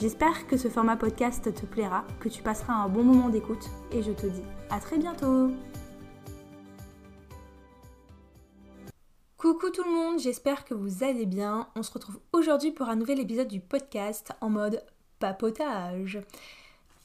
J'espère 0.00 0.48
que 0.48 0.56
ce 0.56 0.68
format 0.68 0.96
podcast 0.96 1.54
te 1.54 1.66
plaira, 1.66 2.04
que 2.18 2.28
tu 2.28 2.42
passeras 2.42 2.74
un 2.74 2.88
bon 2.88 3.04
moment 3.04 3.28
d'écoute 3.28 3.70
et 3.92 4.02
je 4.02 4.10
te 4.10 4.26
dis 4.26 4.42
à 4.68 4.80
très 4.80 4.98
bientôt 4.98 5.52
Coucou 9.38 9.70
tout 9.70 9.84
le 9.84 9.92
monde, 9.92 10.18
j'espère 10.18 10.64
que 10.64 10.74
vous 10.74 11.04
allez 11.04 11.26
bien. 11.26 11.68
On 11.76 11.84
se 11.84 11.92
retrouve 11.92 12.18
aujourd'hui 12.32 12.72
pour 12.72 12.88
un 12.88 12.96
nouvel 12.96 13.20
épisode 13.20 13.46
du 13.46 13.60
podcast 13.60 14.32
en 14.40 14.50
mode 14.50 14.82
papotage. 15.20 16.18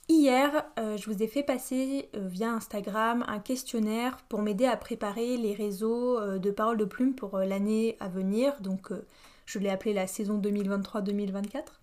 Hier, 0.08 0.66
euh, 0.80 0.98
je 0.98 1.12
vous 1.12 1.22
ai 1.22 1.28
fait 1.28 1.44
passer 1.44 2.10
euh, 2.16 2.28
via 2.28 2.52
Instagram 2.52 3.24
un 3.28 3.40
questionnaire 3.40 4.18
pour 4.30 4.42
m'aider 4.42 4.66
à 4.66 4.78
préparer 4.78 5.38
les 5.38 5.54
réseaux 5.54 6.18
euh, 6.18 6.40
de 6.40 6.50
paroles 6.50 6.78
de 6.78 6.86
plume 6.86 7.14
pour 7.14 7.38
l'année 7.38 7.98
à 8.00 8.08
venir. 8.08 8.60
Donc, 8.62 8.90
je 9.46 9.60
l'ai 9.60 9.70
appelé 9.70 9.94
la 9.94 10.08
saison 10.08 10.40
2023-2024. 10.40 11.79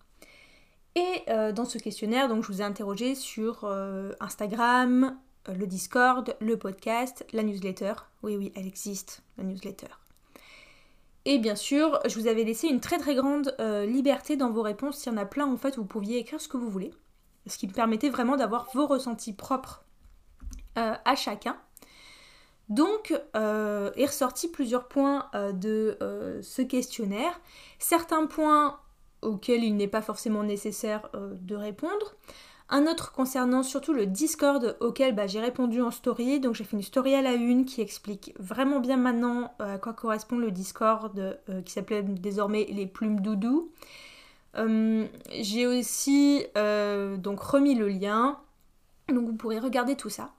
Et 0.97 1.23
euh, 1.29 1.53
dans 1.53 1.67
ce 1.67 1.77
questionnaire, 1.77 2.27
donc, 2.27 2.43
je 2.43 2.49
vous 2.51 2.63
ai 2.63 2.65
interrogé 2.65 3.15
sur 3.15 3.65
euh, 3.65 4.13
Instagram, 4.19 5.19
euh, 5.47 5.53
le 5.53 5.67
Discord, 5.67 6.35
le 6.41 6.57
podcast, 6.57 7.27
la 7.35 7.43
newsletter. 7.43 7.93
Oui, 8.23 8.35
oui, 8.37 8.51
elle 8.57 8.66
existe, 8.66 9.23
la 9.37 9.45
newsletter. 9.45 9.88
Et 11.27 11.38
bien 11.38 11.55
sûr, 11.55 12.01
je 12.07 12.19
vous 12.19 12.29
avais 12.29 12.45
laissé 12.45 12.69
une 12.69 12.80
très 12.80 12.99
très 12.99 13.15
grande 13.16 13.53
liberté 13.59 14.37
dans 14.37 14.51
vos 14.51 14.63
réponses. 14.63 14.99
S'il 14.99 15.13
y 15.13 15.15
en 15.16 15.19
a 15.19 15.27
plein, 15.27 15.45
en 15.45 15.57
fait, 15.57 15.77
vous 15.77 15.85
pouviez 15.85 16.19
écrire 16.19 16.41
ce 16.41 16.47
que 16.47 16.57
vous 16.57 16.71
voulez. 16.71 16.93
Ce 17.49 17.59
qui 17.59 17.66
me 17.66 17.73
permettait 17.73 18.10
vraiment 18.10 18.37
d'avoir 18.37 18.69
vos 18.75 18.87
ressentis 18.87 19.33
propres 19.33 19.85
à 20.77 21.16
chacun. 21.16 21.57
Donc, 22.69 23.13
est 23.35 24.07
ressorti 24.07 24.47
plusieurs 24.47 24.87
points 24.87 25.29
de 25.53 25.99
ce 26.43 26.63
questionnaire. 26.63 27.41
Certains 27.81 28.27
points 28.27 28.79
auquel 29.27 29.65
il 29.65 29.77
n'est 29.77 29.88
pas 29.88 30.02
forcément 30.02 30.43
nécessaire 30.43 31.09
euh, 31.15 31.35
de 31.41 31.57
répondre. 31.57 32.15
Un 32.69 32.87
autre 32.87 33.13
concernant 33.13 33.63
surtout 33.63 33.93
le 33.93 34.07
Discord 34.07 34.77
auquel 34.80 35.15
bah, 35.15 35.27
j'ai 35.27 35.41
répondu 35.41 35.82
en 35.82 35.91
story. 35.91 36.41
Donc 36.41 36.55
j'ai 36.55 36.65
fait 36.65 36.77
une 36.77 36.82
story 36.82 37.15
à 37.15 37.23
la 37.23 37.35
une 37.35 37.65
qui 37.65 37.80
explique 37.80 38.35
vraiment 38.38 38.80
bien 38.80 38.97
maintenant 38.97 39.54
euh, 39.60 39.74
à 39.74 39.79
quoi 39.79 39.93
correspond 39.93 40.38
le 40.38 40.51
Discord 40.51 41.19
euh, 41.49 41.63
qui 41.63 41.73
s'appelait 41.73 42.02
désormais 42.02 42.66
les 42.71 42.87
plumes 42.87 43.21
doudou. 43.21 43.71
j'ai 44.57 45.66
aussi 45.66 46.47
donc 47.19 47.41
remis 47.41 47.74
le 47.74 47.88
lien. 47.88 48.38
Donc 49.09 49.27
vous 49.27 49.37
pourrez 49.37 49.59
regarder 49.59 49.95
tout 49.97 50.10
ça. 50.10 50.30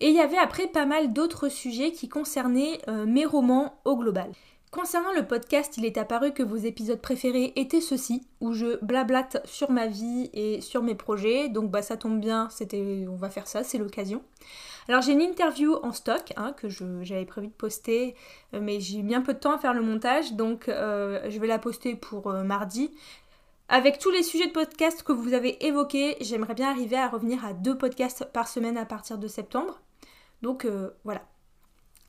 Et 0.00 0.08
il 0.08 0.14
y 0.14 0.20
avait 0.20 0.36
après 0.36 0.66
pas 0.66 0.84
mal 0.84 1.12
d'autres 1.12 1.48
sujets 1.48 1.92
qui 1.92 2.08
concernaient 2.08 2.80
mes 3.06 3.24
romans 3.24 3.80
au 3.84 3.96
global. 3.96 4.32
Concernant 4.72 5.12
le 5.12 5.26
podcast, 5.26 5.76
il 5.76 5.84
est 5.84 5.98
apparu 5.98 6.32
que 6.32 6.42
vos 6.42 6.56
épisodes 6.56 6.98
préférés 6.98 7.52
étaient 7.56 7.82
ceux-ci, 7.82 8.26
où 8.40 8.54
je 8.54 8.82
blablate 8.82 9.46
sur 9.46 9.70
ma 9.70 9.86
vie 9.86 10.30
et 10.32 10.62
sur 10.62 10.82
mes 10.82 10.94
projets. 10.94 11.50
Donc 11.50 11.70
bah 11.70 11.82
ça 11.82 11.98
tombe 11.98 12.18
bien, 12.18 12.48
c'était, 12.48 13.04
on 13.06 13.16
va 13.16 13.28
faire 13.28 13.46
ça, 13.46 13.64
c'est 13.64 13.76
l'occasion. 13.76 14.22
Alors 14.88 15.02
j'ai 15.02 15.12
une 15.12 15.20
interview 15.20 15.74
en 15.82 15.92
stock 15.92 16.32
hein, 16.38 16.54
que 16.56 16.70
j'avais 16.70 17.26
prévu 17.26 17.48
de 17.48 17.52
poster, 17.52 18.16
euh, 18.54 18.60
mais 18.62 18.80
j'ai 18.80 19.02
mis 19.02 19.14
un 19.14 19.20
peu 19.20 19.34
de 19.34 19.38
temps 19.38 19.54
à 19.54 19.58
faire 19.58 19.74
le 19.74 19.82
montage, 19.82 20.32
donc 20.32 20.70
euh, 20.70 21.20
je 21.28 21.38
vais 21.38 21.48
la 21.48 21.58
poster 21.58 21.94
pour 21.94 22.30
euh, 22.30 22.42
mardi. 22.42 22.90
Avec 23.68 23.98
tous 23.98 24.10
les 24.10 24.22
sujets 24.22 24.46
de 24.46 24.52
podcast 24.52 25.02
que 25.02 25.12
vous 25.12 25.34
avez 25.34 25.66
évoqués, 25.66 26.16
j'aimerais 26.22 26.54
bien 26.54 26.70
arriver 26.70 26.96
à 26.96 27.08
revenir 27.08 27.44
à 27.44 27.52
deux 27.52 27.76
podcasts 27.76 28.24
par 28.32 28.48
semaine 28.48 28.78
à 28.78 28.86
partir 28.86 29.18
de 29.18 29.28
septembre. 29.28 29.82
Donc 30.40 30.66
voilà, 31.04 31.22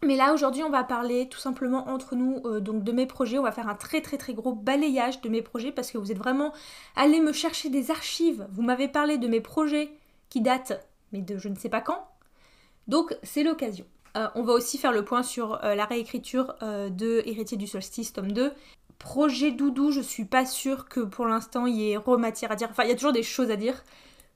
mais 0.05 0.15
là 0.15 0.33
aujourd'hui 0.33 0.63
on 0.63 0.69
va 0.69 0.83
parler 0.83 1.27
tout 1.29 1.39
simplement 1.39 1.89
entre 1.89 2.15
nous 2.15 2.41
euh, 2.45 2.59
donc 2.59 2.83
de 2.83 2.91
mes 2.91 3.05
projets. 3.05 3.39
On 3.39 3.43
va 3.43 3.51
faire 3.51 3.67
un 3.67 3.75
très 3.75 4.01
très 4.01 4.17
très 4.17 4.33
gros 4.33 4.53
balayage 4.53 5.21
de 5.21 5.29
mes 5.29 5.41
projets 5.41 5.71
parce 5.71 5.91
que 5.91 5.97
vous 5.97 6.11
êtes 6.11 6.17
vraiment 6.17 6.53
allés 6.95 7.19
me 7.19 7.33
chercher 7.33 7.69
des 7.69 7.91
archives. 7.91 8.47
Vous 8.51 8.61
m'avez 8.61 8.87
parlé 8.87 9.17
de 9.17 9.27
mes 9.27 9.41
projets 9.41 9.91
qui 10.29 10.41
datent 10.41 10.85
mais 11.11 11.21
de 11.21 11.37
je 11.37 11.49
ne 11.49 11.55
sais 11.55 11.69
pas 11.69 11.81
quand. 11.81 12.07
Donc 12.87 13.15
c'est 13.23 13.43
l'occasion. 13.43 13.85
Euh, 14.17 14.27
on 14.35 14.43
va 14.43 14.53
aussi 14.53 14.77
faire 14.77 14.91
le 14.91 15.03
point 15.05 15.23
sur 15.23 15.63
euh, 15.63 15.75
la 15.75 15.85
réécriture 15.85 16.55
de 16.61 17.23
Héritier 17.25 17.57
du 17.57 17.67
solstice 17.67 18.13
tome 18.13 18.31
2. 18.31 18.51
Projet 18.99 19.51
doudou, 19.51 19.91
je 19.91 20.01
suis 20.01 20.25
pas 20.25 20.45
sûre 20.45 20.87
que 20.87 20.99
pour 20.99 21.25
l'instant 21.25 21.65
il 21.65 21.75
y 21.75 21.91
ait 21.91 21.97
rematière 21.97 22.51
à 22.51 22.55
dire. 22.55 22.69
Enfin 22.71 22.83
il 22.83 22.89
y 22.89 22.93
a 22.93 22.95
toujours 22.95 23.11
des 23.11 23.23
choses 23.23 23.51
à 23.51 23.55
dire 23.55 23.83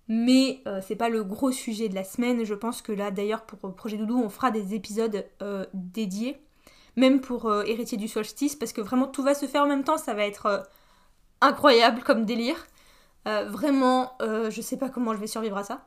mais 0.07 0.61
euh, 0.67 0.79
c'est 0.81 0.95
pas 0.95 1.09
le 1.09 1.23
gros 1.23 1.51
sujet 1.51 1.89
de 1.89 1.95
la 1.95 2.03
semaine. 2.03 2.43
Je 2.45 2.53
pense 2.53 2.81
que 2.81 2.91
là, 2.91 3.11
d'ailleurs, 3.11 3.43
pour 3.43 3.73
Projet 3.75 3.97
Doudou, 3.97 4.21
on 4.23 4.29
fera 4.29 4.51
des 4.51 4.73
épisodes 4.73 5.25
euh, 5.41 5.65
dédiés, 5.73 6.39
même 6.95 7.19
pour 7.19 7.47
euh, 7.47 7.63
Héritier 7.63 7.97
du 7.97 8.07
Solstice, 8.07 8.55
parce 8.55 8.73
que 8.73 8.81
vraiment 8.81 9.07
tout 9.07 9.23
va 9.23 9.33
se 9.33 9.45
faire 9.45 9.63
en 9.63 9.67
même 9.67 9.83
temps, 9.83 9.97
ça 9.97 10.13
va 10.13 10.25
être 10.25 10.67
incroyable 11.41 12.01
comme 12.03 12.25
délire. 12.25 12.67
vraiment, 13.25 14.17
je 14.21 14.61
sais 14.61 14.77
pas 14.77 14.89
comment 14.89 15.13
je 15.13 15.19
vais 15.19 15.27
survivre 15.27 15.57
à 15.57 15.63
ça. 15.63 15.85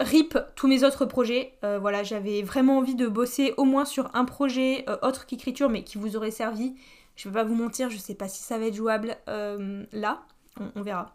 RIP 0.00 0.36
tous 0.56 0.66
mes 0.66 0.82
autres 0.82 1.04
projets. 1.04 1.54
voilà, 1.62 2.02
j'avais 2.02 2.42
vraiment 2.42 2.78
envie 2.78 2.96
de 2.96 3.06
bosser 3.06 3.54
au 3.56 3.64
moins 3.64 3.84
sur 3.84 4.10
un 4.14 4.24
projet 4.24 4.84
autre 5.02 5.26
qu'écriture, 5.26 5.68
mais 5.68 5.84
qui 5.84 5.98
vous 5.98 6.16
aurait 6.16 6.32
servi. 6.32 6.74
Je 7.14 7.28
vais 7.28 7.34
pas 7.34 7.44
vous 7.44 7.54
mentir, 7.54 7.90
je 7.90 7.98
sais 7.98 8.16
pas 8.16 8.26
si 8.26 8.42
ça 8.42 8.58
va 8.58 8.66
être 8.66 8.74
jouable 8.74 9.16
là. 9.26 10.22
on 10.74 10.82
verra. 10.82 11.14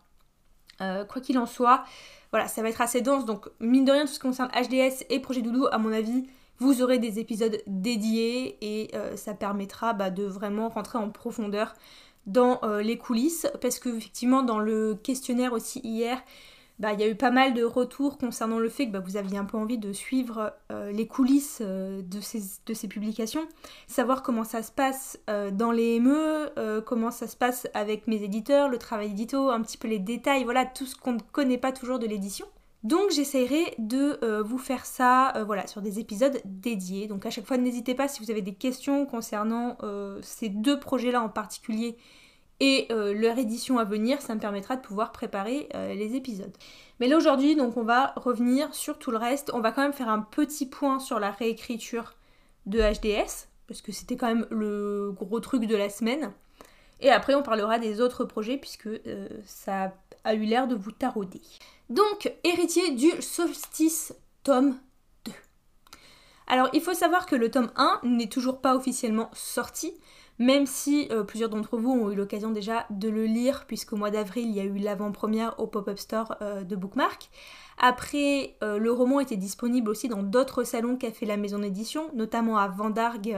Quoi 0.79 1.21
qu'il 1.21 1.37
en 1.37 1.45
soit, 1.45 1.83
voilà, 2.31 2.47
ça 2.47 2.61
va 2.61 2.69
être 2.69 2.81
assez 2.81 3.01
dense, 3.01 3.25
donc 3.25 3.49
mine 3.59 3.85
de 3.85 3.91
rien, 3.91 4.01
tout 4.01 4.07
ce 4.07 4.13
qui 4.13 4.19
concerne 4.19 4.49
HDS 4.49 5.05
et 5.09 5.19
Projet 5.19 5.41
Doudou, 5.41 5.67
à 5.71 5.77
mon 5.77 5.91
avis, 5.91 6.27
vous 6.59 6.81
aurez 6.81 6.99
des 6.99 7.19
épisodes 7.19 7.57
dédiés 7.67 8.57
et 8.61 8.95
euh, 8.95 9.15
ça 9.15 9.33
permettra 9.33 9.93
bah, 9.93 10.09
de 10.09 10.23
vraiment 10.23 10.69
rentrer 10.69 10.97
en 10.97 11.09
profondeur 11.09 11.73
dans 12.27 12.59
euh, 12.63 12.81
les 12.81 12.97
coulisses, 12.97 13.47
parce 13.61 13.79
que 13.79 13.89
effectivement, 13.89 14.43
dans 14.43 14.59
le 14.59 14.95
questionnaire 14.95 15.53
aussi 15.53 15.79
hier, 15.83 16.21
bah, 16.79 16.93
il 16.93 16.99
y 16.99 17.03
a 17.03 17.09
eu 17.09 17.15
pas 17.15 17.29
mal 17.29 17.53
de 17.53 17.63
retours 17.63 18.17
concernant 18.17 18.57
le 18.57 18.69
fait 18.69 18.87
que 18.87 18.91
bah, 18.91 19.01
vous 19.01 19.17
aviez 19.17 19.37
un 19.37 19.43
peu 19.43 19.57
envie 19.57 19.77
de 19.77 19.91
suivre 19.91 20.53
euh, 20.71 20.91
les 20.91 21.07
coulisses 21.07 21.59
euh, 21.61 22.01
de, 22.01 22.21
ces, 22.21 22.87
publications, 22.87 23.45
savoir 23.87 24.23
comment 24.23 24.45
ça 24.45 24.63
se 24.63 24.71
passe 24.71 25.19
euh, 25.29 25.51
dans 25.51 25.71
les 25.71 25.99
ME, 25.99 26.81
comment 26.85 27.11
ça 27.11 27.27
se 27.27 27.35
passe 27.35 27.67
avec 27.73 28.07
mes 28.07 28.23
éditeurs, 28.23 28.69
le 28.69 28.77
travail 28.77 29.11
édito, 29.11 29.49
un 29.49 29.61
petit 29.61 29.77
peu 29.77 29.89
les 29.89 29.99
détails, 29.99 30.45
voilà, 30.45 30.65
tout 30.65 30.85
ce 30.85 30.95
qu'on 30.95 31.13
ne 31.13 31.19
connaît 31.31 31.57
pas 31.57 31.73
toujours 31.73 31.99
de 31.99 32.07
l'édition. 32.07 32.45
Donc 32.83 33.11
j'essaierai 33.11 33.75
de 33.77 34.41
vous 34.41 34.57
faire 34.57 34.85
ça 34.85 35.33
voilà, 35.45 35.67
sur 35.67 35.81
des 35.81 35.99
épisodes 35.99 36.39
dédiés. 36.45 37.07
Donc 37.07 37.25
à 37.25 37.29
chaque 37.29 37.45
fois 37.45 37.57
n'hésitez 37.57 37.93
pas 37.93 38.07
si 38.07 38.23
vous 38.23 38.31
avez 38.31 38.41
des 38.41 38.53
questions 38.53 39.05
concernant 39.05 39.77
ces 40.21 40.47
deux 40.47 40.79
projets-là 40.79 41.21
en 41.21 41.27
particulier 41.27 41.97
et 42.59 42.87
euh, 42.91 43.13
leur 43.13 43.37
édition 43.37 43.79
à 43.79 43.85
venir, 43.85 44.21
ça 44.21 44.35
me 44.35 44.39
permettra 44.39 44.75
de 44.75 44.81
pouvoir 44.81 45.11
préparer 45.11 45.69
euh, 45.75 45.93
les 45.93 46.15
épisodes. 46.15 46.55
Mais 46.99 47.07
là 47.07 47.15
aujourd'hui, 47.17 47.55
donc 47.55 47.77
on 47.77 47.83
va 47.83 48.13
revenir 48.17 48.73
sur 48.73 48.99
tout 48.99 49.11
le 49.11 49.17
reste. 49.17 49.51
On 49.53 49.61
va 49.61 49.71
quand 49.71 49.81
même 49.81 49.93
faire 49.93 50.09
un 50.09 50.21
petit 50.21 50.65
point 50.65 50.99
sur 50.99 51.19
la 51.19 51.31
réécriture 51.31 52.15
de 52.65 52.79
HDS, 52.79 53.47
parce 53.67 53.81
que 53.81 53.91
c'était 53.91 54.17
quand 54.17 54.27
même 54.27 54.45
le 54.49 55.11
gros 55.13 55.39
truc 55.39 55.65
de 55.65 55.75
la 55.75 55.89
semaine. 55.89 56.33
Et 57.01 57.09
après, 57.09 57.33
on 57.35 57.43
parlera 57.43 57.79
des 57.79 58.01
autres 58.01 58.25
projets, 58.25 58.57
puisque 58.57 58.87
euh, 58.87 59.29
ça 59.45 59.93
a 60.25 60.33
eu 60.33 60.41
l'air 60.41 60.67
de 60.67 60.75
vous 60.75 60.91
tarauder. 60.91 61.41
Donc, 61.89 62.33
héritier 62.43 62.91
du 62.91 63.09
solstice, 63.21 64.13
tome 64.43 64.77
2. 65.25 65.31
Alors, 66.47 66.69
il 66.73 66.81
faut 66.81 66.93
savoir 66.93 67.25
que 67.25 67.37
le 67.37 67.49
tome 67.49 67.71
1 67.77 68.01
n'est 68.03 68.27
toujours 68.27 68.59
pas 68.59 68.75
officiellement 68.75 69.29
sorti, 69.33 69.93
même 70.39 70.65
si 70.65 71.09
euh, 71.11 71.23
plusieurs 71.23 71.49
d'entre 71.49 71.77
vous 71.77 71.91
ont 71.91 72.09
eu 72.09 72.15
l'occasion 72.15 72.51
déjà 72.51 72.85
de 72.89 73.09
le 73.09 73.25
lire, 73.25 73.65
puisqu'au 73.67 73.97
mois 73.97 74.09
d'avril, 74.09 74.47
il 74.47 74.55
y 74.55 74.61
a 74.61 74.63
eu 74.63 74.77
l'avant-première 74.77 75.59
au 75.59 75.67
Pop-Up 75.67 75.99
Store 75.99 76.37
euh, 76.41 76.63
de 76.63 76.77
Bookmark. 76.77 77.29
Après, 77.77 78.55
euh, 78.63 78.79
le 78.79 78.91
roman 78.91 79.19
était 79.19 79.35
disponible 79.35 79.89
aussi 79.89 80.07
dans 80.07 80.23
d'autres 80.23 80.63
salons 80.63 80.95
qu'a 80.95 81.11
fait 81.11 81.25
la 81.25 81.35
maison 81.35 81.59
d'édition, 81.59 82.09
notamment 82.13 82.57
à 82.57 82.69
Vendargue, 82.69 83.37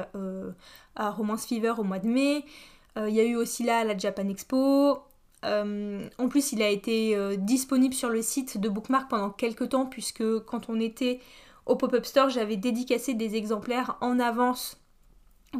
à 0.95 1.09
Romance 1.09 1.45
Fever 1.45 1.73
au 1.77 1.83
mois 1.83 1.99
de 1.99 2.07
mai. 2.07 2.45
il 2.97 3.13
y 3.13 3.19
a 3.19 3.23
eu 3.23 3.35
aussi 3.35 3.63
là 3.63 3.83
la 3.83 3.97
Japan 3.97 4.27
Expo. 4.27 4.99
en 5.43 6.27
plus, 6.29 6.51
il 6.53 6.61
a 6.61 6.69
été 6.69 7.37
disponible 7.37 7.93
sur 7.93 8.09
le 8.09 8.21
site 8.21 8.59
de 8.59 8.69
Bookmark 8.69 9.09
pendant 9.09 9.29
quelques 9.29 9.69
temps, 9.69 9.85
puisque 9.85 10.39
quand 10.45 10.69
on 10.69 10.79
était 10.79 11.19
au 11.67 11.75
Pop-Up 11.75 12.05
Store, 12.05 12.29
j'avais 12.29 12.57
dédicacé 12.57 13.13
des 13.13 13.35
exemplaires 13.35 13.97
en 14.01 14.19
avance 14.19 14.80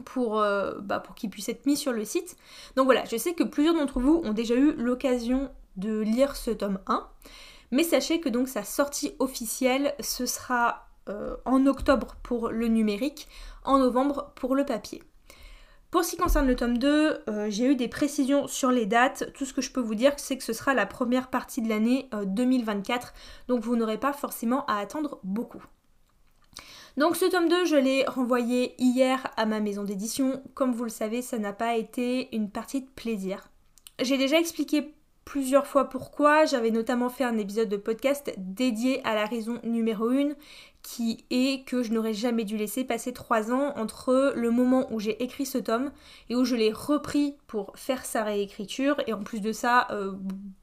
pour, 0.06 0.40
euh, 0.40 0.80
bah, 0.82 1.00
pour 1.00 1.16
qu'il 1.16 1.30
puisse 1.30 1.50
être 1.50 1.66
mis 1.66 1.78
sur 1.78 1.94
le 1.94 2.06
site. 2.06 2.36
Donc 2.76 2.86
voilà, 2.86 3.04
je 3.06 3.18
sais 3.18 3.34
que 3.34 3.44
plusieurs 3.44 3.76
d'entre 3.76 4.00
vous 4.00 4.22
ont 4.24 4.34
déjà 4.34 4.56
eu 4.56 4.74
l'occasion 4.74 5.52
de 5.76 6.00
lire 6.00 6.36
ce 6.36 6.52
tome 6.52 6.80
1, 6.88 7.08
mais 7.72 7.84
sachez 7.84 8.20
que 8.20 8.30
donc 8.30 8.48
sa 8.48 8.64
sortie 8.64 9.14
officielle, 9.20 9.94
ce 10.00 10.26
sera 10.26 10.88
en 11.46 11.66
octobre 11.66 12.16
pour 12.24 12.52
le 12.52 12.68
numérique, 12.68 13.28
en 13.66 13.80
novembre 13.80 14.32
pour 14.36 14.56
le 14.56 14.66
papier. 14.66 15.04
Pour 15.92 16.06
ce 16.06 16.12
qui 16.12 16.18
concerne 16.18 16.48
le 16.48 16.56
tome 16.56 16.78
2, 16.78 17.24
euh, 17.28 17.48
j'ai 17.50 17.66
eu 17.66 17.76
des 17.76 17.90
précisions 17.90 18.48
sur 18.48 18.72
les 18.72 18.86
dates. 18.86 19.34
Tout 19.34 19.44
ce 19.44 19.54
que 19.54 19.62
je 19.62 19.74
peux 19.74 19.82
vous 19.82 19.94
dire, 19.94 20.14
c'est 20.16 20.38
que 20.38 20.44
ce 20.44 20.54
sera 20.54 20.74
la 20.74 20.86
première 20.86 21.30
partie 21.30 21.62
de 21.62 21.68
l'année 21.68 22.10
2024. 22.28 23.08
Euh, 23.08 23.12
donc 23.50 23.62
vous 23.66 23.76
n'aurez 23.76 23.98
pas 23.98 24.14
forcément 24.14 24.66
à 24.68 24.78
attendre 24.78 25.20
beaucoup. 25.26 25.62
Donc 26.98 27.16
ce 27.16 27.26
tome 27.26 27.48
2, 27.48 27.66
je 27.66 27.76
l'ai 27.76 28.06
renvoyé 28.06 28.76
hier 28.78 29.32
à 29.38 29.46
ma 29.46 29.60
maison 29.60 29.84
d'édition. 29.84 30.44
Comme 30.54 30.74
vous 30.74 30.84
le 30.84 30.90
savez, 30.90 31.22
ça 31.22 31.38
n'a 31.38 31.54
pas 31.54 31.76
été 31.76 32.36
une 32.36 32.50
partie 32.50 32.82
de 32.82 32.90
plaisir. 32.96 33.50
J'ai 34.02 34.18
déjà 34.18 34.40
expliqué 34.40 34.94
plusieurs 35.24 35.68
fois 35.68 35.86
pourquoi. 35.90 36.46
J'avais 36.46 36.72
notamment 36.72 37.10
fait 37.10 37.24
un 37.24 37.38
épisode 37.38 37.70
de 37.70 37.78
podcast 37.78 38.34
dédié 38.38 39.02
à 39.06 39.16
la 39.16 39.26
raison 39.26 39.60
numéro 39.64 40.10
1 40.10 40.34
qui 40.84 41.26
est 41.30 41.64
que 41.66 41.84
je 41.84 41.94
n'aurais 41.94 42.14
jamais 42.14 42.44
dû 42.44 42.58
laisser 42.58 42.84
passer 42.84 43.14
trois 43.14 43.52
ans 43.52 43.74
entre 43.78 44.34
le 44.36 44.50
moment 44.50 44.92
où 44.92 45.00
j'ai 45.00 45.22
écrit 45.24 45.46
ce 45.46 45.60
tome 45.60 45.92
et 46.30 46.36
où 46.36 46.44
je 46.44 46.56
l'ai 46.56 46.72
repris 46.72 47.36
pour 47.48 47.72
faire 47.76 48.04
sa 48.04 48.24
réécriture 48.24 49.00
et 49.06 49.14
en 49.14 49.24
plus 49.24 49.42
de 49.42 49.54
ça 49.54 49.88
euh, 49.92 50.14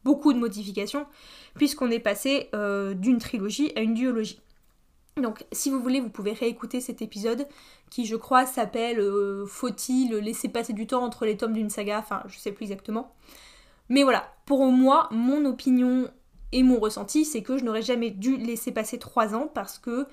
beaucoup 0.04 0.32
de 0.32 0.38
modifications 0.38 1.06
puisqu'on 1.54 1.90
est 1.90 2.00
passé 2.00 2.48
euh, 2.54 2.94
d'une 2.94 3.18
trilogie 3.18 3.72
à 3.76 3.80
une 3.80 3.94
duologie. 3.94 4.40
Donc 5.20 5.44
si 5.52 5.70
vous 5.70 5.80
voulez 5.80 6.00
vous 6.00 6.10
pouvez 6.10 6.32
réécouter 6.32 6.80
cet 6.80 7.02
épisode 7.02 7.46
qui 7.90 8.06
je 8.06 8.16
crois 8.16 8.46
s'appelle 8.46 9.00
euh, 9.00 9.46
Faut-il 9.46 10.14
laisser 10.16 10.48
passer 10.48 10.72
du 10.72 10.86
temps 10.86 11.02
entre 11.02 11.24
les 11.24 11.36
tomes 11.36 11.52
d'une 11.52 11.70
saga, 11.70 11.98
enfin 11.98 12.22
je 12.26 12.38
sais 12.38 12.52
plus 12.52 12.64
exactement. 12.64 13.14
Mais 13.88 14.02
voilà, 14.02 14.34
pour 14.44 14.66
moi, 14.66 15.08
mon 15.10 15.44
opinion 15.46 16.10
et 16.52 16.62
mon 16.62 16.78
ressenti, 16.78 17.24
c'est 17.24 17.42
que 17.42 17.58
je 17.58 17.64
n'aurais 17.64 17.82
jamais 17.82 18.10
dû 18.10 18.36
laisser 18.36 18.72
passer 18.72 18.98
trois 18.98 19.34
ans 19.34 19.50
parce 19.52 19.78
que 19.78 20.06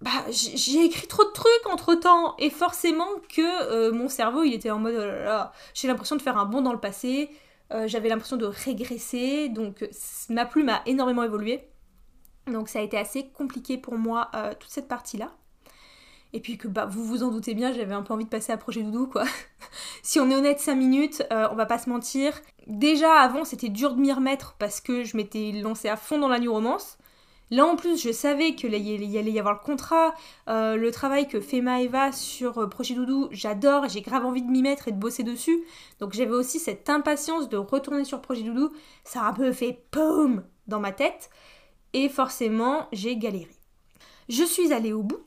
bah, 0.00 0.10
j'ai 0.30 0.84
écrit 0.84 1.06
trop 1.06 1.24
de 1.24 1.30
trucs 1.30 1.66
entre 1.70 1.94
temps 1.94 2.36
et 2.38 2.50
forcément 2.50 3.08
que 3.34 3.70
euh, 3.70 3.92
mon 3.92 4.08
cerveau 4.08 4.42
il 4.42 4.52
était 4.52 4.70
en 4.70 4.78
mode 4.78 4.96
oh 4.98 5.44
j'ai 5.72 5.88
l'impression 5.88 6.16
de 6.16 6.20
faire 6.20 6.36
un 6.36 6.44
bond 6.44 6.60
dans 6.62 6.72
le 6.72 6.80
passé, 6.80 7.30
euh, 7.72 7.88
j'avais 7.88 8.08
l'impression 8.08 8.36
de 8.36 8.44
régresser, 8.44 9.48
donc 9.48 9.88
ma 10.28 10.44
plume 10.44 10.68
a 10.68 10.82
énormément 10.86 11.22
évolué. 11.22 11.66
Donc 12.46 12.68
ça 12.68 12.80
a 12.80 12.82
été 12.82 12.98
assez 12.98 13.28
compliqué 13.28 13.78
pour 13.78 13.96
moi 13.96 14.30
euh, 14.34 14.52
toute 14.58 14.70
cette 14.70 14.88
partie-là. 14.88 15.32
Et 16.32 16.40
puis 16.40 16.58
que 16.58 16.66
bah, 16.66 16.84
vous 16.84 17.04
vous 17.04 17.22
en 17.22 17.30
doutez 17.30 17.54
bien, 17.54 17.72
j'avais 17.72 17.94
un 17.94 18.02
peu 18.02 18.12
envie 18.12 18.24
de 18.24 18.30
passer 18.30 18.52
à 18.52 18.56
Projet 18.56 18.82
Doudou 18.82 19.06
quoi. 19.06 19.24
si 20.02 20.18
on 20.18 20.28
est 20.30 20.34
honnête 20.34 20.58
5 20.58 20.74
minutes, 20.74 21.22
on 21.30 21.54
va 21.54 21.64
pas 21.64 21.78
se 21.78 21.88
mentir, 21.88 22.40
Déjà 22.66 23.12
avant 23.20 23.44
c'était 23.44 23.68
dur 23.68 23.94
de 23.94 24.00
m'y 24.00 24.12
remettre 24.12 24.54
parce 24.58 24.80
que 24.80 25.04
je 25.04 25.16
m'étais 25.16 25.52
lancée 25.52 25.88
à 25.88 25.96
fond 25.96 26.18
dans 26.18 26.28
la 26.28 26.38
new 26.38 26.52
romance. 26.52 26.96
Là 27.50 27.66
en 27.66 27.76
plus 27.76 28.02
je 28.02 28.10
savais 28.10 28.54
qu'il 28.54 28.74
allait 28.74 29.30
y 29.30 29.38
avoir 29.38 29.54
le 29.54 29.60
contrat, 29.60 30.14
euh, 30.48 30.76
le 30.76 30.90
travail 30.90 31.28
que 31.28 31.40
fait 31.40 31.60
Maeva 31.60 32.10
sur 32.10 32.56
euh, 32.58 32.66
Projet 32.66 32.94
Doudou, 32.94 33.28
j'adore, 33.32 33.88
j'ai 33.88 34.00
grave 34.00 34.24
envie 34.24 34.40
de 34.40 34.50
m'y 34.50 34.62
mettre 34.62 34.88
et 34.88 34.92
de 34.92 34.96
bosser 34.96 35.24
dessus. 35.24 35.62
Donc 36.00 36.14
j'avais 36.14 36.32
aussi 36.32 36.58
cette 36.58 36.88
impatience 36.88 37.50
de 37.50 37.58
retourner 37.58 38.04
sur 38.04 38.22
Projet 38.22 38.42
Doudou, 38.42 38.72
ça 39.04 39.22
a 39.22 39.28
un 39.28 39.34
peu 39.34 39.52
fait 39.52 39.84
POUM 39.90 40.42
dans 40.66 40.80
ma 40.80 40.92
tête. 40.92 41.28
Et 41.94 42.10
forcément 42.10 42.88
j'ai 42.92 43.16
galéré. 43.16 43.48
Je 44.28 44.44
suis 44.44 44.72
allée 44.74 44.92
au 44.92 45.02
bout. 45.02 45.24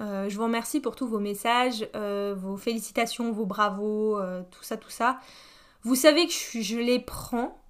Euh, 0.00 0.28
je 0.28 0.36
vous 0.36 0.44
remercie 0.44 0.78
pour 0.78 0.94
tous 0.94 1.08
vos 1.08 1.18
messages, 1.18 1.88
vos 2.36 2.56
félicitations, 2.56 3.32
vos 3.32 3.46
bravos, 3.46 4.20
tout 4.52 4.62
ça, 4.62 4.76
tout 4.76 4.90
ça. 4.90 5.18
Vous 5.82 5.94
savez 5.94 6.26
que 6.26 6.32
je, 6.32 6.78
les 6.78 6.98
prends, 6.98 7.62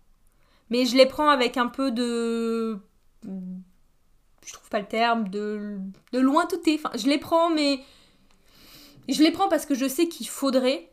mais 0.70 0.86
je 0.86 0.96
les 0.96 1.06
prends 1.06 1.28
avec 1.28 1.56
un 1.56 1.68
peu 1.68 1.90
de. 1.90 2.78
Je 3.24 4.52
trouve 4.52 4.68
pas 4.70 4.80
le 4.80 4.88
terme, 4.88 5.28
de, 5.28 5.78
de 6.12 6.18
lointeté. 6.18 6.80
Enfin, 6.82 6.90
je 6.96 7.06
les 7.06 7.18
prends, 7.18 7.50
mais. 7.50 7.80
Je 9.08 9.22
les 9.22 9.30
prends 9.30 9.48
parce 9.48 9.66
que 9.66 9.74
je 9.74 9.86
sais 9.86 10.08
qu'il 10.08 10.28
faudrait. 10.28 10.90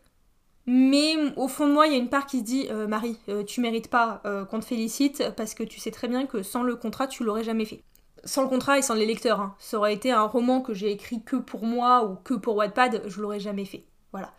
Mais 0.67 1.15
au 1.35 1.47
fond 1.47 1.67
de 1.67 1.73
moi, 1.73 1.85
il 1.87 1.93
y 1.93 1.95
a 1.95 1.99
une 1.99 2.09
part 2.09 2.25
qui 2.25 2.39
se 2.39 2.43
dit 2.43 2.67
euh, 2.71 2.87
Marie, 2.87 3.19
euh, 3.29 3.43
tu 3.43 3.61
mérites 3.61 3.89
pas 3.89 4.21
euh, 4.25 4.45
qu'on 4.45 4.59
te 4.59 4.65
félicite 4.65 5.23
parce 5.37 5.53
que 5.53 5.63
tu 5.63 5.79
sais 5.79 5.91
très 5.91 6.07
bien 6.07 6.25
que 6.25 6.41
sans 6.41 6.63
le 6.63 6.75
contrat, 6.75 7.07
tu 7.07 7.23
l'aurais 7.23 7.43
jamais 7.43 7.65
fait. 7.65 7.83
Sans 8.23 8.41
le 8.41 8.47
contrat 8.47 8.79
et 8.79 8.81
sans 8.81 8.95
les 8.95 9.05
lecteurs, 9.05 9.39
hein. 9.39 9.55
ça 9.59 9.77
aurait 9.77 9.93
été 9.93 10.11
un 10.11 10.23
roman 10.23 10.61
que 10.61 10.73
j'ai 10.73 10.91
écrit 10.91 11.21
que 11.21 11.35
pour 11.35 11.63
moi 11.65 12.05
ou 12.05 12.15
que 12.15 12.33
pour 12.33 12.55
Wattpad, 12.55 13.03
je 13.05 13.21
l'aurais 13.21 13.39
jamais 13.39 13.65
fait. 13.65 13.85
Voilà. 14.11 14.33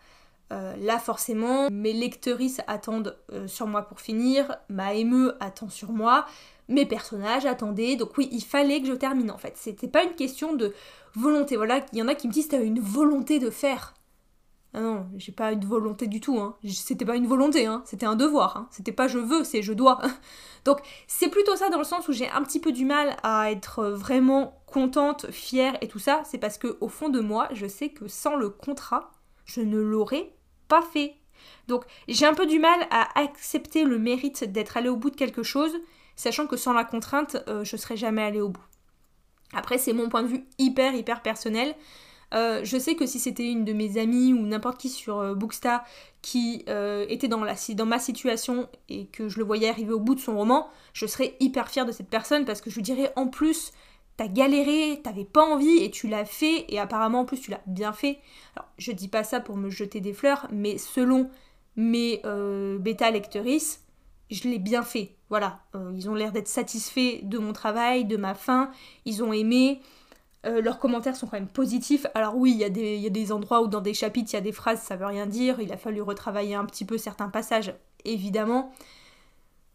Là 0.49 0.97
forcément, 0.97 1.67
mes 1.69 1.91
lectrices 1.91 2.61
attendent 2.67 3.17
sur 3.47 3.67
moi 3.67 3.81
pour 3.81 3.99
finir, 3.99 4.55
ma 4.69 4.93
ME 4.93 5.35
attend 5.41 5.67
sur 5.67 5.91
moi, 5.91 6.25
mes 6.69 6.85
personnages 6.85 7.45
attendaient, 7.45 7.97
donc 7.97 8.17
oui, 8.17 8.29
il 8.31 8.41
fallait 8.41 8.79
que 8.79 8.87
je 8.87 8.93
termine 8.93 9.29
en 9.29 9.37
fait. 9.37 9.57
C'était 9.57 9.89
pas 9.89 10.03
une 10.03 10.15
question 10.15 10.53
de 10.53 10.73
volonté, 11.15 11.57
voilà, 11.57 11.85
il 11.91 11.99
y 11.99 12.01
en 12.01 12.07
a 12.07 12.15
qui 12.15 12.29
me 12.29 12.33
disent 12.33 12.47
t'as 12.47 12.61
une 12.61 12.79
volonté 12.79 13.39
de 13.39 13.49
faire. 13.49 13.93
Ah 14.77 14.81
non, 14.81 15.07
j'ai 15.17 15.31
pas 15.31 15.53
une 15.53 15.65
volonté 15.65 16.05
du 16.05 16.21
tout, 16.21 16.37
hein. 16.37 16.55
C'était 16.63 17.03
pas 17.03 17.15
une 17.15 17.25
volonté, 17.25 17.65
hein. 17.65 17.81
C'était 17.83 18.05
un 18.05 18.15
devoir, 18.15 18.57
hein. 18.57 18.67
C'était 18.69 18.91
pas 18.91 19.07
je 19.07 19.17
veux, 19.17 19.43
c'est 19.43 19.63
je 19.63 19.73
dois. 19.73 19.99
Donc 20.65 20.81
c'est 21.07 21.29
plutôt 21.29 21.55
ça 21.55 21.69
dans 21.69 21.79
le 21.79 21.83
sens 21.83 22.07
où 22.07 22.13
j'ai 22.13 22.29
un 22.29 22.43
petit 22.43 22.59
peu 22.59 22.71
du 22.71 22.85
mal 22.85 23.17
à 23.23 23.49
être 23.49 23.85
vraiment 23.85 24.61
contente, 24.67 25.31
fière 25.31 25.75
et 25.81 25.87
tout 25.87 25.97
ça. 25.97 26.21
C'est 26.25 26.37
parce 26.37 26.59
que 26.59 26.77
au 26.79 26.89
fond 26.89 27.09
de 27.09 27.19
moi, 27.21 27.47
je 27.53 27.65
sais 27.65 27.89
que 27.89 28.07
sans 28.07 28.35
le 28.35 28.51
contrat, 28.51 29.09
je 29.45 29.61
ne 29.61 29.79
l'aurais 29.79 30.31
pas 30.67 30.83
fait. 30.83 31.15
Donc 31.67 31.83
j'ai 32.07 32.27
un 32.27 32.35
peu 32.35 32.45
du 32.45 32.59
mal 32.59 32.79
à 32.91 33.19
accepter 33.19 33.83
le 33.83 33.97
mérite 33.97 34.43
d'être 34.43 34.77
allé 34.77 34.89
au 34.89 34.95
bout 34.95 35.09
de 35.09 35.15
quelque 35.15 35.41
chose, 35.41 35.75
sachant 36.15 36.45
que 36.45 36.55
sans 36.55 36.73
la 36.73 36.83
contrainte, 36.83 37.37
euh, 37.47 37.63
je 37.63 37.77
serais 37.77 37.97
jamais 37.97 38.21
allé 38.21 38.41
au 38.41 38.49
bout. 38.49 38.65
Après, 39.53 39.79
c'est 39.79 39.93
mon 39.93 40.07
point 40.07 40.21
de 40.21 40.27
vue 40.27 40.45
hyper 40.59 40.93
hyper 40.93 41.23
personnel. 41.23 41.73
Euh, 42.33 42.61
je 42.63 42.77
sais 42.77 42.95
que 42.95 43.05
si 43.05 43.19
c'était 43.19 43.49
une 43.49 43.63
de 43.63 43.73
mes 43.73 43.97
amies 43.97 44.33
ou 44.33 44.45
n'importe 44.45 44.79
qui 44.79 44.89
sur 44.89 45.19
euh, 45.19 45.35
qui 46.21 46.65
était 47.09 47.27
dans, 47.29 47.43
la, 47.43 47.55
dans 47.75 47.85
ma 47.85 47.99
situation 47.99 48.67
et 48.89 49.05
que 49.05 49.29
je 49.29 49.37
le 49.37 49.45
voyais 49.45 49.69
arriver 49.69 49.93
au 49.93 49.99
bout 49.99 50.15
de 50.15 50.19
son 50.19 50.35
roman, 50.35 50.67
je 50.93 51.05
serais 51.05 51.35
hyper 51.39 51.69
fière 51.69 51.85
de 51.85 51.91
cette 51.91 52.09
personne 52.09 52.43
parce 52.43 52.59
que 52.59 52.69
je 52.69 52.75
lui 52.75 52.83
dirais 52.83 53.13
en 53.15 53.27
plus 53.27 53.71
t'as 54.17 54.27
galéré, 54.27 54.99
t'avais 55.03 55.23
pas 55.25 55.43
envie 55.43 55.77
et 55.83 55.91
tu 55.91 56.07
l'as 56.07 56.25
fait 56.25 56.65
et 56.69 56.79
apparemment 56.79 57.21
en 57.21 57.25
plus 57.25 57.39
tu 57.39 57.51
l'as 57.51 57.61
bien 57.67 57.93
fait. 57.93 58.19
Alors 58.55 58.67
je 58.77 58.91
dis 58.91 59.07
pas 59.07 59.23
ça 59.23 59.39
pour 59.39 59.55
me 59.55 59.69
jeter 59.69 60.01
des 60.01 60.13
fleurs, 60.13 60.47
mais 60.51 60.77
selon 60.77 61.29
mes 61.75 62.21
euh, 62.25 62.79
bêta 62.79 63.11
lectrices, 63.11 63.85
je 64.31 64.49
l'ai 64.49 64.59
bien 64.59 64.83
fait. 64.83 65.15
Voilà, 65.29 65.59
euh, 65.75 65.91
ils 65.95 66.09
ont 66.09 66.15
l'air 66.15 66.31
d'être 66.31 66.47
satisfaits 66.47 67.19
de 67.23 67.37
mon 67.37 67.53
travail, 67.53 68.05
de 68.05 68.17
ma 68.17 68.33
fin, 68.33 68.71
ils 69.05 69.23
ont 69.23 69.31
aimé. 69.31 69.79
Euh, 70.47 70.61
leurs 70.61 70.79
commentaires 70.79 71.15
sont 71.15 71.27
quand 71.27 71.37
même 71.37 71.47
positifs. 71.47 72.05
Alors 72.13 72.37
oui, 72.37 72.51
il 72.51 72.57
y, 72.57 72.63
a 72.63 72.69
des, 72.69 72.97
y 72.97 73.05
a 73.05 73.09
des 73.09 73.31
endroits 73.31 73.61
où 73.61 73.67
dans 73.67 73.81
des 73.81 73.93
chapitres, 73.93 74.31
il 74.31 74.35
y 74.35 74.39
a 74.39 74.41
des 74.41 74.51
phrases, 74.51 74.81
ça 74.81 74.95
veut 74.95 75.05
rien 75.05 75.25
dire. 75.25 75.59
Il 75.59 75.73
a 75.73 75.77
fallu 75.77 76.01
retravailler 76.01 76.55
un 76.55 76.65
petit 76.65 76.85
peu 76.85 76.97
certains 76.97 77.29
passages, 77.29 77.73
évidemment. 78.05 78.71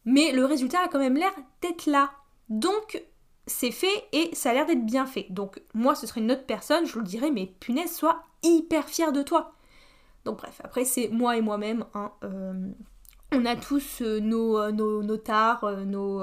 Mais 0.04 0.32
le 0.32 0.44
résultat 0.44 0.80
a 0.80 0.88
quand 0.88 0.98
même 0.98 1.16
l'air 1.16 1.32
d'être 1.60 1.86
là. 1.86 2.10
Donc, 2.48 3.02
c'est 3.46 3.70
fait 3.70 4.04
et 4.12 4.34
ça 4.34 4.50
a 4.50 4.54
l'air 4.54 4.66
d'être 4.66 4.86
bien 4.86 5.06
fait. 5.06 5.26
Donc 5.30 5.60
moi 5.74 5.94
ce 5.94 6.06
serait 6.06 6.20
une 6.20 6.32
autre 6.32 6.46
personne, 6.46 6.86
je 6.86 6.98
le 6.98 7.04
dirais, 7.04 7.30
mais 7.30 7.46
punaise, 7.60 7.92
sois 7.92 8.22
hyper 8.42 8.88
fier 8.88 9.12
de 9.12 9.22
toi. 9.22 9.52
Donc 10.24 10.38
bref, 10.38 10.60
après 10.64 10.84
c'est 10.84 11.08
moi 11.08 11.36
et 11.36 11.40
moi-même. 11.40 11.84
Hein, 11.94 12.12
euh, 12.24 12.70
on 13.32 13.44
a 13.44 13.56
tous 13.56 14.02
euh, 14.02 14.20
nos, 14.20 14.70
nos, 14.70 15.02
nos, 15.02 15.16
tares, 15.16 15.84
nos 15.86 16.22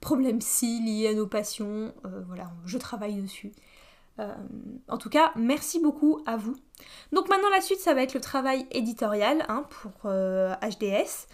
problèmes 0.00 0.40
si 0.40 0.80
liés 0.82 1.08
à 1.08 1.14
nos 1.14 1.26
passions. 1.26 1.94
voilà, 2.26 2.50
je 2.66 2.78
travaille 2.78 3.22
dessus. 3.22 3.52
En 4.88 4.98
tout 4.98 5.10
cas, 5.10 5.32
merci 5.36 5.80
beaucoup 5.80 6.22
à 6.26 6.36
vous. 6.36 6.56
Donc 7.12 7.28
maintenant 7.28 7.50
la 7.50 7.60
suite, 7.60 7.80
ça 7.80 7.94
va 7.94 8.02
être 8.02 8.14
le 8.14 8.20
travail 8.20 8.66
éditorial 8.70 9.44
hein, 9.48 9.64
pour 9.70 10.10
HDS. 10.10 11.26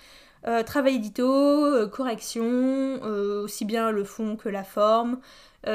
Euh, 0.46 0.62
travail 0.62 0.96
édito, 0.96 1.26
euh, 1.26 1.88
correction, 1.88 2.44
euh, 2.44 3.42
aussi 3.42 3.64
bien 3.64 3.90
le 3.90 4.04
fond 4.04 4.36
que 4.36 4.48
la 4.48 4.64
forme. 4.64 5.18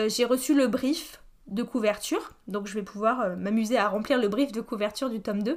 j'ai 0.08 0.24
reçu 0.24 0.54
le 0.54 0.68
brief 0.68 1.22
de 1.48 1.64
couverture, 1.64 2.32
donc 2.48 2.66
je 2.66 2.76
vais 2.76 2.82
pouvoir 2.84 3.36
m'amuser 3.36 3.78
à 3.78 3.90
remplir 3.90 4.18
le 4.18 4.30
brief 4.30 4.54
de 4.54 4.62
couverture 4.62 5.10
du 5.10 5.22
tome 5.22 5.44
2. 5.44 5.56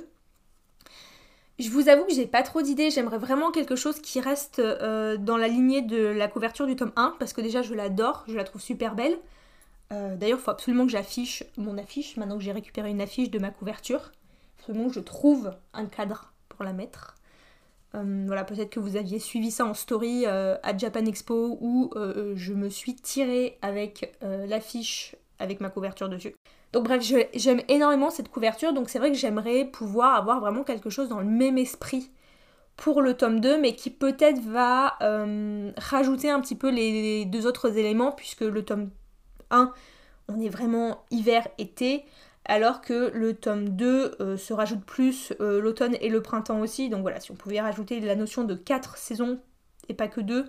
Je 1.61 1.70
vous 1.70 1.88
avoue 1.88 2.04
que 2.04 2.12
j'ai 2.12 2.26
pas 2.26 2.42
trop 2.42 2.61
d'idées, 2.62 2.90
j'aimerais 2.90 3.18
vraiment 3.18 3.52
quelque 3.52 3.76
chose 3.76 4.00
qui 4.00 4.20
reste 4.20 4.61
dans 4.61 5.37
la 5.37 5.46
lignée 5.46 5.82
de 5.82 6.06
la 6.06 6.26
couverture 6.26 6.66
du 6.66 6.75
tome 6.75 6.90
1, 6.96 7.14
parce 7.20 7.32
que 7.32 7.42
déjà 7.42 7.62
je 7.62 7.75
l'adore, 7.75 8.25
je 8.26 8.34
la 8.34 8.42
trouve 8.42 8.61
super 8.61 8.96
belle. 8.96 9.16
D'ailleurs, 10.16 10.38
il 10.38 10.42
faut 10.42 10.50
absolument 10.50 10.86
que 10.86 10.92
j'affiche 10.92 11.44
mon 11.56 11.78
affiche, 11.78 12.16
maintenant 12.16 12.38
que 12.38 12.44
j'ai 12.44 12.52
récupéré 12.52 12.90
une 12.90 13.00
affiche 13.00 13.30
de 13.30 13.38
ma 13.38 13.50
couverture. 13.50 14.12
Absolument 14.58 14.88
que 14.88 14.94
je 14.94 15.00
trouve 15.00 15.54
un 15.72 15.86
cadre 15.86 16.32
pour 16.48 16.64
la 16.64 16.72
mettre. 16.72 17.14
Euh, 17.94 18.24
voilà, 18.26 18.44
peut-être 18.44 18.70
que 18.70 18.80
vous 18.80 18.96
aviez 18.96 19.18
suivi 19.18 19.50
ça 19.50 19.64
en 19.64 19.74
story 19.74 20.24
euh, 20.26 20.56
à 20.62 20.76
Japan 20.76 21.04
Expo 21.04 21.58
où 21.60 21.90
euh, 21.94 22.32
je 22.36 22.52
me 22.52 22.68
suis 22.68 22.94
tirée 22.94 23.58
avec 23.62 24.16
l'affiche 24.20 25.16
avec 25.38 25.60
ma 25.60 25.68
couverture 25.68 26.08
dessus. 26.08 26.34
Donc 26.72 26.84
bref, 26.84 27.04
j'aime 27.34 27.60
énormément 27.68 28.10
cette 28.10 28.28
couverture, 28.28 28.72
donc 28.72 28.88
c'est 28.88 28.98
vrai 28.98 29.12
que 29.12 29.16
j'aimerais 29.16 29.64
pouvoir 29.64 30.16
avoir 30.16 30.40
vraiment 30.40 30.64
quelque 30.64 30.90
chose 30.90 31.08
dans 31.08 31.20
le 31.20 31.26
même 31.26 31.58
esprit 31.58 32.10
pour 32.76 33.00
le 33.00 33.14
tome 33.14 33.38
2, 33.38 33.60
mais 33.60 33.76
qui 33.76 33.90
peut-être 33.90 34.40
va 34.40 34.96
rajouter 35.76 36.30
un 36.30 36.40
petit 36.40 36.56
peu 36.56 36.70
les, 36.70 37.26
deux 37.26 37.46
autres 37.46 37.78
éléments, 37.78 38.10
puisque 38.10 38.40
le 38.40 38.64
tome 38.64 38.90
1, 39.50 39.72
on 40.28 40.40
est 40.40 40.48
vraiment 40.48 41.04
hiver-été, 41.10 42.04
alors 42.44 42.80
que 42.80 43.10
le 43.14 43.34
tome 43.34 43.70
2 43.70 44.36
se 44.36 44.52
rajoute 44.52 44.84
plus 44.84 45.32
l'automne 45.40 45.96
et 46.00 46.08
le 46.08 46.22
printemps 46.22 46.60
aussi. 46.60 46.88
Donc 46.90 47.02
voilà, 47.02 47.20
si 47.20 47.30
on 47.30 47.34
pouvait 47.34 47.60
rajouter 47.60 48.00
la 48.00 48.16
notion 48.16 48.44
de 48.44 48.54
4 48.54 48.96
saisons 48.96 49.38
et 49.88 49.94
pas 49.94 50.08
que 50.08 50.20
2. 50.20 50.44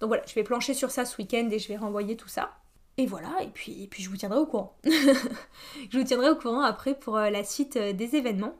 Donc 0.00 0.08
voilà, 0.08 0.22
je 0.26 0.34
vais 0.34 0.44
plancher 0.44 0.74
sur 0.74 0.90
ça 0.90 1.04
ce 1.04 1.16
week-end 1.18 1.48
et 1.50 1.58
je 1.58 1.68
vais 1.68 1.76
renvoyer 1.76 2.16
tout 2.16 2.28
ça. 2.28 2.56
Et 2.96 3.06
voilà, 3.06 3.30
et 3.42 3.48
puis, 3.48 3.88
puis 3.90 4.02
je 4.02 4.10
vous 4.10 4.16
tiendrai 4.16 4.38
au 4.38 4.46
courant. 4.46 4.76
je 4.84 5.98
vous 5.98 6.04
tiendrai 6.04 6.30
au 6.30 6.36
courant 6.36 6.62
après 6.62 6.94
pour 6.94 7.16
la 7.16 7.44
suite 7.44 7.78
des 7.78 8.16
événements. 8.16 8.54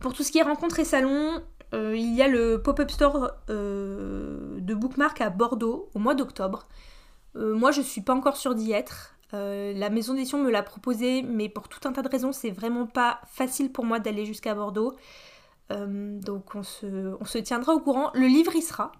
Pour 0.00 0.12
tout 0.12 0.22
ce 0.22 0.30
qui 0.30 0.38
est 0.38 0.42
rencontres 0.42 0.78
et 0.78 0.84
salons, 0.84 1.42
euh, 1.74 1.96
il 1.96 2.14
y 2.14 2.22
a 2.22 2.28
le 2.28 2.62
pop-up 2.62 2.90
store 2.90 3.32
euh, 3.50 4.58
de 4.60 4.74
Bookmark 4.74 5.20
à 5.20 5.30
Bordeaux 5.30 5.88
au 5.94 5.98
mois 5.98 6.14
d'octobre. 6.14 6.68
Euh, 7.36 7.54
moi, 7.54 7.70
je 7.70 7.82
suis 7.82 8.00
pas 8.00 8.14
encore 8.14 8.36
sûre 8.36 8.54
d'y 8.54 8.72
être. 8.72 9.14
la 9.32 9.90
maison 9.90 10.14
d'édition 10.14 10.42
me 10.42 10.50
l'a 10.50 10.62
proposé, 10.62 11.22
mais 11.22 11.48
pour 11.48 11.68
tout 11.68 11.86
un 11.86 11.92
tas 11.92 12.02
de 12.02 12.08
raisons, 12.08 12.32
c'est 12.32 12.50
vraiment 12.50 12.86
pas 12.86 13.20
facile 13.26 13.70
pour 13.70 13.84
moi 13.84 13.98
d'aller 13.98 14.24
jusqu'à 14.24 14.54
Bordeaux. 14.54 14.96
donc 15.70 16.54
on 16.54 16.62
se, 16.62 17.38
tiendra 17.38 17.74
au 17.74 17.80
courant. 17.80 18.10
Le 18.14 18.26
livre 18.26 18.54
y 18.54 18.62
sera. 18.62 18.92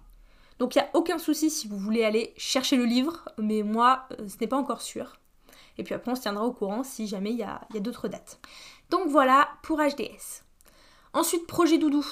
Donc 0.59 0.75
il 0.75 0.79
n'y 0.79 0.85
a 0.85 0.89
aucun 0.93 1.17
souci 1.17 1.49
si 1.49 1.67
vous 1.67 1.77
voulez 1.77 2.03
aller 2.03 2.33
chercher 2.37 2.77
le 2.77 2.85
livre, 2.85 3.29
mais 3.37 3.63
moi, 3.63 4.07
ce 4.27 4.35
n'est 4.39 4.47
pas 4.47 4.57
encore 4.57 4.81
sûr. 4.81 5.17
Et 5.77 5.83
puis 5.83 5.93
après, 5.93 6.11
on 6.11 6.15
se 6.15 6.21
tiendra 6.21 6.45
au 6.45 6.51
courant 6.51 6.83
si 6.83 7.07
jamais 7.07 7.31
il 7.31 7.37
y 7.37 7.43
a, 7.43 7.61
y 7.73 7.77
a 7.77 7.79
d'autres 7.79 8.07
dates. 8.07 8.39
Donc 8.89 9.07
voilà 9.07 9.49
pour 9.63 9.79
HDS. 9.79 10.43
Ensuite, 11.13 11.47
projet 11.47 11.77
doudou. 11.77 12.05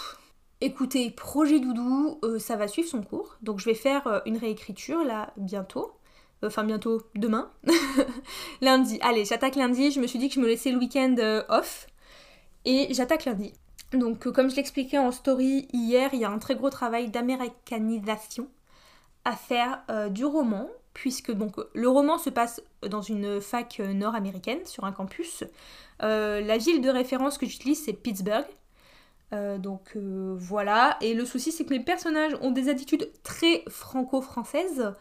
Écoutez, 0.62 1.12
projet 1.12 1.60
doudou, 1.60 2.20
euh, 2.24 2.40
ça 2.40 2.56
va 2.56 2.68
suivre 2.68 2.88
son 2.88 3.04
cours. 3.04 3.38
Donc 3.42 3.60
je 3.60 3.66
vais 3.66 3.76
faire 3.76 4.08
euh, 4.08 4.20
une 4.26 4.38
réécriture 4.38 5.04
là 5.04 5.32
bientôt. 5.38 5.92
Enfin 6.44 6.64
bientôt 6.64 7.02
demain. 7.16 7.52
lundi. 8.62 9.00
Allez, 9.02 9.26
j'attaque 9.26 9.56
lundi. 9.56 9.92
Je 9.92 10.00
me 10.00 10.08
suis 10.08 10.20
dit 10.20 10.30
que 10.30 10.36
je 10.36 10.40
me 10.40 10.48
laissais 10.48 10.72
le 10.72 10.78
week-end 10.78 11.16
euh, 11.20 11.44
off. 11.50 11.88
Et 12.66 12.94
j'attaque 12.94 13.26
lundi. 13.26 13.54
Donc 13.94 14.28
comme 14.32 14.50
je 14.50 14.56
l'expliquais 14.56 14.98
en 14.98 15.12
story 15.12 15.68
hier, 15.72 16.10
il 16.14 16.20
y 16.20 16.26
a 16.26 16.30
un 16.30 16.40
très 16.40 16.56
gros 16.56 16.70
travail 16.70 17.10
d'américanisation 17.10 18.48
à 19.24 19.36
faire 19.36 19.84
du 20.10 20.26
roman. 20.26 20.68
Puisque 20.94 21.32
donc 21.32 21.56
le 21.74 21.90
roman 21.90 22.18
se 22.18 22.30
passe 22.30 22.62
dans 22.82 23.02
une 23.02 23.42
fac 23.42 23.80
nord-américaine, 23.80 24.66
sur 24.66 24.86
un 24.86 24.92
campus. 24.92 25.44
la 26.00 26.58
ville 26.58 26.82
de 26.82 26.90
référence 26.90 27.38
que 27.38 27.46
j'utilise 27.46 27.84
c'est 27.84 27.94
Pittsburgh. 27.94 28.48
Euh, 29.34 29.58
donc 29.58 29.94
euh, 29.96 30.36
voilà, 30.38 30.98
et 31.02 31.14
le 31.14 31.26
souci 31.26 31.52
c'est 31.52 31.66
que 31.66 31.74
les 31.74 31.80
personnages 31.80 32.36
ont 32.42 32.52
des 32.52 32.70
attitudes 32.70 33.12
très 33.24 33.64
franco-françaises, 33.68 34.82
euh, 34.82 34.92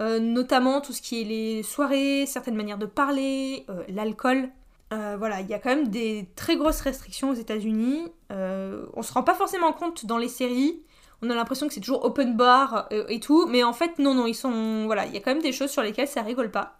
notamment 0.00 0.80
tout 0.80 0.92
ce 0.92 1.02
qui 1.02 1.20
est 1.20 1.24
les 1.24 1.62
soirées, 1.62 2.24
certaines 2.26 2.56
manières 2.56 2.78
de 2.78 2.86
parler, 2.86 3.66
l'alcool. 3.88 4.48
voilà, 4.90 5.40
il 5.40 5.48
y 5.48 5.54
a 5.54 5.58
quand 5.58 5.70
même 5.70 5.88
des 5.88 6.28
très 6.36 6.56
grosses 6.56 6.80
restrictions 6.80 7.30
aux 7.30 7.34
États-Unis. 7.34 8.08
on 8.30 9.02
se 9.02 9.12
rend 9.12 9.22
pas 9.22 9.34
forcément 9.34 9.72
compte 9.72 10.06
dans 10.06 10.18
les 10.18 10.28
séries. 10.28 10.82
On 11.22 11.28
a 11.28 11.34
l'impression 11.34 11.68
que 11.68 11.74
c'est 11.74 11.80
toujours 11.80 12.04
open 12.04 12.34
bar 12.34 12.88
et 12.90 13.20
tout, 13.20 13.46
mais 13.46 13.62
en 13.62 13.74
fait 13.74 13.98
non 13.98 14.14
non, 14.14 14.26
ils 14.26 14.34
sont 14.34 14.86
voilà, 14.86 15.04
il 15.06 15.12
y 15.12 15.16
a 15.18 15.20
quand 15.20 15.34
même 15.34 15.42
des 15.42 15.52
choses 15.52 15.70
sur 15.70 15.82
lesquelles 15.82 16.08
ça 16.08 16.22
rigole 16.22 16.50
pas. 16.50 16.78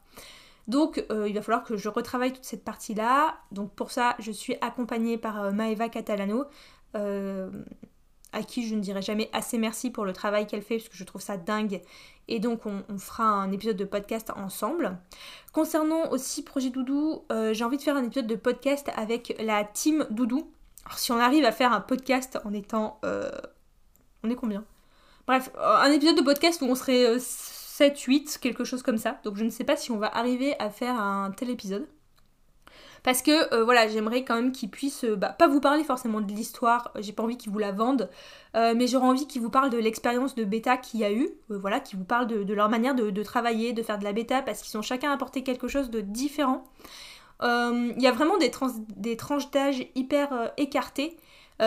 Donc 0.67 1.05
il 1.11 1.35
va 1.35 1.43
falloir 1.43 1.63
que 1.63 1.77
je 1.77 1.89
retravaille 1.89 2.33
toute 2.33 2.45
cette 2.45 2.65
partie-là. 2.65 3.35
Donc 3.53 3.75
pour 3.75 3.91
ça, 3.91 4.17
je 4.19 4.33
suis 4.33 4.57
accompagnée 4.63 5.19
par 5.19 5.53
Maeva 5.53 5.89
Catalano, 5.89 6.47
euh, 6.97 7.51
à 8.33 8.43
qui 8.43 8.67
je 8.67 8.75
ne 8.75 8.81
dirai 8.81 9.03
jamais 9.03 9.29
assez 9.33 9.59
merci 9.59 9.91
pour 9.91 10.05
le 10.05 10.13
travail 10.13 10.47
qu'elle 10.47 10.63
fait, 10.63 10.77
parce 10.77 10.89
que 10.89 10.97
je 10.97 11.05
trouve 11.05 11.21
ça 11.21 11.37
dingue. 11.37 11.83
Et 12.29 12.39
donc, 12.39 12.61
on, 12.65 12.99
fera 12.99 13.25
un 13.25 13.51
épisode 13.51 13.77
de 13.77 13.85
podcast 13.85 14.31
ensemble. 14.37 14.99
Concernant 15.53 16.11
aussi 16.11 16.45
Projet 16.45 16.71
Doudou, 16.71 17.25
euh, 17.33 17.53
j'ai 17.53 17.65
envie 17.65 17.77
de 17.77 17.83
faire 17.83 17.97
un 17.97 18.05
épisode 18.05 18.29
de 18.29 18.37
podcast 18.37 18.89
avec 18.97 19.37
la 19.41 19.65
team 19.65 20.07
Doudou. 20.11 20.49
Alors, 20.87 20.99
si 20.99 21.11
on 21.13 21.19
arrive 21.19 21.45
à 21.45 21.53
faire 21.53 21.73
un 21.73 21.81
podcast 21.81 22.39
en 22.45 22.53
étant. 22.53 23.01
Euh, 23.05 23.31
on 24.23 24.31
est 24.31 24.37
combien? 24.37 24.65
Bref, 25.27 25.51
un 25.59 25.91
épisode 25.91 26.17
de 26.17 26.23
podcast 26.23 26.63
où 26.63 26.67
on 26.67 26.75
serait 26.75 27.19
7, 27.19 27.99
8, 27.99 28.39
quelque 28.41 28.65
chose 28.65 28.83
comme 28.83 28.99
ça. 28.99 29.19
Donc, 29.25 29.37
je 29.37 29.45
ne 29.45 29.51
sais 29.51 29.65
pas 29.65 29.77
si 29.77 29.91
on 29.91 29.99
va 29.99 30.09
arriver 30.17 30.55
à 30.61 30.71
faire 30.71 31.01
un 31.01 31.31
tel 31.33 31.51
épisode. 31.51 31.87
Parce 33.03 33.23
que 33.23 33.55
euh, 33.55 33.65
voilà, 33.65 33.89
j'aimerais 33.89 34.25
quand 34.25 34.35
même 34.35 34.53
qu'ils 34.53 34.71
puissent, 34.71 35.05
euh, 35.05 35.17
bah, 35.17 35.31
pas 35.31 35.49
vous 35.49 35.61
parler 35.61 35.85
forcément 35.85 36.21
de 36.21 36.31
l'histoire, 36.33 36.91
euh, 36.97 37.03
j'ai 37.03 37.13
pas 37.13 37.23
envie 37.23 37.37
qu'ils 37.37 37.53
vous 37.53 37.59
la 37.59 37.73
vendent, 37.73 38.11
mais 38.55 38.89
j'aurais 38.89 39.07
envie 39.07 39.27
qu'ils 39.27 39.43
vous 39.43 39.51
parlent 39.51 39.71
de 39.71 39.79
l'expérience 39.79 40.35
de 40.35 40.45
bêta 40.45 40.77
qu'il 40.77 41.01
y 41.01 41.05
a 41.05 41.13
eu, 41.13 41.31
voilà, 41.49 41.79
qu'ils 41.79 41.99
vous 41.99 42.05
parlent 42.05 42.27
de, 42.27 42.53
leur 42.53 42.69
manière 42.69 42.97
de, 42.97 43.23
travailler, 43.23 43.73
de 43.73 43.83
faire 43.83 43.97
de 43.97 44.03
la 44.03 44.13
bêta, 44.13 44.43
parce 44.43 44.63
qu'ils 44.63 44.77
ont 44.77 44.83
chacun 44.83 45.13
apporté 45.13 45.45
quelque 45.45 45.69
chose 45.69 45.89
de 45.89 46.01
différent. 46.01 46.65
Il 47.43 47.95
y 47.99 48.09
a 48.09 48.13
vraiment 48.13 48.39
des, 48.39 48.51
tranches 49.17 49.51
d'âge 49.53 49.87
hyper 49.95 50.53
écartées. 50.57 51.17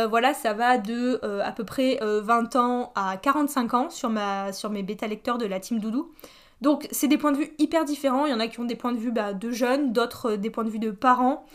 voilà, 0.10 0.34
ça 0.34 0.52
va 0.52 0.78
de 0.78 1.22
à 1.42 1.54
peu 1.54 1.64
près 1.64 2.00
20 2.02 2.58
ans 2.58 2.92
à 2.96 3.16
45 3.16 3.74
ans 3.74 3.90
sur, 3.90 4.12
sur 4.52 4.70
mes 4.70 4.84
bêta 4.84 5.08
lecteurs 5.08 5.38
de 5.38 5.46
la 5.46 5.62
team 5.62 5.80
Doudou. 5.80 6.12
Donc 6.64 6.88
c'est 6.92 7.10
des 7.10 7.18
points 7.18 7.34
de 7.34 7.38
vue 7.38 7.54
hyper 7.60 7.84
différents. 7.84 8.26
Il 8.26 8.32
y 8.32 8.34
en 8.34 8.40
a 8.40 8.48
qui 8.48 8.62
ont 8.62 8.64
des 8.64 8.78
points 8.78 8.94
de 8.94 8.98
vue 8.98 9.12
bah, 9.12 9.34
de 9.34 9.52
jeunes, 9.52 9.92
d'autres 9.92 10.32
euh, 10.32 10.38
des 10.38 10.50
points 10.50 10.64
de 10.64 10.70
vue 10.70 10.80
de 10.80 10.92
parents. 10.92 11.46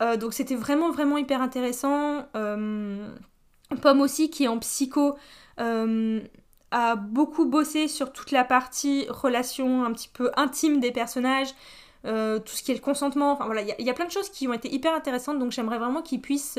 Euh, 0.00 0.16
donc 0.16 0.32
c'était 0.32 0.54
vraiment 0.54 0.90
vraiment 0.90 1.18
hyper 1.18 1.42
intéressant. 1.42 2.24
Euh, 2.34 3.06
Pomme 3.82 4.00
aussi 4.00 4.30
qui 4.30 4.44
est 4.44 4.48
en 4.48 4.58
psycho 4.58 5.16
a 6.70 6.96
beaucoup 6.96 7.44
bossé 7.44 7.86
sur 7.88 8.12
toute 8.12 8.32
la 8.32 8.42
partie 8.42 9.06
relation 9.08 9.84
un 9.84 9.92
petit 9.92 10.08
peu 10.08 10.32
intime 10.34 10.80
des 10.80 10.90
personnages. 10.92 11.50
tout 12.02 12.54
ce 12.56 12.62
qui 12.62 12.72
est 12.72 12.74
le 12.74 12.80
consentement, 12.80 13.32
enfin 13.32 13.44
voilà, 13.44 13.62
il 13.62 13.86
y, 13.86 13.90
a 13.90 13.94
plein 13.94 14.06
de 14.06 14.10
choses 14.10 14.28
qui 14.28 14.48
ont 14.48 14.52
été 14.52 14.72
hyper 14.74 14.92
intéressantes, 14.92 15.38
donc 15.38 15.52
j'aimerais 15.52 15.78
vraiment 15.78 16.02
qu'ils 16.02 16.20
puissent 16.20 16.58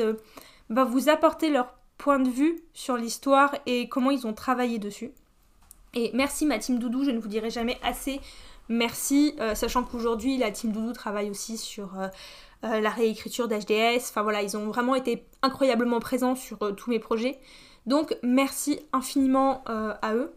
bah, 0.70 0.84
vous 0.84 1.10
apporter 1.10 1.50
leur 1.50 1.74
point 1.98 2.18
de 2.18 2.30
vue 2.30 2.62
sur 2.72 2.96
l'histoire 2.96 3.54
et 3.66 3.88
comment 3.88 4.10
ils 4.10 4.26
ont 4.26 4.32
travaillé 4.32 4.78
dessus. 4.78 5.12
Et 5.96 6.12
merci 6.14 6.46
ma 6.46 6.58
team 6.58 6.78
Doudou, 6.78 7.02
je 7.04 7.10
ne 7.10 7.18
vous 7.18 7.28
dirai 7.28 7.50
jamais 7.50 7.78
assez 7.82 8.20
merci, 8.68 9.34
euh, 9.40 9.54
sachant 9.54 9.82
qu'aujourd'hui 9.84 10.36
la 10.38 10.50
team 10.50 10.72
Doudou 10.72 10.92
travaille 10.92 11.30
aussi 11.30 11.56
sur 11.56 11.98
euh, 11.98 12.08
euh, 12.64 12.80
la 12.80 12.90
réécriture 12.90 13.48
d'HDS. 13.48 13.98
Enfin 14.08 14.22
voilà, 14.22 14.42
ils 14.42 14.56
ont 14.56 14.66
vraiment 14.66 14.94
été 14.94 15.24
incroyablement 15.42 16.00
présents 16.00 16.34
sur 16.34 16.58
tous 16.76 16.90
mes 16.90 16.98
projets. 16.98 17.38
Donc 17.86 18.16
merci 18.22 18.80
infiniment 18.92 19.62
à 19.66 20.14
eux. 20.14 20.32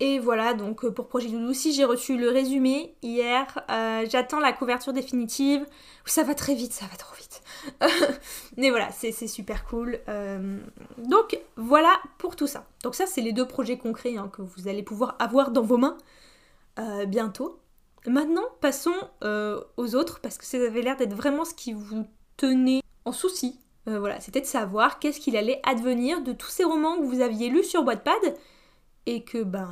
Et 0.00 0.18
voilà, 0.18 0.54
donc 0.54 0.86
pour 0.88 1.08
Projet 1.08 1.28
Doudou, 1.28 1.54
si 1.54 1.72
j'ai 1.72 1.84
reçu 1.84 2.18
le 2.18 2.28
résumé 2.28 2.96
hier, 3.02 3.46
j'attends 4.10 4.40
la 4.40 4.52
couverture 4.52 4.92
définitive. 4.92 5.64
Ça 6.04 6.22
va 6.22 6.34
très 6.34 6.54
vite, 6.54 6.72
ça 6.72 6.86
va 6.86 6.96
trop 6.96 7.14
vite. 7.14 7.24
Mais 8.56 8.70
voilà, 8.70 8.90
c'est 8.90 9.12
super 9.26 9.64
cool. 9.66 10.00
Euh, 10.08 10.58
donc 10.98 11.38
voilà 11.56 12.00
pour 12.18 12.36
tout 12.36 12.46
ça. 12.46 12.66
Donc 12.82 12.94
ça, 12.94 13.06
c'est 13.06 13.20
les 13.20 13.32
deux 13.32 13.46
projets 13.46 13.78
concrets 13.78 14.16
hein, 14.16 14.30
que 14.32 14.42
vous 14.42 14.68
allez 14.68 14.82
pouvoir 14.82 15.16
avoir 15.18 15.50
dans 15.50 15.62
vos 15.62 15.78
mains 15.78 15.96
euh, 16.78 17.06
bientôt. 17.06 17.60
Maintenant, 18.06 18.44
passons 18.60 18.94
euh, 19.22 19.60
aux 19.76 19.94
autres, 19.94 20.20
parce 20.20 20.36
que 20.36 20.44
ça 20.44 20.58
avait 20.58 20.82
l'air 20.82 20.96
d'être 20.96 21.14
vraiment 21.14 21.44
ce 21.44 21.54
qui 21.54 21.72
vous 21.72 22.06
tenait 22.36 22.82
en 23.04 23.12
souci. 23.12 23.58
c'était 24.20 24.40
de 24.40 24.46
savoir 24.46 24.98
qu'est-ce 24.98 25.20
qu'il 25.20 25.36
allait 25.36 25.60
advenir 25.62 26.22
de 26.22 26.32
tous 26.32 26.48
ces 26.48 26.64
romans 26.64 26.98
que 26.98 27.04
vous 27.04 27.20
aviez 27.20 27.48
lus 27.48 27.64
sur 27.64 27.84
Wattpad 27.84 28.36
et 29.06 29.24
que, 29.24 29.42
ben, 29.42 29.70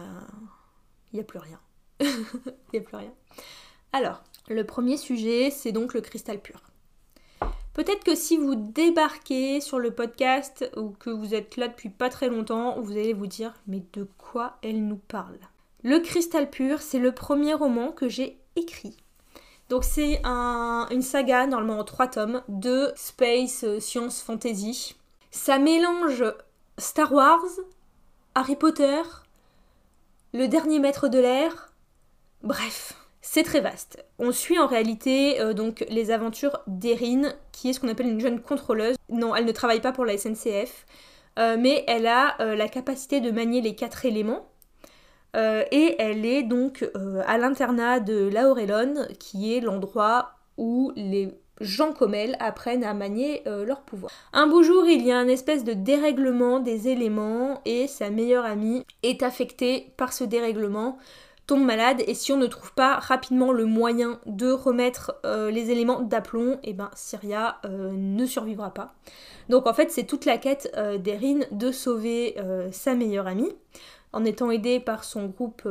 il 1.12 1.17
n'y 1.17 1.21
a 1.21 1.25
plus 1.25 1.39
rien. 1.39 1.61
Il 2.01 2.09
n'y 2.75 2.79
a 2.81 2.83
plus 2.83 2.97
rien. 2.97 3.12
Alors, 3.93 4.23
le 4.49 4.65
premier 4.65 4.97
sujet, 4.97 5.51
c'est 5.51 5.73
donc 5.73 5.95
le 5.95 6.01
cristal 6.01 6.41
pur. 6.41 6.61
Peut-être 7.75 8.05
que 8.05 8.15
si 8.15 8.37
vous 8.37 8.55
débarquez 8.55 9.61
sur 9.61 9.79
le 9.79 9.93
podcast 9.93 10.71
ou 10.77 10.91
que 10.91 11.11
vous 11.11 11.35
êtes 11.35 11.57
là 11.57 11.69
depuis 11.69 11.89
pas 11.89 12.11
très 12.11 12.29
longtemps, 12.29 12.79
vous 12.81 12.93
allez 12.93 13.15
vous 13.15 13.27
dire 13.27 13.55
mais 13.67 13.83
de 13.95 14.07
quoi 14.19 14.59
elle 14.62 14.87
nous 14.87 15.01
parle? 15.09 15.39
Le 15.83 15.99
Cristal 15.99 16.51
Pur, 16.51 16.81
c'est 16.81 16.99
le 16.99 17.12
premier 17.12 17.55
roman 17.55 17.91
que 17.91 18.09
j'ai 18.09 18.39
écrit. 18.57 18.97
Donc 19.69 19.85
c'est 19.85 20.21
une 20.25 21.03
saga, 21.03 21.47
normalement 21.47 21.81
en 21.81 21.85
trois 21.85 22.09
tomes, 22.09 22.43
de 22.49 22.93
space, 22.95 23.65
euh, 23.65 23.81
science, 23.81 24.21
fantasy. 24.21 24.95
Ça 25.31 25.59
mélange 25.59 26.25
Star 26.77 27.12
Wars, 27.12 27.41
Harry 28.35 28.55
Potter, 28.55 29.01
Le 30.35 30.49
Dernier 30.49 30.79
Maître 30.79 31.09
de 31.09 31.19
l'Air, 31.19 31.75
bref, 32.43 32.95
c'est 33.21 33.43
très 33.43 33.61
vaste. 33.61 34.03
On 34.19 34.33
suit 34.33 34.59
en 34.59 34.67
réalité 34.67 35.39
euh, 35.43 35.53
donc 35.53 35.85
les 35.91 36.11
aventures 36.11 36.61
d'Erin, 36.67 37.35
qui 37.53 37.69
est 37.69 37.75
ce 37.75 37.81
qu'on 37.81 37.89
appelle 37.89 38.09
une 38.09 38.19
jeune 38.19 38.41
contrôleuse. 38.41 38.97
Non, 39.11 39.37
elle 39.37 39.45
ne 39.45 39.53
travaille 39.53 39.83
pas 39.83 39.93
pour 39.93 40.07
la 40.07 40.17
SNCF, 40.17 40.87
euh, 41.39 41.59
mais 41.61 41.85
elle 41.87 42.07
a 42.07 42.41
euh, 42.41 42.57
la 42.57 42.69
capacité 42.69 43.21
de 43.21 43.31
manier 43.31 43.61
les 43.61 43.75
quatre 43.75 44.07
éléments. 44.07 44.49
et 45.35 45.97
elle 45.99 46.25
est 46.25 46.45
donc 46.45 46.83
à 47.27 47.37
l'internat 47.37 48.01
de 48.01 48.31
Laurelon, 48.33 49.07
qui 49.19 49.55
est 49.55 49.61
l'endroit 49.61 50.31
où 50.57 50.93
les 50.97 51.29
gens 51.61 51.93
comme 51.93 52.15
elle 52.15 52.37
apprennent 52.41 52.85
à 52.85 52.95
manier 52.95 53.43
leur 53.47 53.83
pouvoir. 53.83 54.11
Un 54.33 54.47
beau 54.47 54.63
jour, 54.63 54.87
il 54.87 55.07
y 55.07 55.13
a 55.13 55.19
un 55.19 55.29
espèce 55.29 55.65
de 55.65 55.73
dérèglement 55.73 56.61
des 56.61 56.89
éléments 56.89 57.61
et 57.65 57.87
sa 57.87 58.11
meilleure 58.11 58.45
amie 58.45 58.85
est 59.03 59.23
affectée 59.23 59.93
par 59.97 60.13
ce 60.13 60.25
dérèglement 60.25 60.99
tombe 61.47 61.65
malade 61.65 62.03
et 62.07 62.15
si 62.15 62.33
on 62.33 62.37
ne 62.37 62.47
trouve 62.47 62.73
pas 62.73 62.99
rapidement 62.99 63.53
le 63.53 63.67
moyen 63.67 64.21
de 64.27 64.51
remettre 64.51 65.17
euh, 65.27 65.51
les 65.51 65.71
éléments 65.71 66.01
d'aplomb, 66.01 66.55
et 66.63 66.71
eh 66.71 66.73
ben 66.73 66.91
Syria 66.95 67.59
euh, 67.65 67.91
ne 67.93 68.25
survivra 68.27 68.73
pas. 68.73 68.95
Donc 69.49 69.67
en 69.67 69.75
fait 69.75 69.91
c'est 69.91 70.05
toute 70.05 70.25
la 70.25 70.39
quête 70.39 70.73
euh, 70.77 70.99
d'Erin 70.99 71.41
de 71.51 71.73
sauver 71.73 72.37
sa 72.71 72.95
meilleure 72.95 73.27
amie 73.27 73.53
en 74.12 74.25
étant 74.25 74.50
aidée 74.50 74.81
par 74.81 75.04
son 75.04 75.26
groupe, 75.26 75.69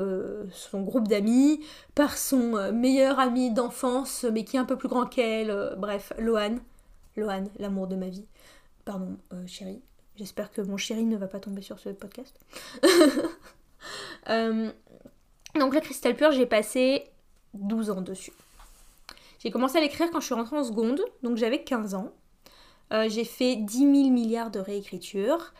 son 0.51 0.81
groupe 0.81 1.07
d'amis, 1.07 1.63
par 1.95 2.17
son 2.17 2.71
meilleur 2.71 3.19
ami 3.19 3.51
d'enfance 3.51 4.25
mais 4.31 4.43
qui 4.43 4.57
est 4.57 4.59
un 4.59 4.65
peu 4.65 4.77
plus 4.77 4.89
grand 4.89 5.05
qu'elle, 5.05 5.75
bref, 5.77 6.13
Lohan. 6.17 6.55
Lohan, 7.17 7.43
l'amour 7.59 7.87
de 7.87 7.95
ma 7.95 8.07
vie. 8.07 8.25
Pardon, 8.85 9.17
chérie. 9.45 9.81
J'espère 10.15 10.51
que 10.51 10.61
mon 10.61 10.77
chéri 10.77 11.03
ne 11.05 11.17
va 11.17 11.27
pas 11.27 11.39
tomber 11.39 11.61
sur 11.61 11.79
ce 11.79 11.89
podcast. 11.89 12.39
Donc 15.55 15.73
le 15.73 15.79
cristal 15.79 16.15
pur, 16.15 16.31
j'ai 16.31 16.45
passé 16.45 17.03
12 17.53 17.91
ans 17.91 18.01
dessus. 18.01 18.33
J'ai 19.39 19.51
commencé 19.51 19.77
à 19.77 19.81
l'écrire 19.81 20.09
quand 20.11 20.19
je 20.19 20.25
suis 20.25 20.35
rentrée 20.35 20.57
en 20.57 20.63
seconde, 20.63 21.01
donc 21.23 21.37
j'avais 21.37 21.63
15 21.63 21.95
ans. 21.95 22.11
Euh, 22.93 23.09
j'ai 23.09 23.23
fait 23.23 23.55
10 23.55 23.77
000 23.77 23.91
milliards 24.09 24.51
de 24.51 24.59
réécritures. 24.59 25.53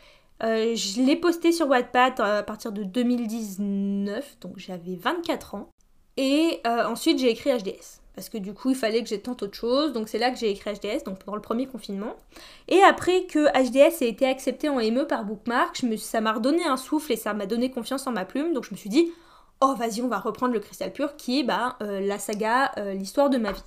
Euh, 0.44 0.74
je 0.74 1.00
l'ai 1.00 1.16
posté 1.16 1.52
sur 1.52 1.68
Wattpad 1.68 2.20
à 2.20 2.42
partir 2.42 2.72
de 2.72 2.82
2019, 2.82 4.38
donc 4.40 4.54
j'avais 4.56 4.96
24 4.96 5.54
ans. 5.54 5.68
Et 6.16 6.60
euh, 6.66 6.84
ensuite 6.84 7.18
j'ai 7.18 7.30
écrit 7.30 7.50
HDS. 7.50 8.00
Parce 8.14 8.28
que 8.28 8.36
du 8.36 8.52
coup 8.52 8.70
il 8.70 8.76
fallait 8.76 9.02
que 9.02 9.08
j'ai 9.08 9.20
tant 9.20 9.32
autre 9.32 9.54
chose, 9.54 9.92
donc 9.92 10.08
c'est 10.08 10.18
là 10.18 10.30
que 10.30 10.38
j'ai 10.38 10.50
écrit 10.50 10.72
HDS, 10.74 11.04
donc 11.04 11.18
pendant 11.20 11.36
le 11.36 11.42
premier 11.42 11.66
confinement. 11.66 12.16
Et 12.68 12.82
après 12.82 13.24
que 13.24 13.46
HDS 13.56 14.02
ait 14.02 14.08
été 14.08 14.26
accepté 14.26 14.68
en 14.68 14.76
ME 14.76 15.06
par 15.06 15.24
Bookmark, 15.24 15.80
ça 15.98 16.20
m'a 16.20 16.32
redonné 16.32 16.64
un 16.64 16.76
souffle 16.76 17.12
et 17.12 17.16
ça 17.16 17.32
m'a 17.32 17.46
donné 17.46 17.70
confiance 17.70 18.06
en 18.06 18.12
ma 18.12 18.26
plume, 18.26 18.52
donc 18.52 18.64
je 18.64 18.72
me 18.72 18.76
suis 18.76 18.90
dit, 18.90 19.10
oh 19.62 19.74
vas-y 19.78 20.02
on 20.02 20.08
va 20.08 20.18
reprendre 20.18 20.52
le 20.52 20.60
cristal 20.60 20.92
pur 20.92 21.16
qui 21.16 21.40
est 21.40 21.42
bah, 21.44 21.76
euh, 21.82 22.00
la 22.00 22.18
saga 22.18 22.72
euh, 22.76 22.92
l'histoire 22.92 23.30
de 23.30 23.38
ma 23.38 23.52
vie. 23.52 23.64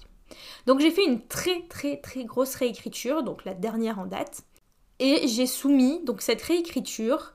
Donc 0.67 0.79
j'ai 0.79 0.91
fait 0.91 1.05
une 1.05 1.25
très 1.25 1.63
très 1.67 1.98
très 1.98 2.24
grosse 2.24 2.53
réécriture, 2.55 3.24
donc 3.24 3.46
la 3.46 3.55
dernière 3.55 3.98
en 3.98 4.05
date, 4.05 4.44
et 5.00 5.28
j'ai 5.28 5.48
soumis 5.48 6.04
donc 6.04 6.22
cette 6.22 6.42
réécriture 6.42 7.34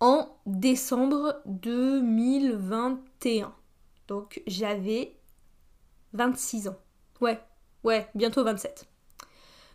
en 0.00 0.28
décembre 0.46 1.40
2021. 1.46 3.52
Donc 4.06 4.42
j'avais 4.46 5.16
26 6.12 6.68
ans. 6.68 6.76
Ouais, 7.20 7.40
ouais, 7.84 8.08
bientôt 8.14 8.44
27. 8.44 8.86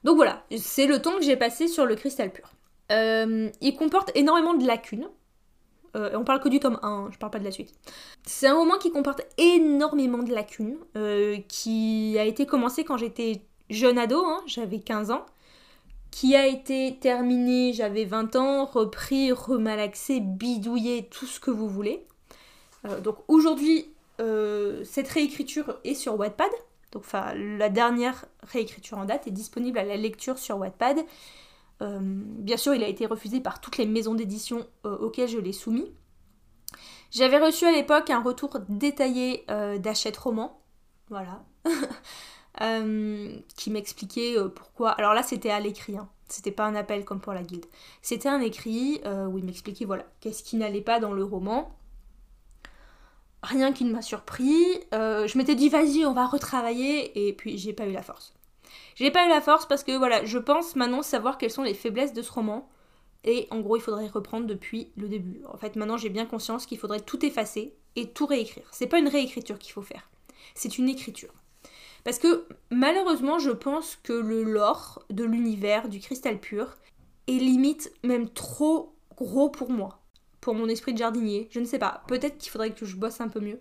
Donc 0.03 0.15
voilà, 0.15 0.43
c'est 0.57 0.87
le 0.87 1.01
temps 1.01 1.17
que 1.17 1.23
j'ai 1.23 1.37
passé 1.37 1.67
sur 1.67 1.85
le 1.85 1.95
cristal 1.95 2.31
pur. 2.31 2.53
Euh, 2.91 3.49
il 3.61 3.75
comporte 3.75 4.11
énormément 4.15 4.53
de 4.53 4.65
lacunes, 4.65 5.07
euh, 5.95 6.11
on 6.15 6.23
parle 6.23 6.41
que 6.41 6.49
du 6.49 6.59
tome 6.59 6.79
1, 6.81 7.09
je 7.11 7.17
parle 7.17 7.31
pas 7.31 7.39
de 7.39 7.43
la 7.43 7.51
suite. 7.51 7.73
C'est 8.25 8.47
un 8.47 8.55
roman 8.55 8.77
qui 8.77 8.91
comporte 8.91 9.21
énormément 9.37 10.23
de 10.23 10.33
lacunes, 10.33 10.77
euh, 10.97 11.37
qui 11.47 12.17
a 12.17 12.25
été 12.25 12.45
commencé 12.45 12.83
quand 12.83 12.97
j'étais 12.97 13.41
jeune 13.69 13.97
ado, 13.97 14.25
hein, 14.25 14.41
j'avais 14.47 14.79
15 14.79 15.11
ans, 15.11 15.25
qui 16.13 16.35
a 16.35 16.47
été 16.47 16.97
terminé, 16.99 17.73
j'avais 17.73 18.05
20 18.05 18.35
ans, 18.35 18.65
repris, 18.65 19.31
remalaxé, 19.31 20.19
bidouillé, 20.19 21.07
tout 21.09 21.25
ce 21.25 21.39
que 21.39 21.51
vous 21.51 21.67
voulez. 21.67 22.05
Euh, 22.85 22.99
donc 22.99 23.17
aujourd'hui, 23.27 23.89
cette 24.85 25.09
réécriture 25.09 25.79
est 25.83 25.95
sur 25.95 26.17
Wattpad, 26.17 26.49
donc 26.93 27.03
la 27.11 27.67
dernière 27.67 28.25
réécriture 28.43 28.97
en 28.97 29.03
date 29.03 29.27
est 29.27 29.31
disponible 29.31 29.77
à 29.79 29.83
la 29.83 29.97
lecture 29.97 30.37
sur 30.37 30.57
Wattpad. 30.59 30.99
Euh, 31.81 31.99
bien 32.01 32.57
sûr, 32.57 32.73
il 32.73 32.83
a 32.83 32.87
été 32.87 33.05
refusé 33.05 33.41
par 33.41 33.59
toutes 33.59 33.77
les 33.77 33.85
maisons 33.85 34.13
d'édition 34.13 34.65
euh, 34.85 34.97
auxquelles 34.97 35.27
je 35.27 35.39
l'ai 35.39 35.51
soumis. 35.51 35.91
J'avais 37.11 37.39
reçu 37.39 37.65
à 37.65 37.71
l'époque 37.71 38.09
un 38.09 38.21
retour 38.21 38.57
détaillé 38.69 39.45
euh, 39.49 39.77
d'Achète 39.77 40.17
Roman, 40.17 40.59
voilà, 41.09 41.43
qui 42.59 43.71
m'expliquait 43.71 44.35
pourquoi. 44.55 44.91
Alors 44.91 45.13
là, 45.13 45.23
c'était 45.23 45.49
à 45.49 45.59
l'écrit, 45.59 45.97
hein. 45.97 46.09
c'était 46.27 46.51
pas 46.51 46.65
un 46.65 46.75
appel 46.75 47.03
comme 47.05 47.19
pour 47.19 47.33
la 47.33 47.43
guilde. 47.43 47.65
C'était 48.01 48.29
un 48.29 48.41
écrit 48.41 49.01
où 49.05 49.37
il 49.37 49.43
m'expliquait 49.45 49.85
voilà 49.85 50.05
qu'est-ce 50.19 50.43
qui 50.43 50.57
n'allait 50.57 50.81
pas 50.81 50.99
dans 50.99 51.13
le 51.13 51.23
roman. 51.23 51.75
Rien 53.41 53.73
qui 53.73 53.83
ne 53.83 53.91
m'a 53.91 54.01
surpris. 54.01 54.79
je 54.91 55.37
m'étais 55.37 55.55
dit 55.55 55.69
vas-y, 55.69 56.05
on 56.05 56.13
va 56.13 56.27
retravailler, 56.27 57.27
et 57.27 57.33
puis 57.33 57.57
j'ai 57.57 57.73
pas 57.73 57.87
eu 57.87 57.91
la 57.91 58.03
force. 58.03 58.33
J'ai 58.95 59.11
pas 59.11 59.25
eu 59.25 59.29
la 59.29 59.41
force 59.41 59.65
parce 59.65 59.83
que 59.83 59.97
voilà, 59.97 60.23
je 60.23 60.37
pense 60.37 60.75
maintenant 60.75 61.01
savoir 61.01 61.37
quelles 61.37 61.51
sont 61.51 61.63
les 61.63 61.73
faiblesses 61.73 62.13
de 62.13 62.21
ce 62.21 62.31
roman. 62.31 62.69
Et 63.23 63.47
en 63.51 63.61
gros, 63.61 63.77
il 63.77 63.81
faudrait 63.81 64.07
reprendre 64.07 64.47
depuis 64.47 64.91
le 64.97 65.07
début. 65.07 65.41
En 65.47 65.57
fait, 65.57 65.75
maintenant, 65.75 65.97
j'ai 65.97 66.09
bien 66.09 66.25
conscience 66.25 66.65
qu'il 66.65 66.77
faudrait 66.77 66.99
tout 66.99 67.25
effacer 67.25 67.73
et 67.95 68.09
tout 68.09 68.25
réécrire. 68.25 68.67
C'est 68.71 68.87
pas 68.87 68.99
une 68.99 69.07
réécriture 69.07 69.57
qu'il 69.57 69.71
faut 69.71 69.81
faire, 69.81 70.09
c'est 70.55 70.77
une 70.77 70.89
écriture. 70.89 71.33
Parce 72.03 72.19
que 72.19 72.45
malheureusement, 72.69 73.39
je 73.39 73.51
pense 73.51 73.97
que 74.03 74.13
le 74.13 74.43
lore 74.43 75.03
de 75.09 75.23
l'univers 75.23 75.87
du 75.87 75.99
cristal 75.99 76.39
pur 76.39 76.77
est 77.27 77.31
limite 77.33 77.93
même 78.03 78.29
trop 78.29 78.93
gros 79.15 79.49
pour 79.49 79.69
moi, 79.69 79.99
pour 80.41 80.53
mon 80.55 80.67
esprit 80.67 80.93
de 80.93 80.97
jardinier. 80.97 81.47
Je 81.51 81.59
ne 81.59 81.65
sais 81.65 81.79
pas. 81.79 82.03
Peut-être 82.07 82.37
qu'il 82.37 82.51
faudrait 82.51 82.71
que 82.71 82.85
je 82.85 82.97
bosse 82.97 83.21
un 83.21 83.29
peu 83.29 83.39
mieux. 83.39 83.59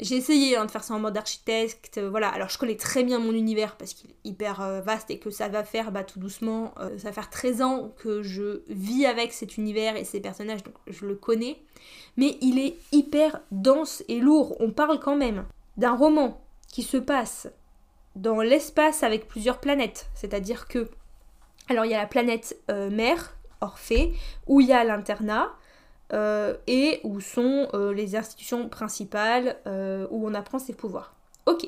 J'ai 0.00 0.16
essayé 0.16 0.56
hein, 0.56 0.64
de 0.64 0.72
faire 0.72 0.82
ça 0.82 0.94
en 0.94 0.98
mode 0.98 1.16
architecte, 1.16 1.98
euh, 1.98 2.10
voilà. 2.10 2.28
Alors 2.28 2.48
je 2.48 2.58
connais 2.58 2.76
très 2.76 3.04
bien 3.04 3.20
mon 3.20 3.32
univers 3.32 3.76
parce 3.76 3.94
qu'il 3.94 4.10
est 4.10 4.16
hyper 4.24 4.60
euh, 4.60 4.80
vaste 4.80 5.08
et 5.10 5.20
que 5.20 5.30
ça 5.30 5.48
va 5.48 5.62
faire 5.62 5.92
bah, 5.92 6.02
tout 6.02 6.18
doucement. 6.18 6.74
Euh, 6.80 6.98
ça 6.98 7.08
va 7.08 7.12
faire 7.12 7.30
13 7.30 7.62
ans 7.62 7.94
que 7.96 8.20
je 8.20 8.62
vis 8.68 9.06
avec 9.06 9.32
cet 9.32 9.56
univers 9.56 9.94
et 9.94 10.02
ces 10.02 10.18
personnages, 10.18 10.64
donc 10.64 10.74
je 10.88 11.06
le 11.06 11.14
connais. 11.14 11.58
Mais 12.16 12.36
il 12.40 12.58
est 12.58 12.76
hyper 12.90 13.40
dense 13.52 14.02
et 14.08 14.18
lourd. 14.18 14.56
On 14.58 14.72
parle 14.72 14.98
quand 14.98 15.16
même 15.16 15.44
d'un 15.76 15.94
roman 15.94 16.43
qui 16.74 16.82
se 16.82 16.96
passe 16.96 17.48
dans 18.16 18.40
l'espace 18.40 19.04
avec 19.04 19.28
plusieurs 19.28 19.60
planètes. 19.60 20.10
C'est-à-dire 20.14 20.66
que. 20.66 20.90
Alors 21.70 21.84
il 21.84 21.92
y 21.92 21.94
a 21.94 21.98
la 21.98 22.06
planète 22.06 22.58
mère, 22.68 23.36
Orphée, 23.60 24.12
où 24.48 24.60
il 24.60 24.66
y 24.66 24.72
a 24.72 24.82
l'internat. 24.82 25.54
Euh, 26.12 26.54
et 26.66 27.00
où 27.02 27.20
sont 27.20 27.66
euh, 27.72 27.94
les 27.94 28.14
institutions 28.14 28.68
principales 28.68 29.56
euh, 29.66 30.06
où 30.10 30.28
on 30.28 30.34
apprend 30.34 30.58
ses 30.58 30.74
pouvoirs. 30.74 31.14
Ok. 31.46 31.66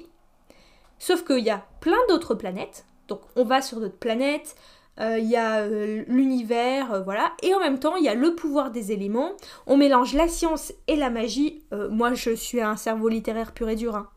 Sauf 0.99 1.25
qu'il 1.25 1.41
y 1.41 1.51
a 1.51 1.65
plein 1.81 1.97
d'autres 2.09 2.35
planètes, 2.35 2.85
donc 3.09 3.21
on 3.35 3.45
va 3.45 3.63
sur 3.63 3.81
d'autres 3.81 3.99
planètes, 3.99 4.55
il 4.99 5.27
y 5.29 5.37
a 5.37 5.67
l'univers, 5.67 7.03
voilà, 7.05 7.33
et 7.43 7.53
en 7.53 7.59
même 7.59 7.79
temps 7.79 7.97
il 7.97 8.05
y 8.05 8.09
a 8.09 8.15
le 8.15 8.35
pouvoir 8.35 8.71
des 8.71 8.93
éléments, 8.93 9.33
on 9.67 9.77
mélange 9.77 10.15
la 10.15 10.27
science 10.27 10.73
et 10.87 10.97
la 10.97 11.11
magie. 11.11 11.63
moi 11.91 12.15
je 12.15 12.31
suis 12.31 12.63
un 12.63 12.77
cerveau 12.77 13.11
littéraire 13.11 13.53
pur 13.53 13.69
et 13.69 13.77
dur. 13.77 13.95
Hein. 13.95 14.09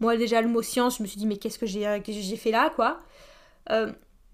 Moi 0.00 0.16
déjà 0.16 0.40
le 0.40 0.48
mot 0.48 0.62
science, 0.62 0.98
je 0.98 1.02
me 1.02 1.08
suis 1.08 1.18
dit 1.18 1.26
mais 1.26 1.36
qu'est-ce 1.36 1.58
que 1.58 1.66
j'ai 1.66 2.36
fait 2.36 2.50
là, 2.50 2.70
quoi? 2.70 3.00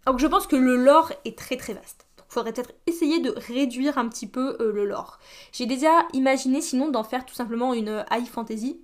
donc 0.05 0.19
je 0.19 0.27
pense 0.27 0.47
que 0.47 0.57
le 0.57 0.77
lore 0.77 1.13
est 1.25 1.39
très 1.39 1.57
très 1.57 1.73
vaste 1.73 2.07
faudrait 2.33 2.53
peut-être 2.53 2.73
essayer 2.87 3.21
de 3.21 3.35
réduire 3.49 3.99
un 3.99 4.09
petit 4.09 4.27
peu 4.27 4.57
euh, 4.61 4.73
le 4.73 4.87
lore. 4.87 5.19
J'ai 5.53 5.67
déjà 5.67 5.91
imaginé 6.13 6.61
sinon 6.61 6.89
d'en 6.89 7.05
faire 7.05 7.27
tout 7.27 7.35
simplement 7.35 7.75
une 7.75 7.89
euh, 7.89 8.03
high 8.11 8.27
fantasy 8.27 8.81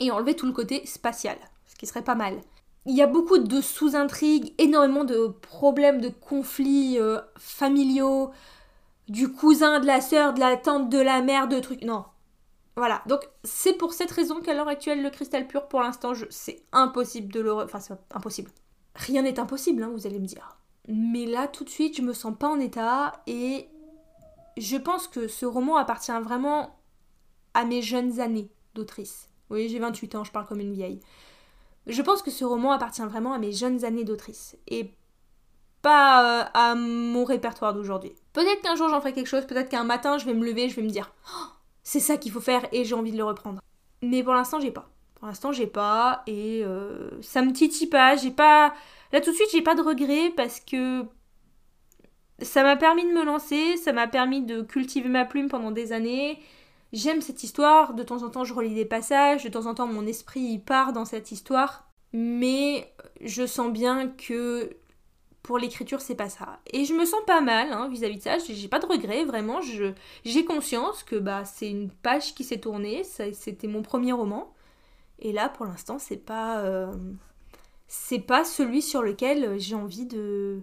et 0.00 0.10
enlever 0.10 0.34
tout 0.34 0.46
le 0.46 0.52
côté 0.52 0.84
spatial, 0.84 1.36
ce 1.66 1.76
qui 1.76 1.86
serait 1.86 2.02
pas 2.02 2.14
mal. 2.14 2.40
Il 2.84 2.94
y 2.94 3.02
a 3.02 3.06
beaucoup 3.06 3.38
de 3.38 3.60
sous-intrigues, 3.60 4.52
énormément 4.58 5.04
de 5.04 5.28
problèmes, 5.42 6.00
de 6.00 6.08
conflits 6.08 6.98
euh, 6.98 7.20
familiaux, 7.38 8.30
du 9.08 9.32
cousin, 9.32 9.80
de 9.80 9.86
la 9.86 10.00
sœur, 10.00 10.34
de 10.34 10.40
la 10.40 10.56
tante, 10.56 10.90
de 10.90 10.98
la 10.98 11.22
mère, 11.22 11.48
de 11.48 11.58
trucs. 11.60 11.82
Non. 11.82 12.04
Voilà. 12.76 13.02
Donc 13.06 13.20
c'est 13.44 13.72
pour 13.74 13.92
cette 13.92 14.10
raison 14.10 14.40
qu'à 14.40 14.54
l'heure 14.54 14.68
actuelle, 14.68 15.02
le 15.02 15.10
cristal 15.10 15.46
pur, 15.46 15.68
pour 15.68 15.80
l'instant, 15.80 16.12
c'est 16.30 16.62
impossible 16.72 17.32
de 17.32 17.40
le... 17.40 17.52
Enfin, 17.52 17.80
c'est 17.80 17.94
impossible. 18.12 18.50
Rien 18.94 19.22
n'est 19.22 19.38
impossible, 19.38 19.82
hein, 19.82 19.90
vous 19.92 20.06
allez 20.06 20.18
me 20.18 20.26
dire. 20.26 20.58
Mais 20.88 21.26
là, 21.26 21.48
tout 21.48 21.64
de 21.64 21.70
suite, 21.70 21.96
je 21.96 22.02
me 22.02 22.12
sens 22.12 22.34
pas 22.38 22.48
en 22.48 22.60
état 22.60 23.12
et 23.26 23.68
je 24.56 24.76
pense 24.76 25.08
que 25.08 25.28
ce 25.28 25.44
roman 25.44 25.76
appartient 25.76 26.18
vraiment 26.22 26.78
à 27.54 27.64
mes 27.64 27.82
jeunes 27.82 28.20
années 28.20 28.50
d'autrice. 28.74 29.28
Oui, 29.50 29.68
j'ai 29.68 29.78
28 29.78 30.14
ans, 30.14 30.24
je 30.24 30.32
parle 30.32 30.46
comme 30.46 30.60
une 30.60 30.72
vieille. 30.72 31.00
Je 31.86 32.02
pense 32.02 32.22
que 32.22 32.30
ce 32.30 32.44
roman 32.44 32.72
appartient 32.72 33.02
vraiment 33.02 33.32
à 33.32 33.38
mes 33.38 33.52
jeunes 33.52 33.84
années 33.84 34.04
d'autrice 34.04 34.56
et 34.66 34.94
pas 35.82 36.42
euh, 36.42 36.44
à 36.52 36.74
mon 36.74 37.24
répertoire 37.24 37.72
d'aujourd'hui. 37.72 38.12
Peut-être 38.32 38.60
qu'un 38.62 38.74
jour 38.74 38.88
j'en 38.88 39.00
ferai 39.00 39.12
quelque 39.12 39.28
chose, 39.28 39.46
peut-être 39.46 39.68
qu'un 39.68 39.84
matin 39.84 40.18
je 40.18 40.26
vais 40.26 40.34
me 40.34 40.44
lever, 40.44 40.68
je 40.68 40.76
vais 40.76 40.82
me 40.82 40.90
dire 40.90 41.12
oh, 41.30 41.46
c'est 41.86 42.00
ça 42.00 42.16
qu'il 42.16 42.32
faut 42.32 42.40
faire 42.40 42.66
et 42.72 42.84
j'ai 42.84 42.96
envie 42.96 43.12
de 43.12 43.16
le 43.16 43.22
reprendre. 43.22 43.60
Mais 44.02 44.24
pour 44.24 44.34
l'instant, 44.34 44.58
j'ai 44.58 44.72
pas. 44.72 44.90
Pour 45.14 45.28
l'instant, 45.28 45.52
j'ai 45.52 45.68
pas 45.68 46.24
et 46.26 46.62
euh, 46.64 47.10
ça 47.22 47.42
me 47.42 47.52
titille 47.52 47.86
pas, 47.86 48.16
j'ai 48.16 48.32
pas 48.32 48.74
Là 49.12 49.20
tout 49.20 49.30
de 49.30 49.36
suite 49.36 49.50
j'ai 49.52 49.62
pas 49.62 49.76
de 49.76 49.82
regrets 49.82 50.32
parce 50.36 50.58
que 50.58 51.04
ça 52.42 52.64
m'a 52.64 52.74
permis 52.74 53.04
de 53.04 53.12
me 53.12 53.24
lancer, 53.24 53.76
ça 53.76 53.92
m'a 53.92 54.08
permis 54.08 54.42
de 54.42 54.62
cultiver 54.62 55.08
ma 55.08 55.24
plume 55.24 55.48
pendant 55.48 55.70
des 55.70 55.92
années. 55.92 56.40
J'aime 56.92 57.20
cette 57.20 57.44
histoire, 57.44 57.94
de 57.94 58.02
temps 58.02 58.24
en 58.24 58.30
temps 58.30 58.42
je 58.42 58.52
relis 58.52 58.74
des 58.74 58.84
passages, 58.84 59.44
de 59.44 59.48
temps 59.48 59.66
en 59.66 59.74
temps 59.74 59.86
mon 59.86 60.08
esprit 60.08 60.58
part 60.58 60.92
dans 60.92 61.04
cette 61.04 61.30
histoire, 61.30 61.88
mais 62.12 62.92
je 63.20 63.46
sens 63.46 63.72
bien 63.72 64.08
que 64.08 64.70
pour 65.46 65.58
l'écriture, 65.58 66.00
c'est 66.00 66.16
pas 66.16 66.28
ça. 66.28 66.58
Et 66.72 66.84
je 66.84 66.92
me 66.92 67.04
sens 67.04 67.20
pas 67.24 67.40
mal 67.40 67.72
hein, 67.72 67.88
vis-à-vis 67.88 68.16
de 68.18 68.22
ça, 68.22 68.36
j'ai 68.38 68.66
pas 68.68 68.80
de 68.80 68.86
regrets, 68.86 69.24
vraiment. 69.24 69.60
J'ai 70.24 70.44
conscience 70.44 71.04
que 71.04 71.14
bah, 71.14 71.44
c'est 71.44 71.70
une 71.70 71.88
page 71.88 72.34
qui 72.34 72.42
s'est 72.42 72.58
tournée, 72.58 73.04
c'était 73.04 73.68
mon 73.68 73.82
premier 73.82 74.12
roman. 74.12 74.52
Et 75.20 75.32
là, 75.32 75.48
pour 75.48 75.64
l'instant, 75.64 75.98
c'est 75.98 76.16
pas. 76.16 76.58
Euh, 76.58 76.92
c'est 77.86 78.18
pas 78.18 78.44
celui 78.44 78.82
sur 78.82 79.02
lequel 79.02 79.60
j'ai 79.60 79.76
envie 79.76 80.06
de, 80.06 80.60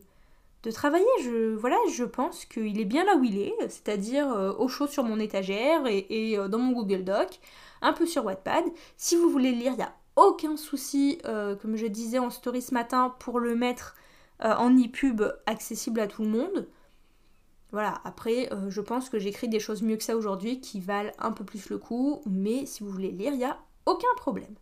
de 0.63 0.71
travailler. 0.71 1.05
Je, 1.23 1.55
voilà, 1.55 1.77
je 1.89 2.03
pense 2.03 2.43
qu'il 2.43 2.81
est 2.81 2.85
bien 2.85 3.05
là 3.05 3.15
où 3.15 3.23
il 3.23 3.39
est, 3.39 3.55
c'est-à-dire 3.61 4.29
euh, 4.33 4.51
au 4.59 4.67
chaud 4.67 4.87
sur 4.87 5.05
mon 5.05 5.17
étagère 5.17 5.87
et, 5.87 6.37
euh, 6.37 6.49
dans 6.49 6.59
mon 6.59 6.73
Google 6.73 7.05
Doc, 7.05 7.39
un 7.81 7.93
peu 7.93 8.05
sur 8.05 8.25
Wattpad. 8.25 8.65
Si 8.97 9.15
vous 9.15 9.29
voulez 9.29 9.53
le 9.53 9.59
lire, 9.59 9.71
il 9.71 9.77
n'y 9.77 9.83
a 9.83 9.95
aucun 10.17 10.57
souci, 10.57 11.19
comme 11.23 11.75
je 11.77 11.87
disais 11.87 12.19
en 12.19 12.29
story 12.29 12.61
ce 12.61 12.73
matin, 12.73 13.15
pour 13.19 13.39
le 13.39 13.55
mettre 13.55 13.95
en 14.43 14.75
e-pub 14.77 15.23
accessible 15.45 15.99
à 15.99 16.07
tout 16.07 16.23
le 16.23 16.29
monde. 16.29 16.67
Voilà, 17.71 18.01
après, 18.03 18.49
je 18.69 18.81
pense 18.81 19.09
que 19.09 19.17
j'écris 19.17 19.47
des 19.47 19.59
choses 19.59 19.81
mieux 19.81 19.97
que 19.97 20.03
ça 20.03 20.15
aujourd'hui 20.15 20.59
qui 20.59 20.79
valent 20.79 21.11
un 21.17 21.31
peu 21.31 21.43
plus 21.43 21.69
le 21.69 21.77
coup, 21.77 22.21
mais 22.25 22.65
si 22.65 22.83
vous 22.83 22.89
voulez 22.89 23.11
lire, 23.11 23.33
il 23.33 23.39
n'y 23.39 23.45
a 23.45 23.57
aucun 23.85 24.13
problème. 24.15 24.55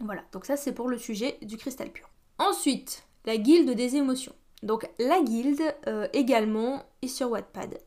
Voilà, 0.00 0.22
donc 0.32 0.44
ça 0.44 0.56
c'est 0.56 0.72
pour 0.72 0.88
le 0.88 0.98
sujet 0.98 1.38
du 1.42 1.56
cristal 1.56 1.90
pur. 1.90 2.08
Ensuite, 2.38 3.06
la 3.24 3.36
guilde 3.36 3.70
des 3.70 3.96
émotions. 3.96 4.34
Donc 4.62 4.88
la 4.98 5.22
guilde 5.22 5.62
euh, 5.86 6.08
également 6.12 6.84
est 7.02 7.08
sur 7.08 7.30
Wattpad. 7.30 7.78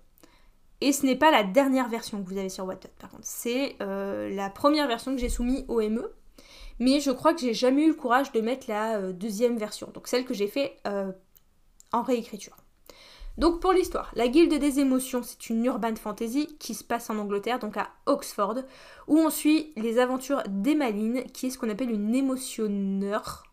Et 0.81 0.93
ce 0.93 1.05
n'est 1.05 1.15
pas 1.15 1.31
la 1.31 1.43
dernière 1.43 1.89
version 1.89 2.23
que 2.23 2.27
vous 2.27 2.37
avez 2.37 2.49
sur 2.49 2.65
Wattpad 2.65 2.91
par 2.91 3.09
contre, 3.09 3.25
c'est 3.25 3.75
euh, 3.81 4.29
la 4.29 4.49
première 4.49 4.87
version 4.87 5.13
que 5.13 5.21
j'ai 5.21 5.29
soumise 5.29 5.65
au 5.67 5.81
ME. 5.81 6.11
Mais 6.79 6.99
je 6.99 7.11
crois 7.11 7.33
que 7.33 7.41
j'ai 7.41 7.53
jamais 7.53 7.83
eu 7.83 7.89
le 7.89 7.93
courage 7.93 8.31
de 8.31 8.41
mettre 8.41 8.69
la 8.69 8.97
euh, 8.97 9.13
deuxième 9.13 9.57
version, 9.57 9.89
donc 9.93 10.07
celle 10.07 10.25
que 10.25 10.33
j'ai 10.33 10.47
fait 10.47 10.77
en 11.91 12.03
réécriture. 12.03 12.55
Donc 13.39 13.61
pour 13.61 13.71
l'histoire, 13.71 14.11
la 14.15 14.27
Guilde 14.27 14.59
des 14.59 14.79
émotions, 14.79 15.23
c'est 15.23 15.49
une 15.49 15.63
urban 15.63 15.95
fantasy 15.95 16.47
qui 16.59 16.73
se 16.73 16.83
passe 16.83 17.09
en 17.09 17.17
Angleterre, 17.17 17.59
donc 17.59 17.77
à 17.77 17.87
Oxford, 18.05 18.55
où 19.07 19.17
on 19.17 19.29
suit 19.29 19.71
les 19.77 19.97
aventures 19.97 20.43
d'Emmaline, 20.49 21.23
qui 21.31 21.45
est 21.45 21.49
ce 21.49 21.57
qu'on 21.57 21.69
appelle 21.69 21.89
une 21.89 22.13
émotionneur. 22.13 23.43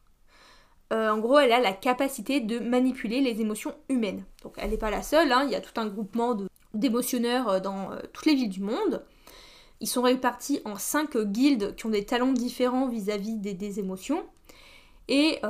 Euh, 0.92 1.10
en 1.10 1.18
gros, 1.18 1.38
elle 1.38 1.52
a 1.52 1.60
la 1.60 1.72
capacité 1.72 2.40
de 2.40 2.58
manipuler 2.58 3.20
les 3.20 3.40
émotions 3.40 3.74
humaines. 3.88 4.24
Donc 4.42 4.54
elle 4.58 4.70
n'est 4.70 4.76
pas 4.76 4.90
la 4.90 5.02
seule, 5.02 5.30
hein. 5.30 5.44
il 5.44 5.52
y 5.52 5.56
a 5.56 5.60
tout 5.60 5.78
un 5.80 5.86
groupement 5.86 6.36
d'émotionneurs 6.74 7.48
euh, 7.48 7.60
dans 7.60 7.92
euh, 7.92 8.00
toutes 8.12 8.26
les 8.26 8.34
villes 8.34 8.48
du 8.48 8.62
monde. 8.62 9.04
Ils 9.80 9.88
sont 9.88 10.02
répartis 10.02 10.60
en 10.64 10.76
cinq 10.76 11.16
guildes 11.16 11.74
qui 11.76 11.86
ont 11.86 11.90
des 11.90 12.06
talents 12.06 12.32
différents 12.32 12.88
vis-à-vis 12.88 13.36
des, 13.36 13.78
émotions. 13.78 14.24
Et 15.08 15.40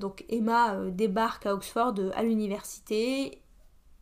donc 0.00 0.24
Emma 0.28 0.76
débarque 0.90 1.46
à 1.46 1.54
Oxford 1.54 1.94
à 2.14 2.22
l'université 2.22 3.40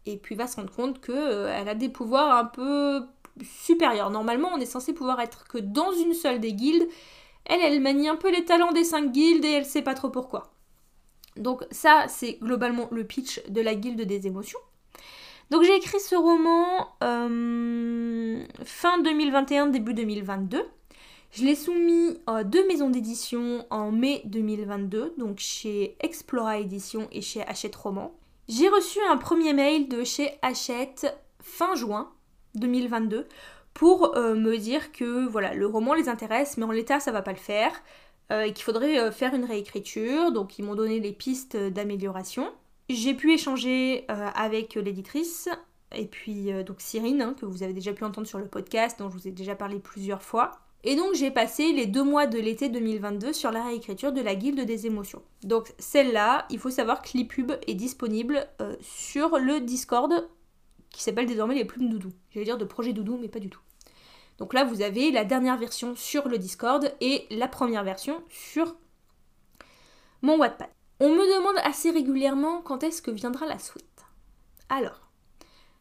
et 0.06 0.16
puis 0.16 0.34
va 0.34 0.46
se 0.46 0.56
rendre 0.56 0.72
compte 0.72 1.00
qu'elle 1.00 1.16
euh, 1.16 1.66
a 1.66 1.74
des 1.74 1.88
pouvoirs 1.88 2.36
un 2.36 2.44
peu 2.44 3.02
supérieurs. 3.42 4.10
Normalement, 4.10 4.50
on 4.54 4.58
est 4.58 4.66
censé 4.66 4.94
pouvoir 4.94 5.20
être 5.20 5.46
que 5.46 5.58
dans 5.58 5.92
une 5.92 6.14
seule 6.14 6.40
des 6.40 6.54
guildes. 6.54 6.88
Elle, 7.44 7.60
elle 7.60 7.80
manie 7.80 8.08
un 8.08 8.16
peu 8.16 8.30
les 8.30 8.44
talents 8.44 8.72
des 8.72 8.84
cinq 8.84 9.12
guildes 9.12 9.44
et 9.44 9.52
elle 9.52 9.66
sait 9.66 9.82
pas 9.82 9.94
trop 9.94 10.10
pourquoi. 10.10 10.52
Donc 11.36 11.64
ça, 11.70 12.06
c'est 12.08 12.38
globalement 12.40 12.88
le 12.90 13.04
pitch 13.04 13.44
de 13.48 13.60
la 13.60 13.74
guilde 13.74 14.00
des 14.00 14.26
émotions. 14.26 14.58
Donc 15.50 15.62
j'ai 15.62 15.76
écrit 15.76 16.00
ce 16.00 16.16
roman 16.16 16.88
euh, 17.04 18.44
fin 18.64 18.98
2021, 18.98 19.68
début 19.68 19.94
2022. 19.94 20.60
Je 21.30 21.44
l'ai 21.44 21.54
soumis 21.54 22.18
à 22.26 22.42
deux 22.42 22.66
maisons 22.66 22.90
d'édition 22.90 23.64
en 23.70 23.92
mai 23.92 24.22
2022, 24.24 25.14
donc 25.18 25.38
chez 25.38 25.96
Explora 26.00 26.58
Édition 26.58 27.06
et 27.12 27.20
chez 27.20 27.42
Hachette 27.42 27.76
Roman. 27.76 28.12
J'ai 28.48 28.68
reçu 28.68 28.98
un 29.08 29.16
premier 29.16 29.52
mail 29.52 29.88
de 29.88 30.02
chez 30.02 30.30
Hachette 30.42 31.16
fin 31.40 31.76
juin 31.76 32.10
2022 32.56 33.28
pour 33.72 34.16
euh, 34.16 34.34
me 34.34 34.56
dire 34.56 34.90
que 34.90 35.28
voilà, 35.28 35.54
le 35.54 35.66
roman 35.66 35.94
les 35.94 36.08
intéresse, 36.08 36.56
mais 36.56 36.64
en 36.64 36.72
l'état 36.72 36.98
ça 36.98 37.12
va 37.12 37.22
pas 37.22 37.32
le 37.32 37.38
faire, 37.38 37.72
euh, 38.32 38.42
et 38.42 38.52
qu'il 38.52 38.64
faudrait 38.64 39.12
faire 39.12 39.32
une 39.34 39.44
réécriture. 39.44 40.32
Donc 40.32 40.58
ils 40.58 40.64
m'ont 40.64 40.74
donné 40.74 40.98
les 40.98 41.12
pistes 41.12 41.56
d'amélioration. 41.56 42.50
J'ai 42.88 43.14
pu 43.14 43.32
échanger 43.32 44.04
avec 44.08 44.74
l'éditrice 44.74 45.48
et 45.92 46.06
puis 46.06 46.50
donc 46.64 46.80
Cyrine, 46.80 47.20
hein, 47.20 47.34
que 47.38 47.46
vous 47.46 47.62
avez 47.62 47.72
déjà 47.72 47.92
pu 47.92 48.04
entendre 48.04 48.26
sur 48.26 48.38
le 48.38 48.46
podcast, 48.46 48.98
dont 48.98 49.10
je 49.10 49.16
vous 49.16 49.28
ai 49.28 49.32
déjà 49.32 49.56
parlé 49.56 49.78
plusieurs 49.80 50.22
fois. 50.22 50.52
Et 50.84 50.94
donc 50.94 51.14
j'ai 51.14 51.32
passé 51.32 51.72
les 51.72 51.86
deux 51.86 52.04
mois 52.04 52.28
de 52.28 52.38
l'été 52.38 52.68
2022 52.68 53.32
sur 53.32 53.50
la 53.50 53.64
réécriture 53.64 54.12
de 54.12 54.20
la 54.20 54.36
Guilde 54.36 54.60
des 54.60 54.86
émotions. 54.86 55.20
Donc 55.42 55.74
celle-là, 55.80 56.46
il 56.48 56.60
faut 56.60 56.70
savoir 56.70 57.02
que 57.02 57.18
l'ePub 57.18 57.52
est 57.66 57.74
disponible 57.74 58.46
euh, 58.60 58.76
sur 58.80 59.38
le 59.38 59.60
Discord 59.60 60.28
qui 60.90 61.02
s'appelle 61.02 61.26
désormais 61.26 61.56
les 61.56 61.64
plumes 61.64 61.88
doudou. 61.88 62.12
J'allais 62.30 62.44
dire 62.44 62.56
de 62.56 62.64
projet 62.64 62.92
doudou, 62.92 63.18
mais 63.20 63.28
pas 63.28 63.40
du 63.40 63.50
tout. 63.50 63.60
Donc 64.38 64.54
là, 64.54 64.64
vous 64.64 64.80
avez 64.80 65.10
la 65.10 65.24
dernière 65.24 65.56
version 65.56 65.96
sur 65.96 66.28
le 66.28 66.38
Discord 66.38 66.94
et 67.00 67.26
la 67.30 67.48
première 67.48 67.82
version 67.82 68.22
sur 68.28 68.76
mon 70.22 70.38
Wattpad. 70.38 70.75
On 70.98 71.10
me 71.10 71.38
demande 71.38 71.58
assez 71.62 71.90
régulièrement 71.90 72.62
quand 72.62 72.82
est-ce 72.82 73.02
que 73.02 73.10
viendra 73.10 73.46
la 73.46 73.58
suite. 73.58 73.84
Alors, 74.70 75.10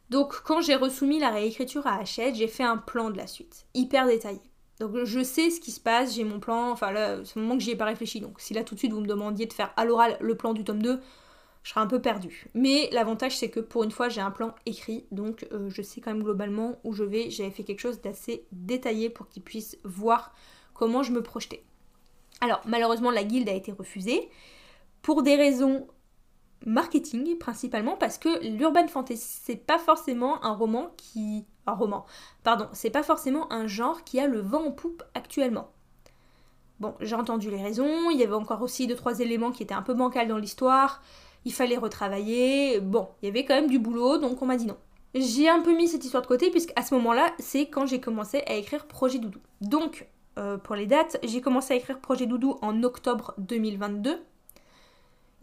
donc 0.09 0.41
quand 0.43 0.59
j'ai 0.61 0.75
resoumis 0.75 1.19
la 1.19 1.29
réécriture 1.29 1.87
à 1.87 1.99
Hachette, 1.99 2.35
j'ai 2.35 2.49
fait 2.49 2.63
un 2.63 2.77
plan 2.77 3.09
de 3.09 3.17
la 3.17 3.25
suite, 3.25 3.65
hyper 3.73 4.07
détaillé. 4.07 4.41
Donc 4.79 5.05
je 5.05 5.23
sais 5.23 5.49
ce 5.49 5.61
qui 5.61 5.71
se 5.71 5.79
passe, 5.79 6.15
j'ai 6.15 6.25
mon 6.25 6.41
plan, 6.41 6.69
enfin 6.69 6.91
là, 6.91 7.23
c'est 7.23 7.37
le 7.37 7.43
moment 7.43 7.57
que 7.57 7.63
j'y 7.63 7.71
ai 7.71 7.75
pas 7.77 7.85
réfléchi. 7.85 8.19
Donc 8.19 8.41
si 8.41 8.53
là 8.53 8.65
tout 8.65 8.75
de 8.75 8.79
suite 8.79 8.91
vous 8.91 8.99
me 8.99 9.07
demandiez 9.07 9.45
de 9.45 9.53
faire 9.53 9.71
à 9.77 9.85
l'oral 9.85 10.17
le 10.19 10.35
plan 10.35 10.53
du 10.53 10.65
tome 10.65 10.83
2, 10.83 10.99
je 11.63 11.69
serais 11.69 11.79
un 11.79 11.87
peu 11.87 12.01
perdue. 12.01 12.47
Mais 12.53 12.89
l'avantage 12.91 13.37
c'est 13.37 13.49
que 13.49 13.61
pour 13.61 13.85
une 13.85 13.91
fois 13.91 14.09
j'ai 14.09 14.19
un 14.19 14.31
plan 14.31 14.53
écrit, 14.65 15.05
donc 15.11 15.47
euh, 15.53 15.69
je 15.69 15.81
sais 15.81 16.01
quand 16.01 16.11
même 16.11 16.23
globalement 16.23 16.77
où 16.83 16.91
je 16.91 17.05
vais. 17.05 17.29
J'avais 17.29 17.51
fait 17.51 17.63
quelque 17.63 17.79
chose 17.79 18.01
d'assez 18.01 18.45
détaillé 18.51 19.09
pour 19.09 19.29
qu'ils 19.29 19.43
puissent 19.43 19.77
voir 19.85 20.35
comment 20.73 21.03
je 21.03 21.13
me 21.13 21.23
projetais. 21.23 21.63
Alors 22.41 22.61
malheureusement 22.65 23.11
la 23.11 23.23
guilde 23.23 23.47
a 23.47 23.53
été 23.53 23.71
refusée 23.71 24.29
pour 25.05 25.21
des 25.21 25.35
raisons 25.35 25.85
marketing 26.65 27.37
principalement 27.37 27.95
parce 27.95 28.17
que 28.17 28.43
l'urban 28.43 28.87
fantasy 28.87 29.39
c'est 29.43 29.55
pas 29.55 29.77
forcément 29.77 30.43
un 30.43 30.53
roman 30.53 30.95
qui 30.97 31.45
un 31.67 31.73
roman. 31.73 32.05
Pardon, 32.43 32.67
c'est 32.73 32.89
pas 32.89 33.03
forcément 33.03 33.53
un 33.53 33.67
genre 33.67 34.03
qui 34.03 34.19
a 34.19 34.25
le 34.25 34.39
vent 34.39 34.65
en 34.65 34.71
poupe 34.71 35.03
actuellement. 35.13 35.69
Bon, 36.79 36.95
j'ai 37.01 37.13
entendu 37.13 37.51
les 37.51 37.61
raisons, 37.61 38.09
il 38.09 38.17
y 38.17 38.23
avait 38.23 38.33
encore 38.33 38.63
aussi 38.63 38.87
deux 38.87 38.95
trois 38.95 39.19
éléments 39.19 39.51
qui 39.51 39.61
étaient 39.61 39.75
un 39.75 39.83
peu 39.83 39.93
bancals 39.93 40.27
dans 40.27 40.39
l'histoire, 40.39 41.03
il 41.45 41.53
fallait 41.53 41.77
retravailler, 41.77 42.79
bon, 42.79 43.07
il 43.21 43.27
y 43.27 43.29
avait 43.29 43.45
quand 43.45 43.53
même 43.53 43.69
du 43.69 43.77
boulot, 43.77 44.17
donc 44.17 44.41
on 44.41 44.47
m'a 44.47 44.57
dit 44.57 44.65
non. 44.65 44.77
J'ai 45.13 45.49
un 45.49 45.61
peu 45.61 45.75
mis 45.75 45.87
cette 45.87 46.03
histoire 46.03 46.23
de 46.23 46.27
côté, 46.27 46.49
puisque 46.49 46.73
à 46.75 46.81
ce 46.81 46.95
moment-là, 46.95 47.31
c'est 47.37 47.67
quand 47.67 47.85
j'ai 47.85 48.01
commencé 48.01 48.43
à 48.47 48.55
écrire 48.55 48.87
Projet 48.87 49.19
Doudou. 49.19 49.39
Donc, 49.61 50.09
euh, 50.37 50.57
pour 50.57 50.75
les 50.75 50.87
dates, 50.87 51.17
j'ai 51.23 51.39
commencé 51.39 51.73
à 51.73 51.77
écrire 51.77 51.99
Projet 52.01 52.25
Doudou 52.25 52.57
en 52.61 52.83
octobre 52.83 53.33
2022. 53.37 54.19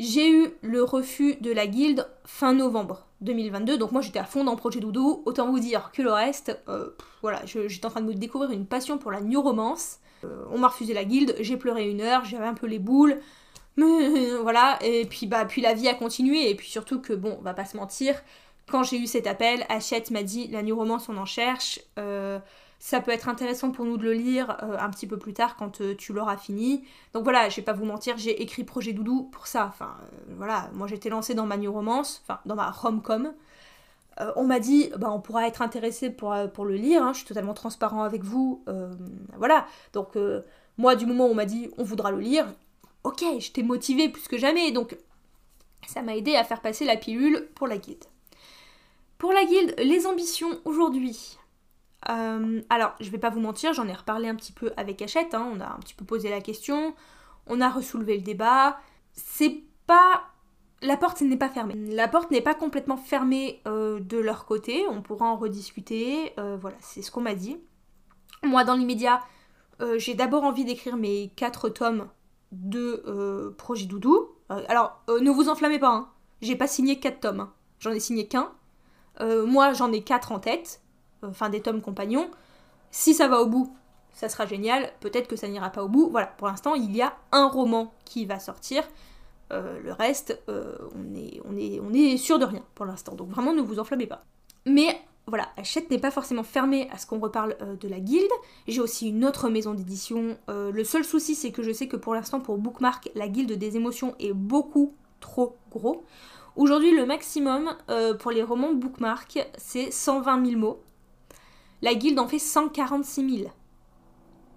J'ai 0.04 0.28
eu 0.28 0.50
le 0.62 0.82
refus 0.82 1.36
de 1.36 1.52
la 1.52 1.68
guilde 1.68 2.08
fin 2.24 2.54
novembre 2.54 3.06
2022, 3.20 3.78
donc 3.78 3.92
moi 3.92 4.02
j'étais 4.02 4.18
à 4.18 4.24
fond 4.24 4.42
dans 4.42 4.56
Projet 4.56 4.80
Doudou, 4.80 5.22
autant 5.26 5.48
vous 5.48 5.60
dire 5.60 5.92
que 5.92 6.02
le 6.02 6.10
reste, 6.10 6.60
euh, 6.68 6.90
voilà, 7.20 7.40
j'étais 7.46 7.86
en 7.86 7.90
train 7.90 8.00
de 8.00 8.06
me 8.06 8.14
découvrir 8.14 8.50
une 8.50 8.66
passion 8.66 8.98
pour 8.98 9.12
la 9.12 9.20
new 9.20 9.40
romance. 9.40 10.00
Euh, 10.24 10.44
on 10.50 10.58
m'a 10.58 10.66
refusé 10.66 10.92
la 10.92 11.04
guilde, 11.04 11.36
j'ai 11.38 11.56
pleuré 11.56 11.88
une 11.88 12.00
heure, 12.00 12.24
j'avais 12.24 12.46
un 12.46 12.54
peu 12.54 12.66
les 12.66 12.80
boules, 12.80 13.20
mais 13.76 14.34
voilà, 14.42 14.76
et 14.82 15.04
puis 15.04 15.28
bah 15.28 15.44
puis 15.44 15.62
la 15.62 15.72
vie 15.72 15.86
a 15.86 15.94
continué, 15.94 16.50
et 16.50 16.56
puis 16.56 16.66
surtout 16.66 17.00
que 17.00 17.12
bon, 17.12 17.36
on 17.38 17.42
va 17.42 17.54
pas 17.54 17.64
se 17.64 17.76
mentir, 17.76 18.20
quand 18.68 18.82
j'ai 18.82 18.96
eu 18.96 19.06
cet 19.06 19.28
appel, 19.28 19.64
Hachette 19.68 20.10
m'a 20.10 20.24
dit 20.24 20.48
la 20.48 20.62
new 20.62 20.74
romance 20.74 21.08
on 21.08 21.16
en 21.16 21.26
cherche, 21.26 21.78
euh, 22.00 22.40
ça 22.82 23.00
peut 23.00 23.12
être 23.12 23.28
intéressant 23.28 23.70
pour 23.70 23.84
nous 23.84 23.96
de 23.96 24.02
le 24.02 24.12
lire 24.12 24.56
euh, 24.64 24.76
un 24.76 24.90
petit 24.90 25.06
peu 25.06 25.16
plus 25.16 25.32
tard 25.32 25.54
quand 25.54 25.80
euh, 25.80 25.94
tu 25.94 26.12
l'auras 26.12 26.36
fini. 26.36 26.82
Donc 27.14 27.22
voilà, 27.22 27.48
je 27.48 27.54
vais 27.54 27.62
pas 27.62 27.74
vous 27.74 27.84
mentir, 27.84 28.18
j'ai 28.18 28.42
écrit 28.42 28.64
Projet 28.64 28.92
Doudou 28.92 29.28
pour 29.30 29.46
ça. 29.46 29.66
Enfin 29.66 29.94
euh, 30.02 30.34
voilà, 30.36 30.68
moi 30.74 30.88
j'étais 30.88 31.08
lancée 31.08 31.34
dans 31.34 31.46
ma 31.46 31.56
new 31.56 31.72
romance, 31.72 32.24
enfin 32.24 32.40
dans 32.44 32.56
ma 32.56 32.72
rom-com. 32.72 33.32
on 34.34 34.44
m'a 34.44 34.58
dit, 34.58 34.90
bah, 34.98 35.12
on 35.12 35.20
pourra 35.20 35.46
être 35.46 35.62
intéressé 35.62 36.10
pour, 36.10 36.34
le 36.34 36.74
lire, 36.74 37.04
hein, 37.04 37.12
je 37.12 37.18
suis 37.18 37.26
totalement 37.26 37.54
transparent 37.54 38.02
avec 38.02 38.24
vous. 38.24 38.64
voilà, 39.38 39.68
donc 39.92 40.18
moi 40.76 40.96
du 40.96 41.06
moment 41.06 41.28
où 41.28 41.30
on 41.30 41.34
m'a 41.34 41.44
dit 41.46 41.70
on 41.78 41.84
voudra 41.84 42.10
le 42.10 42.18
lire, 42.18 42.52
ok, 43.04 43.24
j'étais 43.38 43.62
motivée 43.62 44.08
plus 44.08 44.26
que 44.26 44.38
jamais, 44.38 44.72
donc 44.72 44.98
ça 45.86 46.02
m'a 46.02 46.16
aidé 46.16 46.34
à 46.34 46.42
faire 46.42 46.60
passer 46.60 46.84
la 46.84 46.96
pilule 46.96 47.48
pour 47.54 47.68
la 47.68 47.78
guilde. 47.78 48.04
Pour 49.18 49.32
la 49.32 49.44
guilde, 49.44 49.72
les 49.78 50.04
ambitions 50.08 50.58
aujourd'hui. 50.64 51.38
Euh, 52.08 52.60
alors, 52.68 52.94
je 53.00 53.10
vais 53.10 53.18
pas 53.18 53.30
vous 53.30 53.40
mentir, 53.40 53.72
j'en 53.72 53.86
ai 53.86 53.92
reparlé 53.92 54.28
un 54.28 54.34
petit 54.34 54.52
peu 54.52 54.72
avec 54.76 55.00
Hachette, 55.02 55.34
hein, 55.34 55.48
on 55.54 55.60
a 55.60 55.66
un 55.66 55.78
petit 55.78 55.94
peu 55.94 56.04
posé 56.04 56.30
la 56.30 56.40
question, 56.40 56.94
on 57.46 57.60
a 57.60 57.70
ressoulevé 57.70 58.16
le 58.16 58.22
débat. 58.22 58.78
C'est 59.12 59.62
pas. 59.86 60.24
La 60.80 60.96
porte 60.96 61.20
n'est 61.20 61.36
pas 61.36 61.48
fermée. 61.48 61.74
La 61.74 62.08
porte 62.08 62.30
n'est 62.30 62.40
pas 62.40 62.54
complètement 62.54 62.96
fermée 62.96 63.62
euh, 63.68 64.00
de 64.00 64.18
leur 64.18 64.46
côté, 64.46 64.84
on 64.90 65.02
pourra 65.02 65.26
en 65.26 65.36
rediscuter. 65.36 66.32
Euh, 66.38 66.56
voilà, 66.60 66.76
c'est 66.80 67.02
ce 67.02 67.10
qu'on 67.10 67.20
m'a 67.20 67.34
dit. 67.34 67.58
Moi, 68.42 68.64
dans 68.64 68.74
l'immédiat, 68.74 69.20
j'ai 69.96 70.14
d'abord 70.14 70.44
envie 70.44 70.64
d'écrire 70.64 70.96
mes 70.96 71.32
quatre 71.34 71.68
tomes 71.68 72.08
de 72.52 73.52
Projet 73.58 73.86
Doudou. 73.86 74.28
alors, 74.48 75.02
ne 75.08 75.28
vous 75.30 75.48
enflammez 75.48 75.80
pas, 75.80 75.90
hein. 75.90 76.08
J'ai 76.40 76.54
pas 76.54 76.68
signé 76.68 77.00
4 77.00 77.18
tomes, 77.18 77.40
hein. 77.40 77.52
j'en 77.80 77.90
ai 77.90 77.98
signé 77.98 78.28
qu'un. 78.28 78.52
Moi, 79.20 79.72
j'en 79.72 79.92
ai 79.92 80.02
4 80.02 80.30
en 80.30 80.38
tête, 80.38 80.81
enfin 81.22 81.48
des 81.48 81.60
tomes 81.60 81.80
compagnons. 81.80 82.30
Si 82.90 83.14
ça 83.14 83.28
va 83.28 83.40
au 83.40 83.46
bout, 83.46 83.74
ça 84.12 84.28
sera 84.28 84.46
génial. 84.46 84.92
Peut-être 85.00 85.28
que 85.28 85.36
ça 85.36 85.48
n'ira 85.48 85.70
pas 85.70 85.82
au 85.82 85.88
bout. 85.88 86.08
Voilà, 86.10 86.26
pour 86.26 86.48
l'instant, 86.48 86.74
il 86.74 86.94
y 86.94 87.02
a 87.02 87.14
un 87.32 87.48
roman 87.48 87.92
qui 88.04 88.26
va 88.26 88.38
sortir. 88.38 88.84
Euh, 89.52 89.80
le 89.82 89.92
reste, 89.92 90.40
euh, 90.48 90.76
on, 90.94 91.54
est, 91.94 92.16
sûr 92.16 92.38
de 92.38 92.44
rien 92.44 92.62
pour 92.74 92.86
l'instant. 92.86 93.14
Donc 93.14 93.28
vraiment, 93.28 93.52
ne 93.52 93.60
vous 93.60 93.78
enflammez 93.78 94.06
pas. 94.06 94.24
Mais 94.66 95.00
voilà, 95.26 95.48
Hachette 95.56 95.90
n'est 95.90 95.98
pas 95.98 96.10
forcément 96.10 96.42
fermée 96.42 96.88
à 96.90 96.98
ce 96.98 97.06
qu'on 97.06 97.18
reparle 97.18 97.56
euh, 97.60 97.76
de 97.76 97.88
la 97.88 98.00
guilde. 98.00 98.30
J'ai 98.66 98.80
aussi 98.80 99.10
une 99.10 99.24
autre 99.24 99.48
maison 99.48 99.74
d'édition. 99.74 100.36
le 100.48 100.84
seul 100.84 101.04
souci, 101.04 101.34
c'est 101.34 101.52
que 101.52 101.62
je 101.62 101.72
sais 101.72 101.88
que 101.88 101.96
pour 101.96 102.14
l'instant, 102.14 102.40
pour 102.40 102.58
Bookmark, 102.58 103.10
la 103.14 103.28
guilde 103.28 103.52
des 103.52 103.76
émotions 103.76 104.14
est 104.18 104.32
beaucoup 104.32 104.94
trop 105.20 105.56
gros. 105.70 106.04
Aujourd'hui, 106.56 106.94
le 106.94 107.06
maximum 107.06 107.74
pour 108.18 108.30
les 108.30 108.42
romans 108.42 108.74
Bookmark, 108.74 109.46
c'est 109.56 109.90
120 109.90 110.46
000 110.46 110.58
mots. 110.58 110.82
La 111.82 111.94
guilde 111.94 112.20
en 112.20 112.28
fait 112.28 112.38
146 112.38 113.38
000. 113.38 113.50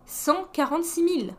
146 0.05 1.19
000 1.21 1.31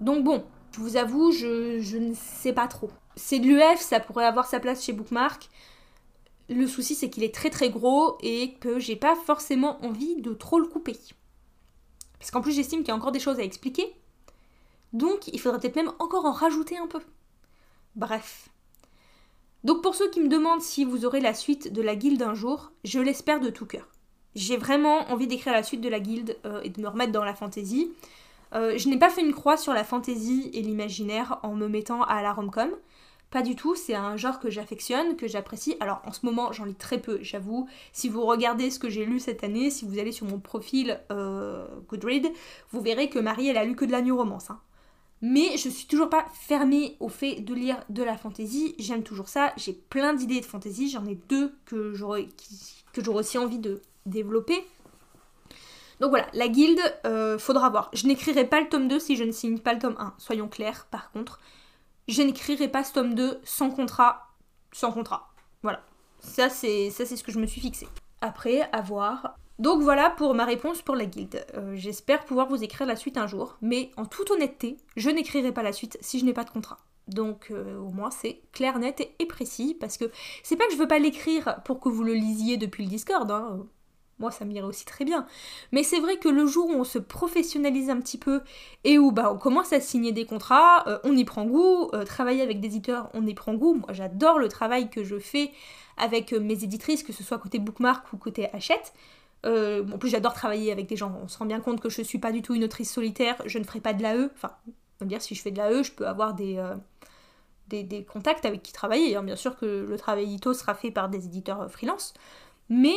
Donc 0.00 0.24
bon, 0.24 0.44
je 0.72 0.80
vous 0.80 0.96
avoue, 0.96 1.32
je, 1.32 1.96
ne 1.96 2.14
sais 2.14 2.52
pas 2.52 2.68
trop. 2.68 2.90
C'est 3.16 3.38
de 3.38 3.46
l'UF, 3.46 3.80
ça 3.80 4.00
pourrait 4.00 4.26
avoir 4.26 4.46
sa 4.46 4.60
place 4.60 4.84
chez 4.84 4.92
Bookmark. 4.92 5.48
Le 6.50 6.66
souci, 6.66 6.94
c'est 6.94 7.08
qu'il 7.08 7.24
est 7.24 7.34
très 7.34 7.50
très 7.50 7.70
gros 7.70 8.18
et 8.20 8.54
que 8.54 8.78
j'ai 8.78 8.96
pas 8.96 9.14
forcément 9.14 9.82
envie 9.84 10.16
de 10.16 10.34
trop 10.34 10.58
le 10.58 10.66
couper. 10.66 10.98
Parce 12.18 12.30
qu'en 12.30 12.42
plus, 12.42 12.52
j'estime 12.52 12.80
qu'il 12.80 12.88
y 12.88 12.92
a 12.92 12.96
encore 12.96 13.12
des 13.12 13.20
choses 13.20 13.38
à 13.38 13.42
expliquer. 13.42 13.94
Donc, 14.92 15.28
il 15.28 15.40
faudrait 15.40 15.60
peut-être 15.60 15.76
même 15.76 15.92
encore 15.98 16.26
en 16.26 16.32
rajouter 16.32 16.76
un 16.76 16.86
peu. 16.86 17.00
Bref. 17.96 18.50
Donc, 19.64 19.82
pour 19.82 19.94
ceux 19.94 20.10
qui 20.10 20.20
me 20.20 20.28
demandent 20.28 20.60
si 20.60 20.84
vous 20.84 21.06
aurez 21.06 21.20
la 21.20 21.32
suite 21.32 21.72
de 21.72 21.80
la 21.80 21.96
guilde 21.96 22.22
un 22.22 22.34
jour, 22.34 22.72
je 22.84 23.00
l'espère 23.00 23.40
de 23.40 23.48
tout 23.48 23.66
cœur. 23.66 23.88
J'ai 24.34 24.56
vraiment 24.56 25.10
envie 25.10 25.26
d'écrire 25.26 25.52
la 25.52 25.62
suite 25.62 25.80
de 25.80 25.88
la 25.88 26.00
guilde 26.00 26.36
euh, 26.46 26.60
et 26.62 26.70
de 26.70 26.80
me 26.80 26.88
remettre 26.88 27.12
dans 27.12 27.24
la 27.24 27.34
fantaisie. 27.34 27.92
Euh, 28.54 28.76
je 28.76 28.88
n'ai 28.88 28.98
pas 28.98 29.10
fait 29.10 29.22
une 29.22 29.32
croix 29.32 29.56
sur 29.56 29.72
la 29.72 29.84
fantaisie 29.84 30.50
et 30.52 30.62
l'imaginaire 30.62 31.38
en 31.42 31.54
me 31.54 31.68
mettant 31.68 32.02
à 32.02 32.22
la 32.22 32.32
rom-com. 32.32 32.70
Pas 33.30 33.40
du 33.40 33.56
tout, 33.56 33.74
c'est 33.74 33.94
un 33.94 34.18
genre 34.18 34.40
que 34.40 34.50
j'affectionne, 34.50 35.16
que 35.16 35.26
j'apprécie. 35.26 35.74
Alors 35.80 36.02
en 36.04 36.12
ce 36.12 36.26
moment, 36.26 36.52
j'en 36.52 36.66
lis 36.66 36.74
très 36.74 36.98
peu, 36.98 37.18
j'avoue. 37.22 37.66
Si 37.92 38.10
vous 38.10 38.26
regardez 38.26 38.70
ce 38.70 38.78
que 38.78 38.90
j'ai 38.90 39.06
lu 39.06 39.20
cette 39.20 39.42
année, 39.42 39.70
si 39.70 39.86
vous 39.86 39.98
allez 39.98 40.12
sur 40.12 40.26
mon 40.26 40.38
profil 40.38 41.00
euh, 41.10 41.66
Goodread, 41.88 42.30
vous 42.72 42.82
verrez 42.82 43.08
que 43.08 43.18
Marie, 43.18 43.48
elle 43.48 43.56
a 43.56 43.64
lu 43.64 43.74
que 43.74 43.86
de 43.86 43.92
la 43.92 44.02
new 44.02 44.14
romance. 44.14 44.50
Hein. 44.50 44.60
Mais 45.22 45.56
je 45.56 45.70
suis 45.70 45.86
toujours 45.86 46.10
pas 46.10 46.26
fermée 46.34 46.96
au 47.00 47.08
fait 47.08 47.36
de 47.36 47.54
lire 47.54 47.82
de 47.88 48.02
la 48.02 48.18
fantaisie. 48.18 48.74
J'aime 48.78 49.02
toujours 49.02 49.28
ça. 49.28 49.54
J'ai 49.56 49.72
plein 49.72 50.12
d'idées 50.12 50.40
de 50.40 50.44
fantaisie. 50.44 50.90
J'en 50.90 51.06
ai 51.06 51.14
deux 51.28 51.54
que 51.64 51.94
j'aurais 51.94 52.28
aussi 53.14 53.38
envie 53.38 53.60
de 53.60 53.80
développer. 54.06 54.66
Donc 56.00 56.10
voilà, 56.10 56.26
la 56.32 56.48
guilde, 56.48 56.80
euh, 57.06 57.38
faudra 57.38 57.70
voir. 57.70 57.90
Je 57.92 58.06
n'écrirai 58.06 58.44
pas 58.44 58.60
le 58.60 58.68
tome 58.68 58.88
2 58.88 58.98
si 58.98 59.16
je 59.16 59.24
ne 59.24 59.32
signe 59.32 59.58
pas 59.58 59.72
le 59.72 59.78
tome 59.78 59.96
1, 59.98 60.14
soyons 60.18 60.48
clairs 60.48 60.86
par 60.90 61.12
contre. 61.12 61.38
Je 62.08 62.22
n'écrirai 62.22 62.68
pas 62.68 62.82
ce 62.82 62.92
tome 62.92 63.14
2 63.14 63.40
sans 63.44 63.70
contrat, 63.70 64.28
sans 64.72 64.90
contrat. 64.90 65.32
Voilà. 65.62 65.80
Ça 66.18 66.48
c'est 66.48 66.90
ça 66.90 67.06
c'est 67.06 67.16
ce 67.16 67.22
que 67.22 67.32
je 67.32 67.38
me 67.38 67.46
suis 67.46 67.60
fixé. 67.60 67.86
Après, 68.20 68.68
à 68.72 68.80
voir. 68.80 69.36
Donc 69.58 69.82
voilà 69.82 70.10
pour 70.10 70.34
ma 70.34 70.44
réponse 70.44 70.82
pour 70.82 70.96
la 70.96 71.06
guilde. 71.06 71.44
Euh, 71.54 71.74
j'espère 71.76 72.24
pouvoir 72.24 72.48
vous 72.48 72.64
écrire 72.64 72.86
la 72.86 72.96
suite 72.96 73.16
un 73.16 73.26
jour, 73.28 73.56
mais 73.60 73.92
en 73.96 74.04
toute 74.04 74.30
honnêteté, 74.30 74.78
je 74.96 75.10
n'écrirai 75.10 75.52
pas 75.52 75.62
la 75.62 75.72
suite 75.72 75.98
si 76.00 76.18
je 76.18 76.24
n'ai 76.24 76.32
pas 76.32 76.44
de 76.44 76.50
contrat. 76.50 76.78
Donc 77.06 77.48
euh, 77.50 77.78
au 77.78 77.90
moins 77.90 78.10
c'est 78.10 78.42
clair, 78.52 78.78
net 78.78 79.08
et, 79.18 79.26
précis, 79.26 79.76
parce 79.78 79.98
que 79.98 80.10
c'est 80.42 80.56
pas 80.56 80.66
que 80.66 80.72
je 80.72 80.78
veux 80.78 80.88
pas 80.88 80.98
l'écrire 80.98 81.60
pour 81.64 81.78
que 81.78 81.88
vous 81.88 82.02
le 82.02 82.14
lisiez 82.14 82.56
depuis 82.56 82.82
le 82.84 82.90
Discord, 82.90 83.30
hein 83.30 83.66
moi 84.22 84.30
ça 84.30 84.44
m'irait 84.46 84.66
aussi 84.66 84.86
très 84.86 85.04
bien. 85.04 85.26
Mais 85.72 85.82
c'est 85.82 86.00
vrai 86.00 86.16
que 86.16 86.28
le 86.28 86.46
jour 86.46 86.68
où 86.68 86.72
on 86.72 86.84
se 86.84 86.98
professionnalise 86.98 87.90
un 87.90 88.00
petit 88.00 88.18
peu 88.18 88.40
et 88.84 88.98
où 88.98 89.12
bah, 89.12 89.30
on 89.34 89.36
commence 89.36 89.72
à 89.72 89.80
signer 89.80 90.12
des 90.12 90.24
contrats, 90.24 90.88
euh, 90.88 90.98
on 91.04 91.14
y 91.14 91.24
prend 91.24 91.44
goût, 91.44 91.90
euh, 91.92 92.04
travailler 92.04 92.40
avec 92.40 92.60
des 92.60 92.68
éditeurs, 92.68 93.10
on 93.12 93.26
y 93.26 93.34
prend 93.34 93.54
goût. 93.54 93.74
Moi 93.74 93.92
j'adore 93.92 94.38
le 94.38 94.48
travail 94.48 94.88
que 94.88 95.04
je 95.04 95.18
fais 95.18 95.50
avec 95.96 96.32
euh, 96.32 96.40
mes 96.40 96.64
éditrices, 96.64 97.02
que 97.02 97.12
ce 97.12 97.22
soit 97.22 97.38
côté 97.38 97.58
bookmark 97.58 98.10
ou 98.12 98.16
côté 98.16 98.48
Hachette. 98.54 98.94
en 99.44 99.98
plus 99.98 100.08
j'adore 100.08 100.34
travailler 100.34 100.70
avec 100.70 100.86
des 100.86 100.96
gens, 100.96 101.12
on 101.22 101.28
se 101.28 101.36
rend 101.36 101.46
bien 101.46 101.60
compte 101.60 101.80
que 101.80 101.90
je 101.90 102.00
suis 102.00 102.18
pas 102.18 102.30
du 102.30 102.42
tout 102.42 102.54
une 102.54 102.64
autrice 102.64 102.92
solitaire, 102.92 103.36
je 103.44 103.58
ne 103.58 103.64
ferai 103.64 103.80
pas 103.80 103.92
de 103.92 104.02
l'AE, 104.02 104.30
enfin, 104.36 104.52
on 105.00 105.04
va 105.04 105.08
dire 105.08 105.20
si 105.20 105.34
je 105.34 105.42
fais 105.42 105.50
de 105.50 105.58
l'AE, 105.58 105.82
je 105.82 105.90
peux 105.90 106.06
avoir 106.06 106.34
des, 106.34 106.56
contacts 108.12 108.44
avec 108.44 108.62
qui 108.62 108.72
travailler, 108.72 109.16
hein. 109.16 109.24
bien 109.24 109.34
sûr 109.34 109.56
que 109.56 109.66
le 109.88 109.96
travail 109.96 110.24
édito 110.24 110.54
sera 110.54 110.74
fait 110.74 110.92
par 110.92 111.08
des 111.08 111.24
éditeurs 111.26 111.68
freelance, 111.68 112.14
mais 112.68 112.96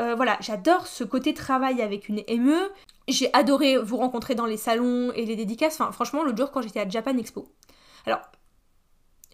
euh, 0.00 0.14
voilà, 0.14 0.38
j'adore 0.40 0.86
ce 0.86 1.04
côté 1.04 1.34
travail 1.34 1.82
avec 1.82 2.08
une 2.08 2.22
ME. 2.28 2.70
J'ai 3.08 3.32
adoré 3.34 3.76
vous 3.76 3.96
rencontrer 3.96 4.34
dans 4.34 4.46
les 4.46 4.56
salons 4.56 5.12
et 5.12 5.26
les 5.26 5.36
dédicaces. 5.36 5.80
Enfin, 5.80 5.92
franchement, 5.92 6.22
l'autre 6.22 6.38
jour 6.38 6.50
quand 6.50 6.62
j'étais 6.62 6.80
à 6.80 6.88
Japan 6.88 7.16
Expo. 7.18 7.48
Alors, 8.06 8.20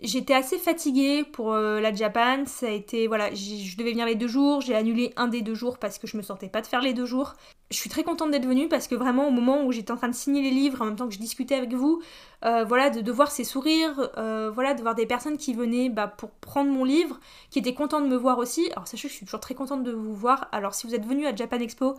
J'étais 0.02 0.34
assez 0.34 0.58
fatiguée 0.58 1.24
pour 1.24 1.54
euh, 1.54 1.80
la 1.80 1.90
Japan, 1.94 2.44
ça 2.44 2.66
a 2.66 2.70
été, 2.70 3.06
voilà, 3.06 3.32
je 3.32 3.76
devais 3.78 3.92
venir 3.92 4.04
les 4.04 4.14
deux 4.14 4.28
jours, 4.28 4.60
j'ai 4.60 4.74
annulé 4.74 5.14
un 5.16 5.26
des 5.26 5.40
deux 5.40 5.54
jours 5.54 5.78
parce 5.78 5.98
que 5.98 6.06
je 6.06 6.18
me 6.18 6.22
sentais 6.22 6.48
pas 6.48 6.60
de 6.60 6.66
faire 6.66 6.82
les 6.82 6.92
deux 6.92 7.06
jours. 7.06 7.32
Je 7.70 7.78
suis 7.78 7.88
très 7.88 8.02
contente 8.02 8.30
d'être 8.30 8.44
venue 8.44 8.68
parce 8.68 8.88
que 8.88 8.94
vraiment 8.94 9.26
au 9.26 9.30
moment 9.30 9.64
où 9.64 9.72
j'étais 9.72 9.92
en 9.92 9.96
train 9.96 10.10
de 10.10 10.14
signer 10.14 10.42
les 10.42 10.50
livres, 10.50 10.82
en 10.82 10.84
même 10.84 10.96
temps 10.96 11.08
que 11.08 11.14
je 11.14 11.18
discutais 11.18 11.54
avec 11.54 11.72
vous, 11.72 12.02
euh, 12.44 12.62
voilà, 12.64 12.90
de, 12.90 13.10
voir 13.10 13.30
ces 13.30 13.42
sourires, 13.42 14.10
euh, 14.18 14.50
voilà, 14.50 14.74
de 14.74 14.82
voir 14.82 14.94
des 14.94 15.06
personnes 15.06 15.38
qui 15.38 15.54
venaient 15.54 15.88
bah, 15.88 16.08
pour 16.08 16.30
prendre 16.30 16.70
mon 16.70 16.84
livre, 16.84 17.18
qui 17.48 17.58
étaient 17.58 17.72
contentes 17.72 18.04
de 18.04 18.10
me 18.10 18.16
voir 18.16 18.36
aussi. 18.36 18.68
Alors 18.72 18.86
sachez 18.86 19.08
que 19.08 19.12
je 19.12 19.16
suis 19.16 19.24
toujours 19.24 19.40
très 19.40 19.54
contente 19.54 19.82
de 19.82 19.92
vous 19.92 20.14
voir. 20.14 20.46
Alors 20.52 20.74
si 20.74 20.86
vous 20.86 20.94
êtes 20.94 21.06
venu 21.06 21.26
à 21.26 21.34
Japan 21.34 21.58
Expo, 21.58 21.96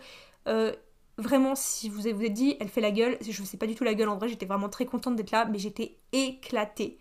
vraiment, 1.18 1.56
si 1.56 1.90
vous 1.90 2.02
vous 2.02 2.08
êtes 2.08 2.34
dit, 2.34 2.58
elle 2.60 2.70
fait 2.70 2.82
la 2.82 2.92
gueule, 2.92 3.18
je 3.28 3.44
sais 3.44 3.58
pas 3.58 3.66
du 3.66 3.74
tout 3.74 3.84
la 3.84 3.96
gueule 3.96 4.10
en 4.10 4.18
vrai, 4.18 4.30
j'étais 4.30 4.46
vraiment 4.46 4.70
très 4.70 4.86
contente 4.86 5.16
d'être 5.16 5.32
là, 5.32 5.46
mais 5.46 5.58
j'étais 5.58 5.98
éclatée. 6.12 7.00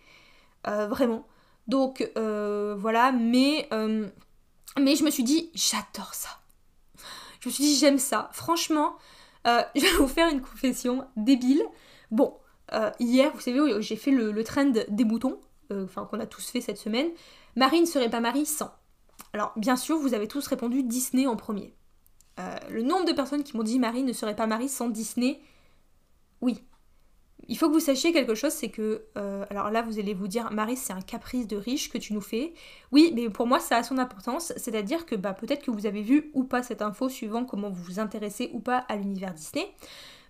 Euh, 0.68 0.86
vraiment. 0.86 1.26
Donc 1.68 2.10
euh, 2.16 2.76
voilà, 2.78 3.12
mais, 3.12 3.68
euh, 3.72 4.08
mais 4.80 4.96
je 4.96 5.04
me 5.04 5.10
suis 5.10 5.24
dit, 5.24 5.50
j'adore 5.54 6.14
ça. 6.14 6.28
Je 7.40 7.48
me 7.48 7.52
suis 7.52 7.64
dit, 7.64 7.76
j'aime 7.76 7.98
ça. 7.98 8.28
Franchement, 8.32 8.96
je 9.44 9.80
vais 9.80 9.96
vous 9.98 10.08
faire 10.08 10.28
une 10.28 10.40
confession 10.40 11.06
débile. 11.16 11.62
Bon, 12.10 12.34
hier, 12.98 13.30
vous 13.32 13.40
savez, 13.40 13.82
j'ai 13.82 13.96
fait 13.96 14.10
le, 14.10 14.44
trend 14.44 14.72
des 14.88 15.04
boutons, 15.04 15.40
enfin 15.70 16.04
qu'on 16.06 16.20
a 16.20 16.26
tous 16.26 16.48
fait 16.50 16.60
cette 16.60 16.78
semaine. 16.78 17.08
Marie 17.54 17.80
ne 17.80 17.86
serait 17.86 18.10
pas 18.10 18.20
Marie 18.20 18.46
sans. 18.46 18.72
Alors, 19.32 19.52
bien 19.56 19.76
sûr, 19.76 19.98
vous 19.98 20.14
avez 20.14 20.28
tous 20.28 20.46
répondu 20.46 20.82
Disney 20.82 21.26
en 21.26 21.36
premier. 21.36 21.74
le 22.70 22.82
nombre 22.82 23.04
de 23.06 23.12
personnes 23.12 23.44
qui 23.44 23.56
m'ont 23.56 23.62
dit 23.62 23.78
Marie 23.78 24.02
ne 24.02 24.12
serait 24.12 24.36
pas 24.36 24.46
Marie 24.46 24.68
sans 24.68 24.88
Disney, 24.88 25.40
oui, 26.40 26.64
il 27.48 27.56
faut 27.56 27.68
que 27.68 27.74
vous 27.74 27.80
sachiez 27.80 28.12
quelque 28.12 28.34
chose, 28.34 28.52
c'est 28.52 28.70
que, 28.70 29.04
euh, 29.16 29.44
alors 29.50 29.70
là 29.70 29.82
vous 29.82 29.98
allez 29.98 30.14
vous 30.14 30.28
dire, 30.28 30.50
Marie 30.52 30.76
c'est 30.76 30.92
un 30.92 31.00
caprice 31.00 31.46
de 31.46 31.56
riche 31.56 31.90
que 31.90 31.98
tu 31.98 32.12
nous 32.12 32.20
fais. 32.20 32.52
Oui, 32.92 33.12
mais 33.14 33.28
pour 33.30 33.46
moi 33.46 33.60
ça 33.60 33.76
a 33.76 33.82
son 33.82 33.98
importance, 33.98 34.52
c'est-à-dire 34.56 35.06
que 35.06 35.14
bah, 35.14 35.32
peut-être 35.32 35.64
que 35.64 35.70
vous 35.70 35.86
avez 35.86 36.02
vu 36.02 36.30
ou 36.34 36.44
pas 36.44 36.62
cette 36.62 36.82
info 36.82 37.08
suivant 37.08 37.44
comment 37.44 37.70
vous 37.70 37.82
vous 37.82 38.00
intéressez 38.00 38.50
ou 38.52 38.60
pas 38.60 38.78
à 38.88 38.96
l'univers 38.96 39.34
Disney, 39.34 39.66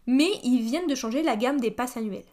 mais 0.06 0.30
ils 0.44 0.62
viennent 0.62 0.86
de 0.86 0.94
changer 0.94 1.22
la 1.22 1.36
gamme 1.36 1.60
des 1.60 1.70
passes 1.70 1.96
annuelles. 1.96 2.24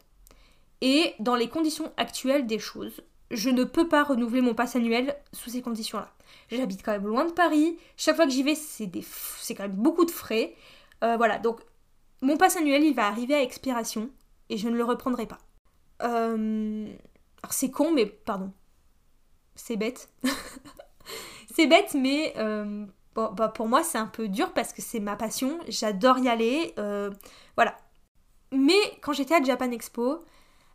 Et 0.80 1.14
dans 1.18 1.34
les 1.34 1.48
conditions 1.48 1.92
actuelles 1.96 2.46
des 2.46 2.58
choses, 2.58 3.00
je 3.30 3.50
ne 3.50 3.64
peux 3.64 3.88
pas 3.88 4.04
renouveler 4.04 4.42
mon 4.42 4.54
pass 4.54 4.76
annuel 4.76 5.16
sous 5.32 5.50
ces 5.50 5.62
conditions-là. 5.62 6.12
J'habite 6.50 6.82
quand 6.82 6.92
même 6.92 7.06
loin 7.06 7.24
de 7.24 7.32
Paris, 7.32 7.78
chaque 7.96 8.16
fois 8.16 8.26
que 8.26 8.32
j'y 8.32 8.42
vais 8.42 8.54
c'est, 8.54 8.86
des... 8.86 9.04
quand 9.56 9.62
même 9.62 9.72
beaucoup 9.72 10.04
de 10.04 10.10
frais. 10.10 10.54
Euh, 11.02 11.16
voilà, 11.16 11.38
donc 11.38 11.60
mon 12.20 12.36
pass 12.36 12.56
annuel 12.56 12.84
il 12.84 12.94
va 12.94 13.06
arriver 13.06 13.34
à 13.34 13.42
expiration 13.42 14.10
et 14.54 14.56
je 14.56 14.68
ne 14.68 14.76
le 14.76 14.84
reprendrai 14.84 15.26
pas. 15.26 15.38
Euh, 16.02 16.86
alors 17.42 17.52
c'est 17.52 17.72
con, 17.72 17.92
mais 17.92 18.06
pardon. 18.06 18.52
C'est 19.56 19.76
bête. 19.76 20.08
c'est 21.54 21.66
bête, 21.66 21.94
mais 21.94 22.34
euh, 22.36 22.86
bah 23.14 23.48
pour 23.48 23.66
moi 23.66 23.82
c'est 23.82 23.98
un 23.98 24.06
peu 24.06 24.28
dur 24.28 24.52
parce 24.52 24.72
que 24.72 24.80
c'est 24.80 25.00
ma 25.00 25.16
passion. 25.16 25.58
J'adore 25.66 26.18
y 26.18 26.28
aller. 26.28 26.72
Euh, 26.78 27.10
voilà. 27.56 27.76
Mais 28.52 28.78
quand 29.02 29.12
j'étais 29.12 29.34
à 29.34 29.42
Japan 29.42 29.72
Expo, 29.72 30.24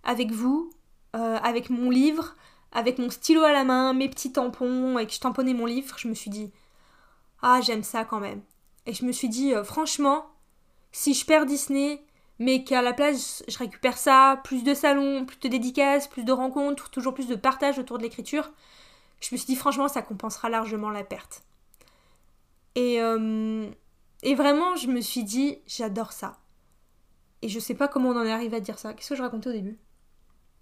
avec 0.04 0.32
vous, 0.32 0.70
avec 1.14 1.70
mon 1.70 1.90
livre, 1.90 2.36
avec 2.74 3.00
mon 3.00 3.10
stylo 3.10 3.42
à 3.44 3.54
la 3.54 3.64
main, 3.64 3.94
mes 3.94 4.10
petits 4.10 4.34
tampons, 4.34 4.98
et 5.00 5.08
que 5.08 5.14
je 5.14 5.22
tamponnais 5.22 5.54
mon 5.54 5.66
livre, 5.66 5.98
je 5.98 6.10
me 6.10 6.14
suis 6.14 6.30
dit 6.30 6.52
Ah, 7.42 7.62
j'aime 7.62 7.84
ça 7.84 8.04
quand 8.04 8.20
même. 8.20 8.42
Et 8.86 8.94
je 8.94 9.06
me 9.06 9.14
suis 9.14 9.30
dit, 9.30 9.54
franchement, 9.64 10.26
si 10.92 11.14
je 11.14 11.26
perds 11.26 11.46
Disney, 11.46 12.04
mais 12.40 12.64
qu'à 12.64 12.82
la 12.82 12.94
place 12.94 13.44
je 13.48 13.58
récupère 13.58 13.98
ça, 13.98 14.42
plus 14.44 14.64
de 14.64 14.74
salons, 14.74 15.26
plus 15.26 15.40
de 15.40 15.48
dédicaces, 15.50 16.08
plus 16.08 16.24
de 16.24 16.32
rencontres, 16.32 16.90
toujours 16.90 17.14
plus 17.14 17.28
de 17.28 17.36
partage 17.36 17.78
autour 17.80 17.98
de 17.98 18.04
l'écriture, 18.04 18.52
je 19.22 19.30
me 19.34 19.38
suis 19.38 19.48
dit 19.48 19.56
franchement 19.56 19.88
ça 19.88 20.02
compensera 20.02 20.50
largement 20.50 20.90
la 20.90 21.04
perte. 21.04 21.44
Et, 22.76 23.02
euh, 23.02 23.70
et 24.24 24.36
vraiment 24.36 24.76
je 24.76 24.88
me 24.88 25.02
suis 25.02 25.24
dit 25.24 25.60
j'adore 25.68 26.14
ça. 26.14 26.38
Et 27.42 27.50
je 27.50 27.60
sais 27.60 27.76
pas 27.76 27.88
comment 27.88 28.10
on 28.10 28.18
en 28.18 28.26
est 28.26 28.32
arrivé 28.32 28.58
à 28.58 28.60
dire 28.60 28.80
ça. 28.80 28.94
Qu'est-ce 28.94 29.10
que 29.10 29.16
je 29.16 29.22
racontais 29.22 29.50
au 29.50 29.54
début? 29.54 29.78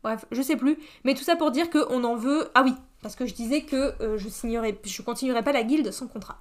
Bref, 0.03 0.25
je 0.31 0.41
sais 0.41 0.55
plus. 0.55 0.77
Mais 1.03 1.15
tout 1.15 1.23
ça 1.23 1.35
pour 1.35 1.51
dire 1.51 1.69
qu'on 1.69 2.03
en 2.03 2.15
veut. 2.15 2.49
Ah 2.53 2.63
oui, 2.63 2.73
parce 3.01 3.15
que 3.15 3.25
je 3.25 3.33
disais 3.33 3.61
que 3.61 3.93
euh, 4.01 4.17
je 4.17 4.29
je 4.29 5.01
continuerai 5.01 5.43
pas 5.43 5.51
la 5.51 5.63
guilde 5.63 5.91
sans 5.91 6.07
contrat. 6.07 6.39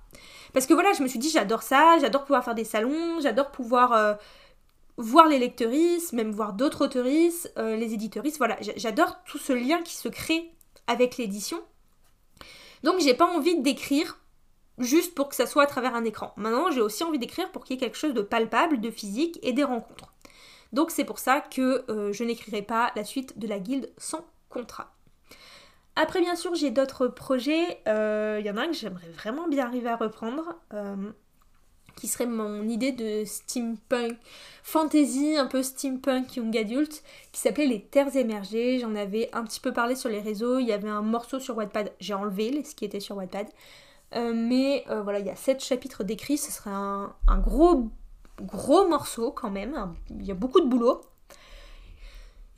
Parce 0.53 0.67
que 0.67 0.75
voilà, 0.75 0.93
je 0.93 1.03
me 1.03 1.09
suis 1.09 1.19
dit 1.19 1.31
j'adore 1.31 1.63
ça, 1.63 1.99
j'adore 2.01 2.25
pouvoir 2.25 2.45
faire 2.45 2.55
des 2.55 2.65
salons, 2.65 3.21
j'adore 3.21 3.51
pouvoir 3.51 3.93
euh, 3.93 4.15
voir 4.97 5.29
les 5.29 5.39
lectrices, 5.39 6.13
même 6.13 6.33
voir 6.33 6.55
d'autres 6.55 6.85
autrices, 6.85 7.51
euh, 7.59 7.77
les 7.77 7.95
éditrices. 7.95 8.39
Voilà, 8.39 8.57
j'adore 8.77 9.23
tout 9.25 9.39
ce 9.39 9.53
lien 9.53 9.83
qui 9.83 9.95
se 9.95 10.09
crée 10.09 10.51
avec 10.87 11.17
l'édition. 11.17 11.59
Donc 12.83 13.01
j'ai 13.01 13.15
pas 13.15 13.27
envie 13.27 13.61
d'écrire 13.61 14.19
juste 14.79 15.15
pour 15.15 15.29
que 15.29 15.35
ça 15.35 15.47
soit 15.47 15.65
à 15.65 15.67
travers 15.67 15.95
un 15.95 16.05
écran. 16.05 16.33
Maintenant, 16.37 16.71
j'ai 16.71 16.81
aussi 16.81 17.05
envie 17.05 17.19
d'écrire 17.19 17.51
pour 17.51 17.65
qu'il 17.65 17.75
y 17.75 17.79
ait 17.79 17.81
quelque 17.81 17.99
chose 17.99 18.15
de 18.15 18.23
palpable, 18.23 18.81
de 18.81 18.91
physique 18.91 19.39
et 19.43 19.53
des 19.53 19.65
rencontres. 19.65 20.13
Donc 20.73 20.91
c'est 20.91 21.05
pour 21.05 21.19
ça 21.19 21.41
que 21.41 21.85
euh, 21.91 22.13
je 22.13 22.25
n'écrirai 22.25 22.63
pas 22.63 22.93
la 22.97 23.05
suite 23.05 23.39
de 23.39 23.47
la 23.47 23.59
guilde 23.59 23.91
sans 23.97 24.27
contrat. 24.49 24.93
Après, 25.99 26.21
bien 26.21 26.37
sûr, 26.37 26.55
j'ai 26.55 26.71
d'autres 26.71 27.07
projets. 27.07 27.81
Il 27.87 27.93
euh, 27.93 28.41
y 28.41 28.51
en 28.51 28.59
a 28.59 28.63
un 28.63 28.67
que 28.67 28.75
j'aimerais 28.75 29.09
vraiment 29.09 29.49
bien 29.49 29.65
arriver 29.65 29.89
à 29.89 29.97
reprendre, 29.97 30.55
qui 31.97 32.09
serait 32.09 32.27
mon 32.27 32.69
idée 32.69 32.93
de 32.93 33.25
steampunk, 33.25 34.17
fantasy, 34.63 35.37
un 35.37 35.47
peu 35.47 35.63
steampunk 35.63 36.37
young 36.37 36.57
adult, 36.57 37.03
qui 37.33 37.41
s'appelait 37.41 37.67
Les 37.67 37.83
Terres 37.83 38.15
émergées. 38.17 38.79
J'en 38.79 38.95
avais 38.95 39.29
un 39.33 39.45
petit 39.45 39.61
peu 39.61 39.73
parlé 39.73 39.97
sur 39.97 40.09
les 40.09 40.21
réseaux. 40.21 40.59
Il 40.59 40.67
y 40.67 40.73
avait 40.73 40.89
un 40.89 41.03
morceau 41.03 41.41
sur 41.41 41.57
Wattpad. 41.57 41.93
J'ai 41.99 42.15
enlevé 42.15 42.63
ce 42.65 42.75
qui 42.75 42.85
était 42.85 43.01
sur 43.01 43.17
Wattpad. 43.17 43.49
mais 44.15 44.85
voilà, 45.03 45.19
il 45.19 45.27
y 45.27 45.31
a 45.31 45.37
sept 45.37 45.65
chapitres 45.65 46.05
d'écrits. 46.05 46.39
Ce 46.39 46.53
serait 46.53 46.71
un, 46.71 47.15
gros 47.39 47.91
gros 48.43 48.87
morceau 48.87 49.31
quand 49.33 49.51
même, 49.51 49.95
il 50.11 50.27
y 50.27 50.31
a 50.31 50.35
beaucoup 50.35 50.61
de 50.61 50.67
boulot. 50.67 51.01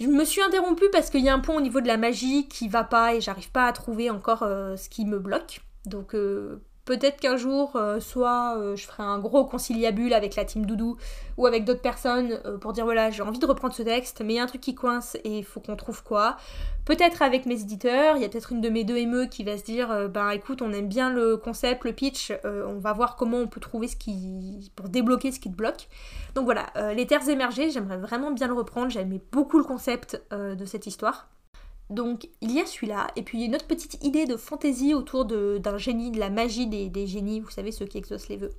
Je 0.01 0.07
me 0.07 0.25
suis 0.25 0.41
interrompue 0.41 0.91
parce 0.93 1.11
qu'il 1.11 1.25
y 1.25 1.29
a 1.29 1.35
un 1.35 1.41
point 1.41 1.57
au 1.57 1.61
niveau 1.61 1.81
de 1.81 1.89
la 1.89 1.97
magie 1.97 2.47
qui 2.47 2.69
va 2.69 2.85
pas 2.85 3.15
et 3.15 3.21
j'arrive 3.21 3.51
pas 3.51 3.67
à 3.67 3.73
trouver 3.73 4.11
encore 4.11 4.45
euh, 4.45 4.77
ce 4.77 4.89
qui 4.89 5.05
me 5.05 5.19
bloque. 5.19 5.61
Donc 5.87 6.15
euh, 6.15 6.63
Peut-être 6.89 7.21
qu'un 7.21 7.37
jour, 7.37 7.73
euh, 7.77 8.01
soit 8.01 8.57
euh, 8.57 8.75
je 8.75 8.87
ferai 8.87 9.03
un 9.03 9.19
gros 9.19 9.45
conciliabule 9.45 10.15
avec 10.15 10.37
la 10.37 10.47
team 10.47 10.65
Doudou 10.65 10.97
ou 11.37 11.45
avec 11.45 11.67
d'autres 11.67 11.83
personnes 11.83 12.41
euh, 12.47 12.57
pour 12.57 12.73
dire 12.73 12.87
voilà, 12.87 13.11
j'ai 13.11 13.23
envie 13.23 13.39
de 13.39 13.45
reprendre 13.45 13.75
ce 13.75 13.83
texte, 13.83 14.23
mais 14.25 14.33
il 14.33 14.37
y 14.37 14.41
a 14.41 14.45
un 14.45 14.47
truc 14.47 14.63
qui 14.63 14.75
coince 14.75 15.15
et 15.23 15.37
il 15.37 15.45
faut 15.45 15.61
qu'on 15.61 15.77
trouve 15.77 16.03
quoi. 16.03 16.39
Peut-être 16.87 17.21
avec 17.21 17.45
mes 17.45 17.61
éditeurs, 17.61 18.17
il 18.17 18.23
y 18.23 18.25
a 18.25 18.29
peut-être 18.31 18.53
une 18.53 18.63
de 18.63 18.71
mes 18.71 18.85
deux 18.85 19.05
ME 19.05 19.27
qui 19.27 19.45
va 19.45 19.59
se 19.59 19.65
dire 19.65 20.09
ben 20.09 20.31
écoute, 20.31 20.63
on 20.63 20.73
aime 20.73 20.89
bien 20.89 21.11
le 21.11 21.37
concept, 21.37 21.85
le 21.85 21.93
pitch, 21.93 22.33
on 22.45 22.79
va 22.79 22.95
voir 22.95 23.17
comment 23.17 23.37
on 23.37 23.49
peut 23.49 23.61
trouver 23.61 23.87
ce 23.87 23.97
qui. 23.97 24.73
pour 24.75 24.89
débloquer 24.89 25.31
ce 25.31 25.41
qui 25.41 25.51
te 25.51 25.57
bloque. 25.57 25.89
Donc 26.35 26.47
voilà, 26.47 26.73
les 26.95 27.07
terres 27.07 27.29
émergées, 27.29 27.71
j'aimerais 27.71 27.99
vraiment 27.99 28.31
bien 28.31 28.47
le 28.47 28.55
reprendre, 28.55 28.89
j'aimais 28.89 29.21
beaucoup 29.31 29.59
le 29.59 29.65
concept 29.65 30.23
de 30.33 30.65
cette 30.65 30.87
histoire. 30.87 31.29
Donc 31.91 32.29
il 32.43 32.53
y 32.53 32.61
a 32.61 32.67
celui-là, 32.67 33.07
et 33.17 33.23
puis 33.23 33.39
il 33.39 33.41
y 33.41 33.45
a 33.45 33.47
une 33.47 33.55
autre 33.55 33.67
petite 33.67 34.05
idée 34.05 34.27
de 34.27 34.37
fantaisie 34.37 34.95
autour 34.95 35.25
d'un 35.25 35.79
génie, 35.79 36.11
de 36.11 36.19
la 36.19 36.29
magie 36.29 36.67
des, 36.67 37.07
génies, 37.07 37.41
vous 37.41 37.51
savez, 37.51 37.73
ceux 37.73 37.87
qui 37.87 37.99
exaucent 37.99 38.29
les 38.29 38.37
vœux, 38.37 38.53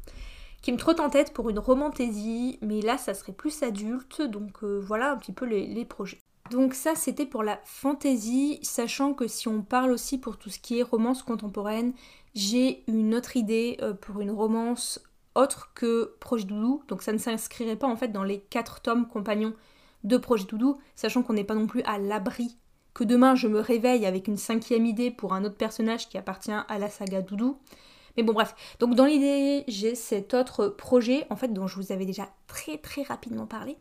qui 0.61 0.71
me 0.71 0.77
trotte 0.77 0.99
en 0.99 1.09
tête 1.09 1.31
pour 1.31 1.49
une 1.49 1.59
romantaisie, 1.59 2.57
mais 2.61 2.81
là 2.81 2.97
ça 2.97 3.13
serait 3.13 3.33
plus 3.33 3.61
adulte, 3.61 4.21
donc 4.23 4.63
euh, 4.63 4.79
voilà 4.79 5.11
un 5.11 5.17
petit 5.17 5.31
peu 5.31 5.45
les, 5.45 5.85
projets. 5.85 6.19
Donc 6.49 6.73
ça 6.73 6.95
c'était 6.95 7.27
pour 7.27 7.43
la 7.43 7.59
fantaisie, 7.65 8.59
sachant 8.63 9.13
que 9.13 9.27
si 9.27 9.47
on 9.47 9.61
parle 9.61 9.91
aussi 9.91 10.17
pour 10.17 10.37
tout 10.37 10.49
ce 10.49 10.57
qui 10.57 10.79
est 10.79 10.83
romance 10.83 11.21
contemporaine, 11.21 11.93
j'ai 12.33 12.83
une 12.87 13.13
autre 13.13 13.37
idée 13.37 13.77
euh, 13.81 13.93
pour 13.93 14.21
une 14.21 14.31
romance 14.31 14.99
autre 15.35 15.71
que 15.75 16.15
Projet 16.19 16.45
Doudou, 16.45 16.81
donc 16.87 17.03
ça 17.03 17.13
ne 17.13 17.19
s'inscrirait 17.19 17.75
pas 17.75 17.87
en 17.87 17.95
fait 17.95 18.07
dans 18.07 18.23
les 18.23 18.39
quatre 18.39 18.81
tomes 18.81 19.07
compagnons 19.07 19.53
de 20.03 20.17
Projet 20.17 20.45
Doudou, 20.45 20.79
sachant 20.95 21.21
qu'on 21.21 21.33
n'est 21.33 21.43
pas 21.43 21.53
non 21.53 21.67
plus 21.67 21.83
à 21.83 21.99
l'abri 21.99 22.57
que 22.93 23.03
demain 23.03 23.35
je 23.35 23.47
me 23.47 23.59
réveille 23.59 24.05
avec 24.05 24.27
une 24.27 24.37
cinquième 24.37 24.85
idée 24.85 25.11
pour 25.11 25.33
un 25.33 25.43
autre 25.43 25.57
personnage 25.57 26.09
qui 26.09 26.17
appartient 26.17 26.51
à 26.51 26.79
la 26.79 26.89
saga 26.89 27.21
Doudou. 27.21 27.57
Mais 28.17 28.23
bon 28.23 28.33
bref, 28.33 28.55
donc 28.79 28.95
dans 28.95 29.05
l'idée 29.05 29.63
j'ai 29.67 29.95
cet 29.95 30.33
autre 30.33 30.67
projet 30.67 31.25
en 31.29 31.35
fait 31.35 31.53
dont 31.53 31.67
je 31.67 31.75
vous 31.75 31.91
avais 31.91 32.05
déjà 32.05 32.29
très 32.47 32.77
très 32.77 33.03
rapidement 33.03 33.45
parlé. 33.45 33.77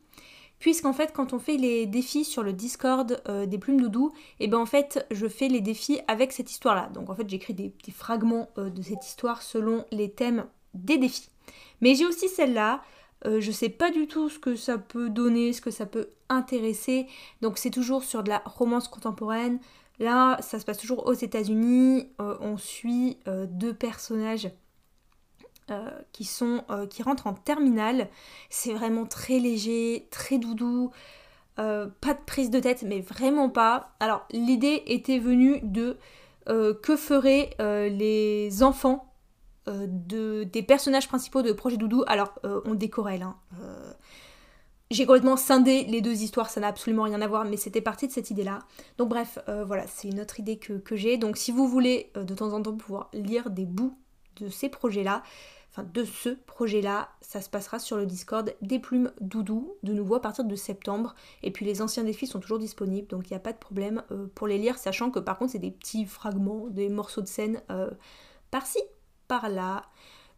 Puisqu'en 0.58 0.92
fait 0.92 1.12
quand 1.12 1.32
on 1.32 1.38
fait 1.38 1.56
les 1.56 1.86
défis 1.86 2.24
sur 2.24 2.42
le 2.42 2.52
Discord 2.52 3.22
euh, 3.28 3.46
des 3.46 3.58
plumes 3.58 3.80
doudou, 3.80 4.12
et 4.40 4.44
eh 4.44 4.48
ben 4.48 4.58
en 4.58 4.66
fait 4.66 5.06
je 5.10 5.28
fais 5.28 5.48
les 5.48 5.60
défis 5.60 6.00
avec 6.08 6.32
cette 6.32 6.50
histoire 6.50 6.74
là. 6.74 6.90
Donc 6.92 7.10
en 7.10 7.14
fait 7.14 7.28
j'écris 7.28 7.54
des, 7.54 7.72
fragments 7.92 8.48
euh, 8.58 8.70
de 8.70 8.82
cette 8.82 9.06
histoire 9.06 9.42
selon 9.42 9.84
les 9.92 10.10
thèmes 10.10 10.46
des 10.74 10.98
défis. 10.98 11.30
Mais 11.80 11.94
j'ai 11.94 12.06
aussi 12.06 12.28
celle-là, 12.28 12.82
euh, 13.26 13.40
je 13.40 13.50
sais 13.50 13.68
pas 13.68 13.90
du 13.90 14.06
tout 14.06 14.28
ce 14.28 14.38
que 14.38 14.54
ça 14.54 14.78
peut 14.78 15.10
donner, 15.10 15.52
ce 15.52 15.60
que 15.60 15.70
ça 15.70 15.86
peut 15.86 16.10
intéresser. 16.28 17.06
Donc 17.40 17.58
c'est 17.58 17.70
toujours 17.70 18.04
sur 18.04 18.22
de 18.22 18.28
la 18.28 18.42
romance 18.44 18.88
contemporaine. 18.88 19.58
Là, 19.98 20.38
ça 20.40 20.60
se 20.60 20.64
passe 20.64 20.78
toujours 20.78 21.06
aux 21.06 21.14
États-Unis. 21.14 22.12
Euh, 22.20 22.36
on 22.40 22.56
suit 22.56 23.18
euh, 23.26 23.46
deux 23.48 23.74
personnages 23.74 24.50
qui 26.12 26.24
sont 26.24 26.64
qui 26.88 27.02
rentrent 27.02 27.26
en 27.26 27.34
terminale. 27.34 28.08
C'est 28.48 28.72
vraiment 28.72 29.04
très 29.04 29.38
léger, 29.38 30.08
très 30.10 30.38
doudou. 30.38 30.92
pas 31.56 32.14
de 32.14 32.24
prise 32.24 32.48
de 32.48 32.58
tête, 32.58 32.84
mais 32.84 33.02
vraiment 33.02 33.50
pas. 33.50 33.90
Alors 34.00 34.26
l'idée 34.30 34.82
était 34.86 35.18
venue 35.18 35.60
de 35.62 35.98
que 36.46 36.96
feraient 36.96 37.50
les 37.90 38.62
enfants 38.62 39.07
de, 39.68 40.44
des 40.44 40.62
personnages 40.62 41.08
principaux 41.08 41.42
de 41.42 41.52
Projet 41.52 41.76
Doudou. 41.76 42.04
Alors, 42.06 42.34
euh, 42.44 42.60
on 42.64 42.74
décorelle. 42.74 43.22
Hein. 43.22 43.36
Euh, 43.60 43.92
j'ai 44.90 45.04
complètement 45.04 45.36
scindé 45.36 45.84
les 45.84 46.00
deux 46.00 46.22
histoires, 46.22 46.48
ça 46.48 46.60
n'a 46.60 46.68
absolument 46.68 47.02
rien 47.02 47.20
à 47.20 47.26
voir, 47.26 47.44
mais 47.44 47.58
c'était 47.58 47.82
parti 47.82 48.06
de 48.06 48.12
cette 48.12 48.30
idée-là. 48.30 48.60
Donc 48.96 49.10
bref, 49.10 49.38
voilà, 49.66 49.86
c'est 49.86 50.08
une 50.08 50.18
autre 50.18 50.40
idée 50.40 50.56
que, 50.56 50.96
j'ai. 50.96 51.18
Donc 51.18 51.36
si 51.36 51.52
vous 51.52 51.68
voulez 51.68 52.10
de 52.14 52.34
temps 52.34 52.54
en 52.54 52.62
temps 52.62 52.74
pouvoir 52.74 53.10
lire 53.12 53.50
des 53.50 53.66
bouts 53.66 53.98
de 54.36 54.48
ces 54.48 54.70
projets-là, 54.70 55.22
enfin 55.70 55.86
de 55.92 56.04
ce 56.04 56.30
projet-là, 56.30 57.10
ça 57.20 57.42
se 57.42 57.50
passera 57.50 57.78
sur 57.78 57.98
le 57.98 58.06
Discord 58.06 58.54
des 58.62 58.78
plumes 58.78 59.12
doudou, 59.20 59.74
de 59.82 59.92
nouveau 59.92 60.14
à 60.14 60.22
partir 60.22 60.46
de 60.46 60.56
septembre. 60.56 61.14
Et 61.42 61.50
puis 61.50 61.66
les 61.66 61.82
anciens 61.82 62.04
défis 62.04 62.26
sont 62.26 62.40
toujours 62.40 62.58
disponibles, 62.58 63.08
donc 63.08 63.28
il 63.28 63.34
n'y 63.34 63.36
a 63.36 63.40
pas 63.40 63.52
de 63.52 63.58
problème 63.58 64.02
pour 64.34 64.46
les 64.46 64.56
lire, 64.56 64.78
sachant 64.78 65.10
que 65.10 65.18
par 65.18 65.36
contre 65.36 65.52
c'est 65.52 65.58
des 65.58 65.70
petits 65.70 66.06
fragments, 66.06 66.66
des 66.70 66.88
morceaux 66.88 67.20
de 67.20 67.28
scène 67.28 67.60
par-ci, 68.50 68.80
par 69.28 69.48
là. 69.48 69.84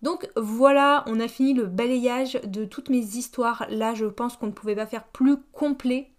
Donc 0.02 0.30
voilà, 0.36 1.04
on 1.06 1.20
a 1.20 1.28
fini 1.28 1.54
le 1.54 1.66
balayage 1.66 2.40
de 2.44 2.64
toutes 2.64 2.88
mes 2.88 2.98
histoires. 3.16 3.66
Là, 3.68 3.94
je 3.94 4.06
pense 4.06 4.36
qu'on 4.36 4.46
ne 4.46 4.52
pouvait 4.52 4.76
pas 4.76 4.86
faire 4.86 5.04
plus 5.04 5.36
complet. 5.52 6.10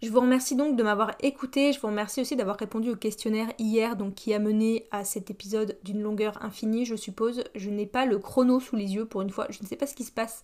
Je 0.00 0.10
vous 0.10 0.20
remercie 0.20 0.54
donc 0.54 0.76
de 0.76 0.82
m'avoir 0.82 1.12
écouté. 1.20 1.72
Je 1.72 1.80
vous 1.80 1.88
remercie 1.88 2.20
aussi 2.20 2.36
d'avoir 2.36 2.56
répondu 2.56 2.90
au 2.90 2.96
questionnaire 2.96 3.52
hier, 3.58 3.96
donc 3.96 4.14
qui 4.14 4.32
a 4.32 4.38
mené 4.38 4.86
à 4.92 5.04
cet 5.04 5.30
épisode 5.30 5.76
d'une 5.82 6.00
longueur 6.00 6.42
infinie, 6.42 6.84
je 6.84 6.94
suppose. 6.94 7.42
Je 7.54 7.68
n'ai 7.68 7.86
pas 7.86 8.06
le 8.06 8.18
chrono 8.18 8.60
sous 8.60 8.76
les 8.76 8.94
yeux 8.94 9.06
pour 9.06 9.22
une 9.22 9.30
fois. 9.30 9.46
Je 9.50 9.60
ne 9.60 9.66
sais 9.66 9.76
pas 9.76 9.88
ce 9.88 9.96
qui 9.96 10.04
se 10.04 10.12
passe 10.12 10.42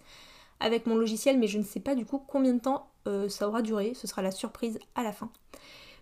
avec 0.58 0.86
mon 0.86 0.96
logiciel, 0.96 1.38
mais 1.38 1.46
je 1.46 1.58
ne 1.58 1.62
sais 1.62 1.80
pas 1.80 1.94
du 1.94 2.04
coup 2.04 2.18
combien 2.26 2.52
de 2.52 2.60
temps 2.60 2.90
euh, 3.06 3.28
ça 3.28 3.48
aura 3.48 3.62
duré. 3.62 3.92
Ce 3.94 4.06
sera 4.08 4.22
la 4.22 4.32
surprise 4.32 4.78
à 4.96 5.04
la 5.04 5.12
fin. 5.12 5.30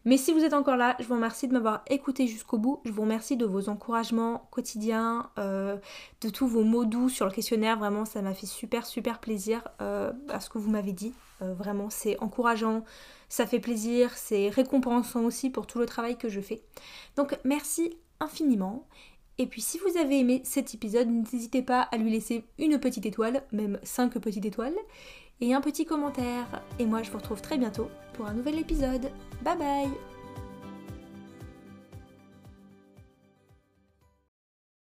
Mais 0.05 0.17
si 0.17 0.33
vous 0.33 0.41
êtes 0.41 0.53
encore 0.53 0.77
là, 0.77 0.97
je 0.99 1.07
vous 1.07 1.15
remercie 1.15 1.47
de 1.47 1.53
m'avoir 1.53 1.83
écouté 1.88 2.27
jusqu'au 2.27 2.59
bout. 2.59 2.81
Je 2.85 2.91
vous 2.91 3.03
remercie 3.03 3.37
de 3.37 3.47
vos 3.47 3.69
encouragements 3.69 4.49
quotidiens, 4.51 5.31
euh, 5.38 5.77
de 6.21 6.29
tous 6.29 6.47
vos 6.47 6.65
mots 6.65 6.85
doux 6.85 7.09
sur 7.09 7.27
le 7.27 7.33
questionnaire. 7.33 7.79
Vraiment, 7.79 8.05
ça 8.05 8.21
m'a 8.23 8.35
fait 8.35 8.47
super, 8.47 8.85
super 8.85 9.21
plaisir 9.21 9.62
euh, 9.81 10.12
à 10.29 10.41
ce 10.41 10.51
que 10.51 10.59
vous 10.59 10.71
m'avez 10.71 10.93
dit. 10.93 11.12
Euh, 11.41 11.55
vraiment, 11.55 11.88
c'est 11.88 12.19
encourageant, 12.21 12.85
ça 13.29 13.47
fait 13.47 13.61
plaisir, 13.61 14.11
c'est 14.17 14.49
récompensant 14.49 15.25
aussi 15.25 15.51
pour 15.51 15.67
tout 15.67 15.79
le 15.79 15.87
travail 15.87 16.17
que 16.17 16.29
je 16.29 16.41
fais. 16.41 16.62
Donc, 17.17 17.38
merci 17.45 17.97
infiniment. 18.21 18.87
Et 19.38 19.47
puis 19.47 19.61
si 19.61 19.79
vous 19.79 19.97
avez 19.99 20.21
aimé 20.21 20.43
cet 20.45 20.75
épisode, 20.75 21.09
n'hésitez 21.09 21.62
pas 21.62 21.81
à 21.81 21.97
lui 21.97 22.11
laisser 22.11 22.45
une 22.59 22.79
petite 22.79 23.07
étoile, 23.07 23.43
même 23.51 23.79
5 23.83 24.19
petites 24.19 24.45
étoiles 24.45 24.77
et 25.43 25.53
un 25.53 25.61
petit 25.61 25.85
commentaire. 25.85 26.47
Et 26.79 26.87
moi, 26.87 27.03
je 27.03 27.11
vous 27.11 27.19
retrouve 27.19 27.43
très 27.43 27.59
bientôt 27.59 27.91
pour 28.15 28.27
un 28.27 28.33
nouvel 28.33 28.59
épisode. 28.59 29.11
Bye 29.43 29.59
bye 29.59 30.12